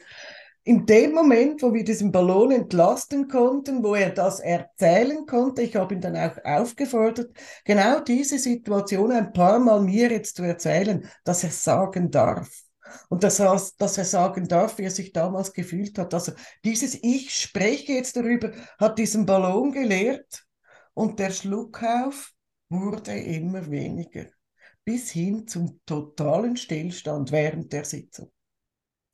In 0.66 0.84
dem 0.84 1.12
Moment, 1.12 1.62
wo 1.62 1.72
wir 1.72 1.84
diesen 1.84 2.10
Ballon 2.10 2.50
entlasten 2.50 3.28
konnten, 3.28 3.84
wo 3.84 3.94
er 3.94 4.10
das 4.10 4.40
erzählen 4.40 5.24
konnte, 5.24 5.62
ich 5.62 5.76
habe 5.76 5.94
ihn 5.94 6.00
dann 6.00 6.16
auch 6.16 6.44
aufgefordert, 6.44 7.30
genau 7.64 8.00
diese 8.00 8.36
Situation 8.40 9.12
ein 9.12 9.32
paar 9.32 9.60
Mal 9.60 9.80
mir 9.80 10.10
jetzt 10.10 10.34
zu 10.34 10.42
erzählen, 10.42 11.08
dass 11.22 11.44
er 11.44 11.50
sagen 11.50 12.10
darf. 12.10 12.50
Und 13.08 13.22
dass 13.22 13.38
er, 13.38 13.60
dass 13.78 13.96
er 13.96 14.04
sagen 14.04 14.48
darf, 14.48 14.78
wie 14.78 14.82
er 14.82 14.90
sich 14.90 15.12
damals 15.12 15.52
gefühlt 15.52 15.98
hat. 15.98 16.12
Also 16.12 16.32
dieses 16.64 16.98
Ich 17.00 17.32
spreche 17.32 17.92
jetzt 17.92 18.16
darüber, 18.16 18.50
hat 18.80 18.98
diesen 18.98 19.24
Ballon 19.24 19.70
gelehrt 19.70 20.44
und 20.94 21.20
der 21.20 21.30
Schluckauf 21.30 22.32
wurde 22.70 23.16
immer 23.16 23.70
weniger, 23.70 24.24
bis 24.84 25.12
hin 25.12 25.46
zum 25.46 25.80
totalen 25.86 26.56
Stillstand 26.56 27.30
während 27.30 27.72
der 27.72 27.84
Sitzung. 27.84 28.32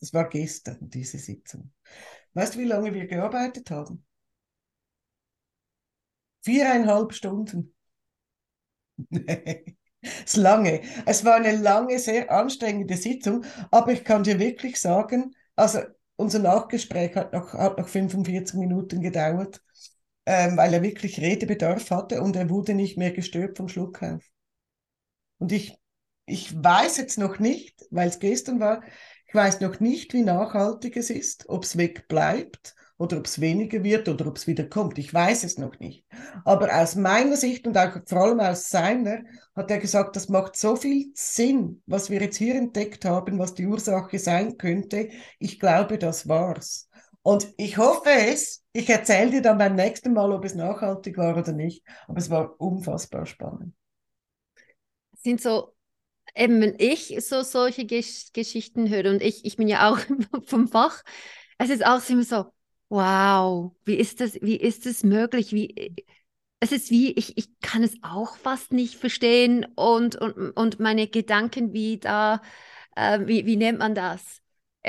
Das 0.03 0.13
war 0.13 0.29
gestern, 0.29 0.91
diese 0.91 1.17
Sitzung. 1.19 1.73
Weißt 2.35 2.57
du, 2.57 2.59
wie 2.61 2.65
lange 2.65 2.95
wir 2.95 3.07
gearbeitet 3.07 3.71
haben? 3.71 4.05
Viereinhalb 6.45 7.15
Stunden. 7.15 7.75
Es 10.27 10.37
lange. 10.37 10.83
Es 11.07 11.25
war 11.25 11.37
eine 11.37 11.53
lange, 11.57 11.99
sehr 12.01 12.31
anstrengende 12.33 12.97
Sitzung, 12.97 13.45
aber 13.71 13.93
ich 13.93 14.05
kann 14.05 14.25
dir 14.25 14.39
wirklich 14.41 14.81
sagen, 14.81 15.35
also 15.55 15.81
unser 16.17 16.41
Nachgespräch 16.41 17.15
hat 17.15 17.33
noch, 17.33 17.53
hat 17.55 17.79
noch 17.79 17.89
45 17.89 18.59
Minuten 18.59 19.01
gedauert, 19.01 19.63
ähm, 20.27 20.57
weil 20.57 20.75
er 20.75 20.83
wirklich 20.83 21.21
Redebedarf 21.21 21.91
hatte 21.91 22.21
und 22.23 22.35
er 22.37 22.51
wurde 22.51 22.75
nicht 22.75 22.99
mehr 22.99 23.13
gestört 23.13 23.57
vom 23.59 23.69
Schluckauf. 23.69 24.23
Und 25.39 25.53
ich, 25.53 25.79
ich 26.27 26.55
weiß 26.63 26.97
jetzt 26.99 27.19
noch 27.19 27.39
nicht, 27.39 27.85
weil 27.91 28.09
es 28.09 28.19
gestern 28.19 28.61
war, 28.61 28.83
ich 29.33 29.35
weiß 29.35 29.63
noch 29.63 29.81
nicht, 29.81 30.13
wie 30.13 30.21
nachhaltig 30.21 30.95
es 30.95 31.09
ist, 31.09 31.49
ob 31.49 31.65
es 31.65 31.79
wegbleibt 31.79 32.75
oder 32.99 33.17
ob 33.17 33.25
es 33.25 33.41
weniger 33.41 33.83
wird 33.83 34.11
oder 34.11 34.27
ob 34.27 34.37
es 34.37 34.47
wieder 34.47 34.65
kommt. 34.65 34.99
Ich 34.99 35.15
weiß 35.15 35.45
es 35.45 35.57
noch 35.57 35.79
nicht. 35.79 36.05
Aber 36.45 36.69
aus 36.71 36.97
meiner 36.97 37.39
Sicht 37.39 37.67
und 37.67 37.79
auch 37.79 37.97
vor 38.05 38.19
allem 38.25 38.41
aus 38.41 38.69
seiner 38.69 39.23
hat 39.57 39.71
er 39.71 39.79
gesagt, 39.79 40.17
das 40.17 40.29
macht 40.29 40.55
so 40.57 40.77
viel 40.77 41.13
Sinn, 41.15 41.83
was 41.87 42.11
wir 42.11 42.21
jetzt 42.21 42.37
hier 42.37 42.57
entdeckt 42.57 43.07
haben, 43.07 43.39
was 43.39 43.55
die 43.55 43.65
Ursache 43.65 44.19
sein 44.19 44.59
könnte. 44.59 45.09
Ich 45.39 45.59
glaube, 45.59 45.97
das 45.97 46.29
war's. 46.29 46.91
Und 47.23 47.55
ich 47.57 47.79
hoffe 47.79 48.11
es. 48.11 48.63
Ich 48.75 48.91
erzähle 48.91 49.31
dir 49.31 49.41
dann 49.41 49.57
beim 49.57 49.77
nächsten 49.77 50.13
Mal, 50.13 50.31
ob 50.31 50.45
es 50.45 50.55
nachhaltig 50.55 51.17
war 51.17 51.39
oder 51.39 51.53
nicht. 51.53 51.83
Aber 52.07 52.19
es 52.19 52.29
war 52.29 52.61
unfassbar 52.61 53.25
spannend. 53.25 53.73
sind 55.23 55.41
so 55.41 55.73
eben 56.35 56.61
wenn 56.61 56.75
ich 56.79 57.17
so 57.21 57.43
solche 57.43 57.85
Gesch 57.85 58.33
Geschichten 58.33 58.89
höre 58.89 59.11
und 59.11 59.23
ich, 59.23 59.45
ich 59.45 59.57
bin 59.57 59.69
ja 59.69 59.91
auch 59.91 59.99
vom 60.47 60.69
Fach, 60.69 61.03
es 61.59 61.71
ist 61.71 61.85
auch 61.85 62.01
immer 62.09 62.25
so, 62.25 62.47
Wow, 62.93 63.73
wie 63.87 63.95
ist 63.95 64.21
das, 64.21 64.35
wie 64.43 64.57
ist 64.57 64.85
das 64.85 65.03
möglich? 65.03 65.55
Wie, 65.55 65.97
es 66.61 66.73
ist 66.73 66.91
wie, 66.91 67.13
ich, 67.13 67.39
ich 67.39 67.49
kann 67.61 67.83
es 67.83 67.97
auch 68.03 68.37
fast 68.37 68.75
nicht 68.75 68.97
verstehen 68.97 69.65
und, 69.77 70.15
und, 70.17 70.51
und 70.51 70.79
meine 70.79 71.09
Gedanken 71.09 71.73
wie 71.73 71.97
da, 71.97 72.43
äh, 72.95 73.21
wie, 73.25 73.47
wie 73.47 73.57
nennt 73.57 73.79
man 73.79 73.95
das? 73.95 74.43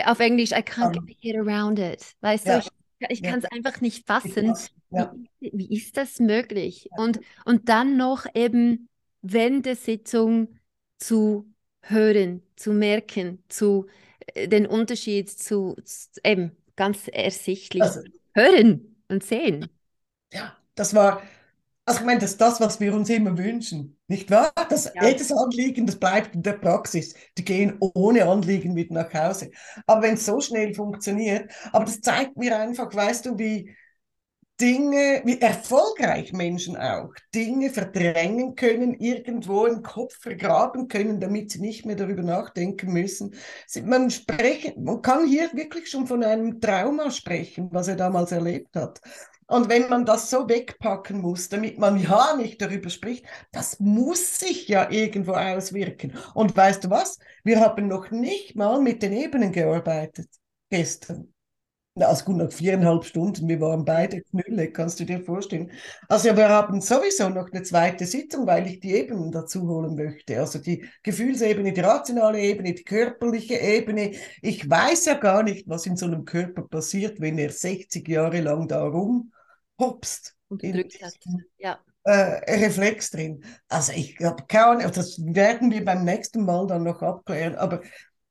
Auf 0.04 0.20
Englisch, 0.20 0.52
I 0.52 0.56
can't 0.56 0.98
um, 0.98 1.06
get 1.22 1.38
around 1.38 1.80
it. 1.80 2.14
Weißt 2.20 2.46
ja. 2.46 2.60
du, 2.60 2.68
ich, 3.00 3.10
ich 3.10 3.24
kann 3.24 3.40
es 3.40 3.46
ja. 3.46 3.52
einfach 3.54 3.80
nicht 3.80 4.06
fassen. 4.06 4.54
Ja. 4.90 5.16
Wie, 5.40 5.52
wie, 5.54 5.74
ist 5.74 5.96
das 5.96 6.20
möglich? 6.20 6.90
Und, 6.98 7.22
und 7.46 7.70
dann 7.70 7.96
noch 7.96 8.26
eben 8.36 8.90
während 9.22 9.66
der 9.66 9.78
Sitzung 9.78 10.60
zu 11.04 11.54
hören, 11.82 12.42
zu 12.56 12.72
merken, 12.72 13.44
zu 13.50 13.88
äh, 14.34 14.48
den 14.48 14.66
Unterschied 14.66 15.30
zu, 15.30 15.76
zu 15.84 16.10
eben 16.24 16.52
ganz 16.76 17.08
ersichtlich 17.12 17.84
also, 17.84 18.02
hören 18.34 18.96
und 19.10 19.24
sehen. 19.24 19.70
Ja, 20.32 20.58
das 20.76 20.96
war, 20.96 21.22
also 21.86 22.00
ich 22.00 22.06
meine, 22.06 22.20
das 22.20 22.32
ist 22.32 22.42
das, 22.42 22.60
was 22.60 22.80
wir 22.80 22.94
uns 22.94 23.10
immer 23.10 23.38
wünschen, 23.38 23.98
nicht 24.08 24.32
wahr? 24.32 24.54
Das 24.70 24.92
ja. 24.96 25.08
jedes 25.08 25.32
Anliegen, 25.32 25.86
das 25.86 25.98
bleibt 25.98 26.34
in 26.34 26.42
der 26.42 26.54
Praxis. 26.54 27.14
Die 27.38 27.44
gehen 27.44 27.78
ohne 27.80 28.26
Anliegen 28.26 28.76
wieder 28.76 28.94
nach 28.94 29.14
Hause. 29.14 29.52
Aber 29.86 30.02
wenn 30.02 30.16
es 30.16 30.26
so 30.26 30.40
schnell 30.40 30.74
funktioniert, 30.74 31.52
aber 31.72 31.86
das 31.86 32.02
zeigt 32.02 32.38
mir 32.38 32.58
einfach, 32.58 32.94
weißt 32.94 33.26
du, 33.26 33.38
wie, 33.38 33.76
Dinge, 34.62 35.22
wie 35.26 35.42
erfolgreich 35.42 36.32
Menschen 36.32 36.78
auch, 36.78 37.12
Dinge 37.34 37.72
verdrängen 37.72 38.56
können, 38.56 38.94
irgendwo 38.94 39.66
im 39.66 39.82
Kopf 39.82 40.16
vergraben 40.20 40.88
können, 40.88 41.20
damit 41.20 41.52
sie 41.52 41.60
nicht 41.60 41.86
mehr 41.86 41.96
darüber 41.96 42.22
nachdenken 42.22 42.94
müssen. 42.94 43.34
Man, 43.84 44.12
sprechen, 44.12 44.84
man 44.84 45.02
kann 45.02 45.26
hier 45.28 45.50
wirklich 45.54 45.90
schon 45.90 46.06
von 46.06 46.24
einem 46.24 46.62
Trauma 46.62 47.10
sprechen, 47.10 47.70
was 47.72 47.88
er 47.88 47.96
damals 47.96 48.32
erlebt 48.32 48.76
hat. 48.76 49.02
Und 49.48 49.70
wenn 49.70 49.90
man 49.90 50.06
das 50.06 50.30
so 50.30 50.48
wegpacken 50.48 51.20
muss, 51.20 51.50
damit 51.50 51.78
man 51.78 52.00
ja 52.00 52.36
nicht 52.36 52.62
darüber 52.62 52.90
spricht, 52.90 53.26
das 53.52 53.80
muss 53.80 54.40
sich 54.40 54.68
ja 54.68 54.90
irgendwo 54.90 55.34
auswirken. 55.34 56.14
Und 56.34 56.56
weißt 56.56 56.86
du 56.86 56.90
was? 56.90 57.18
Wir 57.44 57.60
haben 57.60 57.88
noch 57.88 58.12
nicht 58.12 58.56
mal 58.56 58.80
mit 58.80 59.04
den 59.04 59.14
Ebenen 59.14 59.52
gearbeitet 59.52 60.30
gestern. 60.70 61.33
Also 61.96 62.26
gut, 62.26 62.38
nach 62.38 62.52
viereinhalb 62.52 63.06
Stunden, 63.06 63.48
wir 63.48 63.62
waren 63.62 63.86
beide 63.86 64.22
Knülle, 64.24 64.72
kannst 64.72 65.00
du 65.00 65.06
dir 65.06 65.24
vorstellen. 65.24 65.72
Also 66.10 66.36
wir 66.36 66.50
haben 66.50 66.82
sowieso 66.82 67.30
noch 67.30 67.52
eine 67.52 67.62
zweite 67.62 68.08
Sitzung, 68.08 68.48
weil 68.48 68.66
ich 68.66 68.80
die 68.80 68.94
Ebenen 68.94 69.32
dazu 69.32 69.68
holen 69.68 69.96
möchte. 69.96 70.40
Also 70.40 70.58
die 70.58 70.86
Gefühlsebene, 71.04 71.72
die 71.72 71.82
rationale 71.82 72.40
Ebene, 72.40 72.74
die 72.74 72.84
körperliche 72.84 73.60
Ebene. 73.60 74.14
Ich 74.42 74.68
weiß 74.68 75.06
ja 75.06 75.14
gar 75.14 75.44
nicht, 75.44 75.70
was 75.70 75.86
in 75.86 75.96
so 75.96 76.08
einem 76.08 76.26
Körper 76.26 76.64
passiert, 76.64 77.22
wenn 77.22 77.38
er 77.38 77.52
60 77.52 78.08
Jahre 78.08 78.42
lang 78.42 78.68
da 78.68 78.84
rumhopst. 78.84 80.36
Und 80.48 80.64
gedrückt 80.64 81.00
hat, 81.00 81.14
ja. 81.60 81.78
Äh, 82.06 82.56
Reflex 82.56 83.12
drin. 83.12 83.44
Also 83.70 83.94
ich 83.94 84.18
habe 84.20 84.44
keine 84.48 84.66
Ahnung, 84.66 84.92
das 84.94 85.24
werden 85.24 85.72
wir 85.72 85.86
beim 85.86 86.04
nächsten 86.04 86.44
Mal 86.44 86.66
dann 86.68 86.84
noch 86.84 87.02
abklären. 87.02 87.56
Aber 87.56 87.82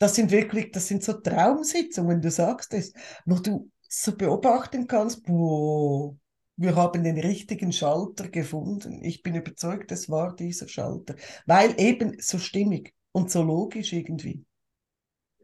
das 0.03 0.17
sind 0.17 0.33
wirklich, 0.33 0.73
das 0.73 0.89
sind 0.89 1.05
so 1.05 1.13
Traumsitzungen, 1.13 2.21
du 2.21 2.29
sagst 2.29 2.75
es, 2.75 2.93
wo 3.25 3.37
du 3.37 3.71
so 3.89 4.17
beobachten 4.17 4.89
kannst, 4.89 5.25
boah, 5.25 6.17
wir 6.57 6.75
haben 6.75 7.05
den 7.05 7.21
richtigen 7.21 7.73
Schalter 7.73 8.29
gefunden. 8.29 9.05
Ich 9.05 9.23
bin 9.23 9.37
überzeugt, 9.37 9.93
es 9.93 10.11
war 10.11 10.35
dieser 10.35 10.67
Schalter, 10.67 11.15
weil 11.47 11.81
eben 11.81 12.17
so 12.19 12.39
stimmig 12.39 12.93
und 13.13 13.31
so 13.31 13.45
logisch 13.45 13.93
irgendwie. 13.93 14.45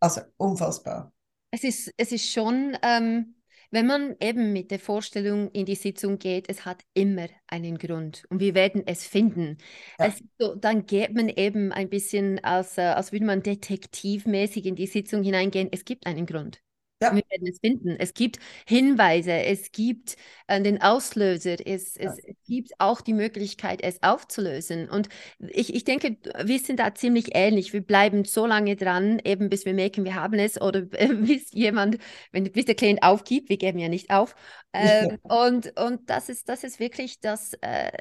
Also 0.01 0.23
unfassbar. 0.37 1.13
Es 1.53 1.63
ist, 1.63 1.95
es 1.97 2.11
ist 2.11 2.29
schon 2.29 2.77
ähm, 2.83 3.37
wenn 3.71 3.87
man 3.87 4.17
eben 4.21 4.53
mit 4.53 4.71
der 4.71 4.79
Vorstellung 4.79 5.51
in 5.53 5.67
die 5.67 5.75
Sitzung 5.75 6.19
geht, 6.19 6.49
es 6.49 6.65
hat 6.65 6.83
immer 6.95 7.29
einen 7.47 7.79
Grund 7.79 8.25
und 8.31 8.41
wir 8.41 8.55
werden 8.55 8.83
es 8.87 9.07
finden. 9.07 9.59
Ja. 9.99 10.07
Es, 10.07 10.23
so, 10.39 10.55
dann 10.55 10.87
geht 10.87 11.15
man 11.15 11.29
eben 11.29 11.73
ein 11.73 11.89
bisschen, 11.89 12.43
als, 12.45 12.79
äh, 12.79 12.83
als 12.83 13.13
würde 13.13 13.27
man 13.27 13.43
detektivmäßig 13.43 14.67
in 14.67 14.77
die 14.77 14.87
Sitzung 14.87 15.23
hineingehen. 15.23 15.69
Es 15.71 15.85
gibt 15.85 16.07
einen 16.07 16.27
Grund. 16.27 16.63
Ja. 17.01 17.15
Wir 17.15 17.23
werden 17.31 17.47
es 17.47 17.61
finden. 17.61 17.97
Es 17.99 18.13
gibt 18.13 18.41
Hinweise, 18.67 19.33
es 19.33 19.71
gibt 19.71 20.17
äh, 20.49 20.61
den 20.61 20.83
Auslöser, 20.83 21.57
es, 21.65 21.95
ja. 21.95 22.11
es, 22.11 22.19
es, 22.19 22.37
gibt 22.45 22.73
auch 22.79 23.01
die 23.01 23.15
Möglichkeit, 23.15 23.83
es 23.83 24.03
aufzulösen. 24.03 24.89
Und 24.89 25.09
ich, 25.39 25.75
ich 25.75 25.85
denke, 25.85 26.17
wir 26.43 26.59
sind 26.59 26.81
da 26.81 26.95
ziemlich 26.95 27.37
ähnlich. 27.37 27.73
Wir 27.73 27.83
bleiben 27.83 28.25
so 28.25 28.47
lange 28.47 28.75
dran, 28.75 29.21
eben 29.25 29.49
bis 29.49 29.65
wir 29.65 29.75
merken, 29.75 30.05
wir 30.05 30.17
haben 30.17 30.41
es 30.41 30.61
oder 30.61 30.81
äh, 30.93 31.09
bis 31.15 31.53
jemand, 31.53 31.99
wenn 32.33 32.51
bis 32.51 32.65
der 32.65 32.75
Klient 32.75 33.03
aufgibt, 33.03 33.49
wir 33.49 33.59
geben 33.59 33.79
ja 33.79 33.89
nicht 33.89 34.11
auf. 34.11 34.35
Äh, 34.73 35.19
und, 35.23 35.79
und 35.79 36.11
das 36.11 36.29
ist, 36.29 36.49
das 36.49 36.65
ist 36.65 36.81
wirklich 36.81 37.21
das, 37.21 37.53
äh, 37.61 37.93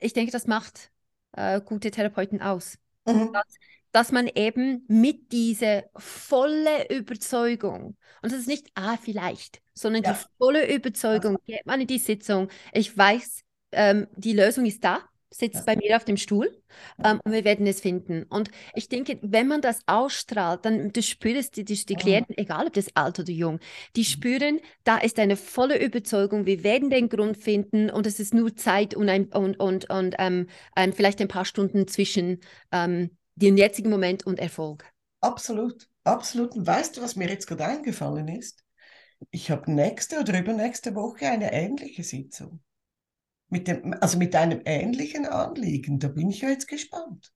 ich 0.00 0.12
denke, 0.12 0.32
das 0.32 0.46
macht 0.46 0.90
äh, 1.32 1.62
gute 1.62 1.90
Therapeuten 1.90 2.42
aus. 2.42 2.78
Mhm. 3.06 3.32
Das, 3.32 3.56
dass 3.92 4.10
man 4.10 4.26
eben 4.26 4.84
mit 4.88 5.32
dieser 5.32 5.84
volle 5.96 6.88
Überzeugung, 6.90 7.96
und 8.22 8.32
das 8.32 8.40
ist 8.40 8.48
nicht, 8.48 8.68
ah, 8.74 8.96
vielleicht, 8.96 9.60
sondern 9.74 10.02
ja. 10.02 10.12
die 10.12 10.18
volle 10.38 10.74
Überzeugung, 10.74 11.38
geht 11.44 11.66
man 11.66 11.80
in 11.80 11.86
die 11.86 11.98
Sitzung, 11.98 12.48
ich 12.72 12.96
weiß, 12.96 13.42
ähm, 13.72 14.06
die 14.16 14.32
Lösung 14.32 14.66
ist 14.66 14.82
da, 14.82 15.00
sitzt 15.34 15.64
bei 15.66 15.76
mir 15.76 15.96
auf 15.96 16.04
dem 16.04 16.16
Stuhl 16.16 16.54
ähm, 17.02 17.20
und 17.24 17.32
wir 17.32 17.44
werden 17.44 17.66
es 17.66 17.80
finden. 17.80 18.24
Und 18.24 18.50
ich 18.74 18.88
denke, 18.88 19.18
wenn 19.22 19.48
man 19.48 19.60
das 19.60 19.80
ausstrahlt, 19.86 20.64
dann 20.64 20.92
du 20.92 21.02
spürst 21.02 21.56
die, 21.56 21.64
die, 21.64 21.86
die 21.86 21.94
Klienten, 21.94 22.36
egal 22.36 22.66
ob 22.66 22.74
das 22.74 22.94
alt 22.94 23.18
oder 23.18 23.30
jung, 23.30 23.58
die 23.96 24.00
mhm. 24.00 24.04
spüren, 24.04 24.60
da 24.84 24.98
ist 24.98 25.18
eine 25.18 25.36
volle 25.36 25.82
Überzeugung, 25.82 26.46
wir 26.46 26.64
werden 26.64 26.90
den 26.90 27.08
Grund 27.08 27.36
finden 27.38 27.90
und 27.90 28.06
es 28.06 28.20
ist 28.20 28.34
nur 28.34 28.54
Zeit 28.56 28.94
und, 28.94 29.08
ein, 29.08 29.26
und, 29.26 29.58
und, 29.58 29.88
und 29.90 30.16
ähm, 30.18 30.48
ein, 30.74 30.92
vielleicht 30.92 31.20
ein 31.20 31.28
paar 31.28 31.44
Stunden 31.44 31.88
zwischen 31.88 32.40
ähm, 32.70 33.10
den 33.42 33.56
jetzigen 33.56 33.90
Moment 33.90 34.26
und 34.26 34.38
Erfolg. 34.38 34.84
Absolut, 35.20 35.88
absolut. 36.04 36.56
Und 36.56 36.66
weißt 36.66 36.96
du, 36.96 37.02
was 37.02 37.16
mir 37.16 37.28
jetzt 37.28 37.46
gerade 37.46 37.66
eingefallen 37.66 38.28
ist? 38.28 38.62
ich 39.30 39.50
habe 39.50 39.70
nächste 39.70 40.20
oder 40.20 40.38
übernächste 40.38 40.94
Woche 40.94 41.26
eine 41.26 41.52
ähnliche 41.52 42.02
Sitzung. 42.02 42.60
Mit 43.48 43.68
dem, 43.68 43.94
also 44.00 44.18
mit 44.18 44.34
einem 44.34 44.62
ähnlichen 44.64 45.26
Anliegen. 45.26 45.98
Da 45.98 46.08
bin 46.08 46.30
ich 46.30 46.40
ja 46.40 46.48
jetzt 46.48 46.68
gespannt. 46.68 47.32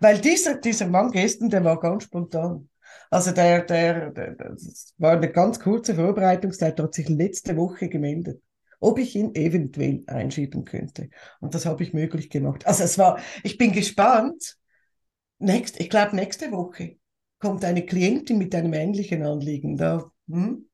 Weil 0.00 0.18
dieser, 0.20 0.56
dieser 0.56 0.86
Mann 0.86 1.10
gestern, 1.10 1.50
der 1.50 1.62
war 1.64 1.78
ganz 1.78 2.04
spontan. 2.04 2.70
Also 3.10 3.32
der, 3.32 3.62
der, 3.62 4.10
der, 4.10 4.34
das 4.34 4.94
war 4.96 5.12
eine 5.12 5.30
ganz 5.30 5.60
kurze 5.60 5.94
Vorbereitungszeit, 5.94 6.78
der 6.78 6.86
hat 6.86 6.94
sich 6.94 7.08
letzte 7.08 7.56
Woche 7.56 7.88
gemeldet, 7.88 8.42
ob 8.80 8.98
ich 8.98 9.14
ihn 9.14 9.34
eventuell 9.34 10.02
einschieben 10.06 10.64
könnte. 10.64 11.10
Und 11.40 11.54
das 11.54 11.66
habe 11.66 11.82
ich 11.82 11.92
möglich 11.92 12.30
gemacht. 12.30 12.66
Also 12.66 12.84
es 12.84 12.96
war, 12.96 13.18
ich 13.42 13.58
bin 13.58 13.72
gespannt. 13.72 14.56
Nächst, 15.38 15.80
ich 15.80 15.90
glaube, 15.90 16.16
nächste 16.16 16.50
Woche 16.52 16.96
kommt 17.38 17.64
eine 17.64 17.86
Klientin 17.86 18.38
mit 18.38 18.54
einem 18.54 18.72
ähnlichen 18.72 19.22
Anliegen. 19.22 19.76
Da, 19.76 20.10
hm, 20.28 20.68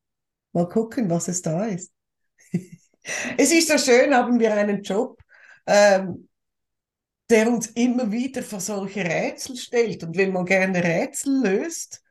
mal 0.53 0.69
gucken, 0.69 1.11
was 1.11 1.29
es 1.29 1.43
da 1.43 1.67
ist. 1.67 1.93
es 3.39 3.53
ist 3.53 3.69
so 3.69 3.79
schön, 3.79 4.15
haben 4.15 4.39
wir 4.41 4.55
einen 4.55 4.83
Job, 4.83 5.21
ähm, 5.67 6.29
der 7.31 7.49
uns 7.49 7.69
immer 7.69 8.11
wieder 8.13 8.43
vor 8.43 8.61
solche 8.61 9.05
Rätsel 9.05 9.57
stellt. 9.57 10.05
Und 10.05 10.17
wenn 10.17 10.33
man 10.33 10.45
gerne 10.45 10.83
Rätsel 10.83 11.43
löst, 11.43 12.03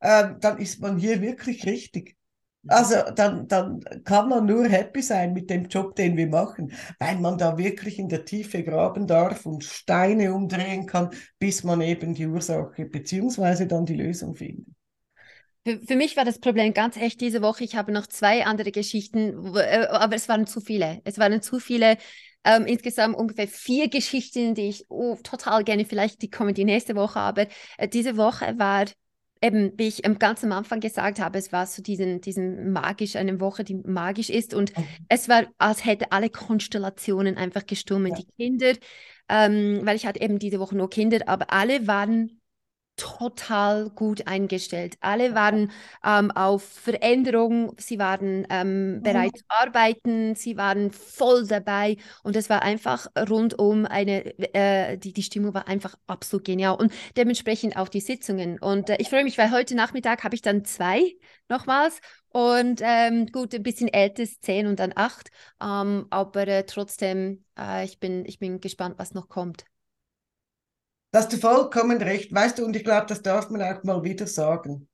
äh, 0.00 0.30
dann 0.40 0.58
ist 0.58 0.80
man 0.80 0.98
hier 0.98 1.20
wirklich 1.22 1.64
richtig. 1.66 2.17
Also 2.68 2.96
dann, 3.14 3.48
dann 3.48 3.80
kann 4.04 4.28
man 4.28 4.46
nur 4.46 4.66
happy 4.66 5.02
sein 5.02 5.32
mit 5.32 5.50
dem 5.50 5.64
Job, 5.66 5.96
den 5.96 6.16
wir 6.16 6.26
machen, 6.26 6.72
weil 6.98 7.16
man 7.16 7.38
da 7.38 7.56
wirklich 7.56 7.98
in 7.98 8.08
der 8.08 8.24
Tiefe 8.24 8.62
graben 8.62 9.06
darf 9.06 9.46
und 9.46 9.64
Steine 9.64 10.34
umdrehen 10.34 10.86
kann, 10.86 11.10
bis 11.38 11.64
man 11.64 11.80
eben 11.80 12.14
die 12.14 12.26
Ursache 12.26 12.84
beziehungsweise 12.84 13.66
dann 13.66 13.86
die 13.86 13.96
Lösung 13.96 14.34
findet. 14.34 14.66
Für, 15.66 15.80
für, 15.86 15.96
mich 15.96 16.16
war 16.16 16.24
das 16.24 16.38
Problem 16.38 16.72
ganz 16.72 16.96
echt 16.96 17.20
diese 17.20 17.42
Woche. 17.42 17.64
Ich 17.64 17.76
habe 17.76 17.92
noch 17.92 18.06
zwei 18.06 18.46
andere 18.46 18.70
Geschichten, 18.70 19.54
äh, 19.56 19.86
aber 19.90 20.16
es 20.16 20.28
waren 20.28 20.46
zu 20.46 20.60
viele. 20.60 21.00
Es 21.04 21.18
waren 21.18 21.42
zu 21.42 21.58
viele. 21.58 21.96
Ähm, 22.44 22.66
insgesamt 22.66 23.16
ungefähr 23.16 23.48
vier 23.48 23.88
Geschichten, 23.88 24.54
die 24.54 24.68
ich 24.68 24.84
oh, 24.88 25.16
total 25.22 25.64
gerne 25.64 25.84
vielleicht 25.84 26.22
die 26.22 26.30
kommen 26.30 26.54
die 26.54 26.64
nächste 26.64 26.94
Woche. 26.94 27.18
Aber 27.18 27.46
äh, 27.76 27.88
diese 27.88 28.16
Woche 28.16 28.54
war 28.58 28.86
eben, 29.42 29.72
wie 29.76 29.88
ich 29.88 30.02
ganz 30.18 30.44
am 30.44 30.52
Anfang 30.52 30.80
gesagt 30.80 31.20
habe, 31.20 31.38
es 31.38 31.52
war 31.52 31.66
so 31.66 31.82
diesen, 31.82 32.20
diesen 32.20 32.72
magisch, 32.72 33.16
eine 33.16 33.40
Woche, 33.40 33.64
die 33.64 33.74
magisch 33.74 34.30
ist. 34.30 34.54
Und 34.54 34.76
mhm. 34.76 34.84
es 35.08 35.28
war, 35.28 35.46
als 35.58 35.84
hätte 35.84 36.12
alle 36.12 36.30
Konstellationen 36.30 37.36
einfach 37.36 37.66
gestummt. 37.66 38.08
Ja. 38.08 38.16
Die 38.16 38.26
Kinder, 38.36 38.72
ähm, 39.28 39.80
weil 39.84 39.96
ich 39.96 40.06
hatte 40.06 40.20
eben 40.20 40.38
diese 40.38 40.60
Woche 40.60 40.76
nur 40.76 40.90
Kinder, 40.90 41.20
aber 41.26 41.52
alle 41.52 41.86
waren 41.86 42.37
total 42.98 43.88
gut 43.90 44.26
eingestellt. 44.26 44.96
Alle 45.00 45.34
waren 45.34 45.70
ähm, 46.04 46.30
auf 46.32 46.62
Veränderung, 46.62 47.72
sie 47.78 47.98
waren 47.98 48.46
ähm, 48.50 48.96
mhm. 48.96 49.02
bereit 49.02 49.38
zu 49.38 49.44
arbeiten, 49.48 50.34
sie 50.34 50.58
waren 50.58 50.90
voll 50.90 51.46
dabei 51.46 51.96
und 52.22 52.36
es 52.36 52.50
war 52.50 52.62
einfach 52.62 53.06
rundum 53.28 53.86
eine, 53.86 54.36
äh, 54.54 54.98
die, 54.98 55.12
die 55.12 55.22
Stimmung 55.22 55.54
war 55.54 55.68
einfach 55.68 55.94
absolut 56.06 56.44
genial 56.44 56.76
und 56.76 56.92
dementsprechend 57.16 57.76
auch 57.76 57.88
die 57.88 58.00
Sitzungen. 58.00 58.58
Und 58.58 58.90
äh, 58.90 58.96
ich 58.98 59.08
freue 59.08 59.24
mich, 59.24 59.38
weil 59.38 59.52
heute 59.52 59.74
Nachmittag 59.74 60.24
habe 60.24 60.34
ich 60.34 60.42
dann 60.42 60.64
zwei 60.64 61.14
nochmals 61.48 62.00
und 62.30 62.80
ähm, 62.82 63.26
gut, 63.26 63.54
ein 63.54 63.62
bisschen 63.62 63.88
älter 63.88 64.24
ist 64.24 64.44
zehn 64.44 64.66
und 64.66 64.78
dann 64.80 64.92
acht, 64.94 65.30
ähm, 65.62 66.06
aber 66.10 66.46
äh, 66.48 66.64
trotzdem, 66.66 67.44
äh, 67.58 67.84
ich, 67.84 68.00
bin, 68.00 68.26
ich 68.26 68.38
bin 68.38 68.60
gespannt, 68.60 68.96
was 68.98 69.14
noch 69.14 69.28
kommt. 69.28 69.64
Da 71.10 71.20
hast 71.20 71.32
du 71.32 71.38
vollkommen 71.38 72.02
recht, 72.02 72.34
weißt 72.34 72.58
du, 72.58 72.64
und 72.64 72.76
ich 72.76 72.84
glaube, 72.84 73.06
das 73.06 73.22
darf 73.22 73.48
man 73.50 73.62
auch 73.62 73.82
mal 73.84 74.04
wieder 74.04 74.26
sagen. 74.26 74.88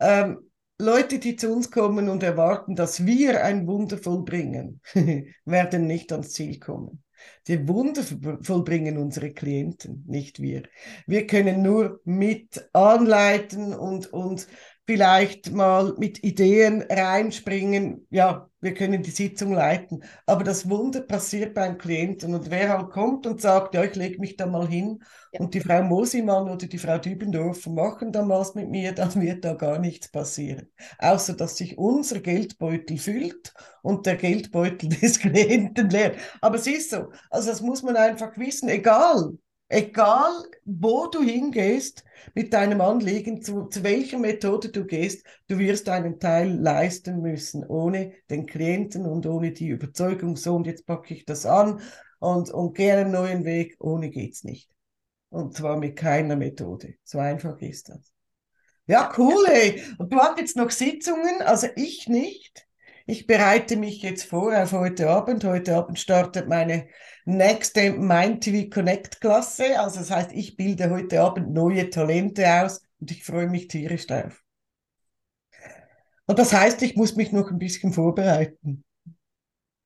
Ähm, 0.00 0.50
Leute, 0.80 1.20
die 1.20 1.36
zu 1.36 1.52
uns 1.52 1.70
kommen 1.70 2.08
und 2.08 2.22
erwarten, 2.24 2.74
dass 2.74 3.06
wir 3.06 3.44
ein 3.44 3.66
Wunder 3.68 3.96
vollbringen, 3.98 4.80
werden 5.44 5.86
nicht 5.86 6.10
ans 6.10 6.32
Ziel 6.32 6.58
kommen. 6.58 7.04
Die 7.46 7.68
Wunder 7.68 8.02
vollbringen 8.42 8.98
unsere 8.98 9.32
Klienten, 9.32 10.04
nicht 10.06 10.40
wir. 10.42 10.64
Wir 11.06 11.26
können 11.26 11.62
nur 11.62 12.00
mit 12.04 12.68
anleiten 12.72 13.72
und, 13.72 14.12
und 14.12 14.48
vielleicht 14.86 15.52
mal 15.52 15.94
mit 15.96 16.22
Ideen 16.22 16.82
reinspringen. 16.82 18.06
Ja, 18.10 18.50
wir 18.60 18.74
können 18.74 19.02
die 19.02 19.10
Sitzung 19.10 19.52
leiten. 19.52 20.04
Aber 20.26 20.44
das 20.44 20.68
Wunder 20.68 21.00
passiert 21.00 21.54
beim 21.54 21.78
Klienten. 21.78 22.34
Und 22.34 22.50
wer 22.50 22.70
halt 22.70 22.90
kommt 22.90 23.26
und 23.26 23.40
sagt, 23.40 23.74
ja, 23.74 23.84
ich 23.84 23.94
lege 23.94 24.18
mich 24.18 24.36
da 24.36 24.46
mal 24.46 24.66
hin 24.68 25.02
ja. 25.32 25.40
und 25.40 25.54
die 25.54 25.60
Frau 25.60 25.82
Mosimann 25.82 26.50
oder 26.50 26.66
die 26.66 26.78
Frau 26.78 26.98
Dübendorfer 26.98 27.70
machen 27.70 28.12
da 28.12 28.28
was 28.28 28.54
mit 28.54 28.68
mir, 28.68 28.92
dann 28.92 29.14
wird 29.20 29.44
da 29.44 29.54
gar 29.54 29.78
nichts 29.78 30.08
passieren. 30.10 30.70
Außer, 30.98 31.34
dass 31.34 31.56
sich 31.56 31.78
unser 31.78 32.20
Geldbeutel 32.20 32.98
füllt 32.98 33.54
und 33.82 34.06
der 34.06 34.16
Geldbeutel 34.16 34.88
des 35.00 35.18
Klienten 35.18 35.88
leert. 35.90 36.16
Aber 36.40 36.56
es 36.56 36.66
ist 36.66 36.90
so. 36.90 37.10
Also 37.30 37.50
das 37.50 37.60
muss 37.60 37.82
man 37.82 37.96
einfach 37.96 38.36
wissen. 38.36 38.68
Egal, 38.68 39.38
Egal, 39.68 40.44
wo 40.64 41.06
du 41.06 41.22
hingehst 41.22 42.04
mit 42.34 42.52
deinem 42.52 42.80
Anliegen, 42.80 43.42
zu, 43.42 43.64
zu 43.64 43.82
welcher 43.82 44.18
Methode 44.18 44.68
du 44.68 44.84
gehst, 44.84 45.26
du 45.48 45.58
wirst 45.58 45.88
einen 45.88 46.20
Teil 46.20 46.50
leisten 46.50 47.20
müssen, 47.20 47.64
ohne 47.64 48.12
den 48.30 48.46
Klienten 48.46 49.06
und 49.06 49.26
ohne 49.26 49.52
die 49.52 49.68
Überzeugung, 49.68 50.36
so 50.36 50.54
und 50.54 50.66
jetzt 50.66 50.86
packe 50.86 51.14
ich 51.14 51.24
das 51.24 51.46
an 51.46 51.80
und, 52.18 52.50
und 52.50 52.74
gehe 52.74 52.94
einen 52.94 53.10
neuen 53.10 53.44
Weg, 53.44 53.76
ohne 53.80 54.10
geht's 54.10 54.44
nicht. 54.44 54.70
Und 55.30 55.56
zwar 55.56 55.76
mit 55.78 55.96
keiner 55.96 56.36
Methode. 56.36 56.94
So 57.02 57.18
einfach 57.18 57.60
ist 57.60 57.88
das. 57.88 58.12
Ja, 58.86 59.12
cool, 59.16 59.46
ey. 59.48 59.82
Und 59.98 60.12
du 60.12 60.18
hast 60.18 60.38
jetzt 60.38 60.56
noch 60.56 60.70
Sitzungen, 60.70 61.40
also 61.42 61.68
ich 61.74 62.06
nicht. 62.06 62.63
Ich 63.06 63.26
bereite 63.26 63.76
mich 63.76 64.00
jetzt 64.00 64.24
vor 64.24 64.56
auf 64.56 64.72
heute 64.72 65.10
Abend. 65.10 65.44
Heute 65.44 65.76
Abend 65.76 65.98
startet 65.98 66.48
meine 66.48 66.88
nächste 67.26 67.92
Mind 67.92 68.42
TV 68.42 68.70
Connect 68.70 69.20
Klasse. 69.20 69.78
Also 69.78 69.98
das 69.98 70.10
heißt, 70.10 70.32
ich 70.32 70.56
bilde 70.56 70.88
heute 70.88 71.20
Abend 71.20 71.52
neue 71.52 71.90
Talente 71.90 72.46
aus 72.46 72.82
und 73.00 73.10
ich 73.10 73.22
freue 73.22 73.48
mich 73.48 73.68
tierisch 73.68 74.06
drauf. 74.06 74.42
Und 76.26 76.38
das 76.38 76.54
heißt, 76.54 76.80
ich 76.80 76.96
muss 76.96 77.14
mich 77.16 77.30
noch 77.30 77.50
ein 77.50 77.58
bisschen 77.58 77.92
vorbereiten. 77.92 78.84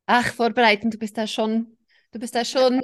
Ach, 0.07 0.33
vorbereiten, 0.33 0.91
du 0.91 0.99
bist 0.99 1.19
da 1.19 1.27
schon, 1.27 1.77
du 2.13 2.19
bist 2.19 2.35
da 2.35 2.45
schon 2.45 2.81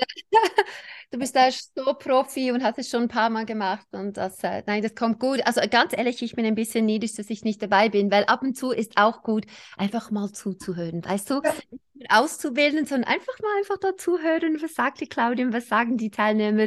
du 1.10 1.18
bist 1.18 1.34
da 1.36 1.48
so 1.50 1.94
Profi 1.94 2.50
und 2.50 2.62
hast 2.62 2.78
es 2.78 2.90
schon 2.90 3.02
ein 3.02 3.08
paar 3.08 3.30
Mal 3.30 3.46
gemacht 3.46 3.86
und 3.92 4.16
das, 4.16 4.42
äh, 4.42 4.62
nein, 4.66 4.82
das 4.82 4.94
kommt 4.94 5.20
gut. 5.20 5.46
Also 5.46 5.60
ganz 5.70 5.96
ehrlich, 5.96 6.22
ich 6.22 6.34
bin 6.34 6.44
ein 6.44 6.54
bisschen 6.54 6.86
neidisch, 6.86 7.14
dass 7.14 7.30
ich 7.30 7.44
nicht 7.44 7.62
dabei 7.62 7.88
bin, 7.88 8.10
weil 8.10 8.24
ab 8.24 8.42
und 8.42 8.56
zu 8.56 8.72
ist 8.72 8.96
auch 8.96 9.22
gut, 9.22 9.46
einfach 9.76 10.10
mal 10.10 10.30
zuzuhören, 10.32 11.04
weißt 11.04 11.30
du? 11.30 11.40
Ja. 11.42 11.54
Nicht 11.94 12.10
auszubilden, 12.10 12.86
sondern 12.86 13.10
einfach 13.10 13.38
mal 13.40 13.56
einfach 13.58 13.78
dazuhören, 13.78 14.60
was 14.60 14.74
sagt 14.74 15.00
die 15.00 15.08
Claudia, 15.08 15.52
was 15.52 15.68
sagen 15.68 15.96
die 15.96 16.10
Teilnehmer. 16.10 16.64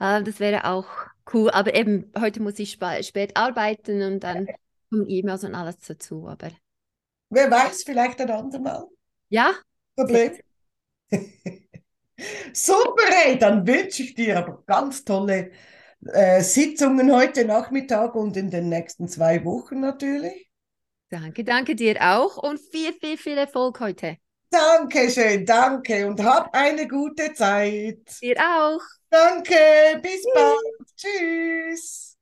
Äh, 0.00 0.22
das 0.22 0.40
wäre 0.40 0.64
auch 0.64 0.86
cool, 1.32 1.50
aber 1.50 1.74
eben, 1.74 2.12
heute 2.18 2.42
muss 2.42 2.58
ich 2.58 2.72
sp 2.76 3.02
spät 3.02 3.36
arbeiten 3.36 4.02
und 4.02 4.20
dann 4.20 4.48
kommen 4.90 5.08
E-Mails 5.08 5.44
und 5.44 5.54
alles 5.54 5.78
dazu, 5.78 6.28
aber... 6.28 6.50
Wer 7.30 7.50
weiß, 7.50 7.84
vielleicht 7.84 8.20
ein 8.20 8.30
andermal. 8.30 8.86
Ja. 9.28 9.54
Problem. 9.96 10.32
Super, 12.52 13.02
hey, 13.10 13.38
dann 13.38 13.66
wünsche 13.66 14.02
ich 14.02 14.14
dir 14.14 14.38
aber 14.38 14.62
ganz 14.66 15.04
tolle 15.04 15.50
äh, 16.06 16.40
Sitzungen 16.42 17.12
heute 17.12 17.44
Nachmittag 17.44 18.14
und 18.14 18.36
in 18.36 18.50
den 18.50 18.68
nächsten 18.68 19.08
zwei 19.08 19.44
Wochen 19.44 19.80
natürlich. 19.80 20.48
Danke, 21.10 21.44
danke 21.44 21.74
dir 21.76 21.96
auch 22.00 22.36
und 22.36 22.60
viel, 22.60 22.92
viel, 22.92 23.16
viel 23.16 23.38
Erfolg 23.38 23.80
heute. 23.80 24.18
Danke 24.50 25.10
schön, 25.10 25.44
danke 25.44 26.06
und 26.06 26.22
hab 26.22 26.54
eine 26.54 26.86
gute 26.86 27.32
Zeit. 27.34 27.98
Dir 28.20 28.36
auch. 28.38 28.80
Danke, 29.10 30.00
bis 30.02 30.22
Tschüss. 30.22 30.32
bald. 30.34 30.88
Tschüss. 30.96 32.13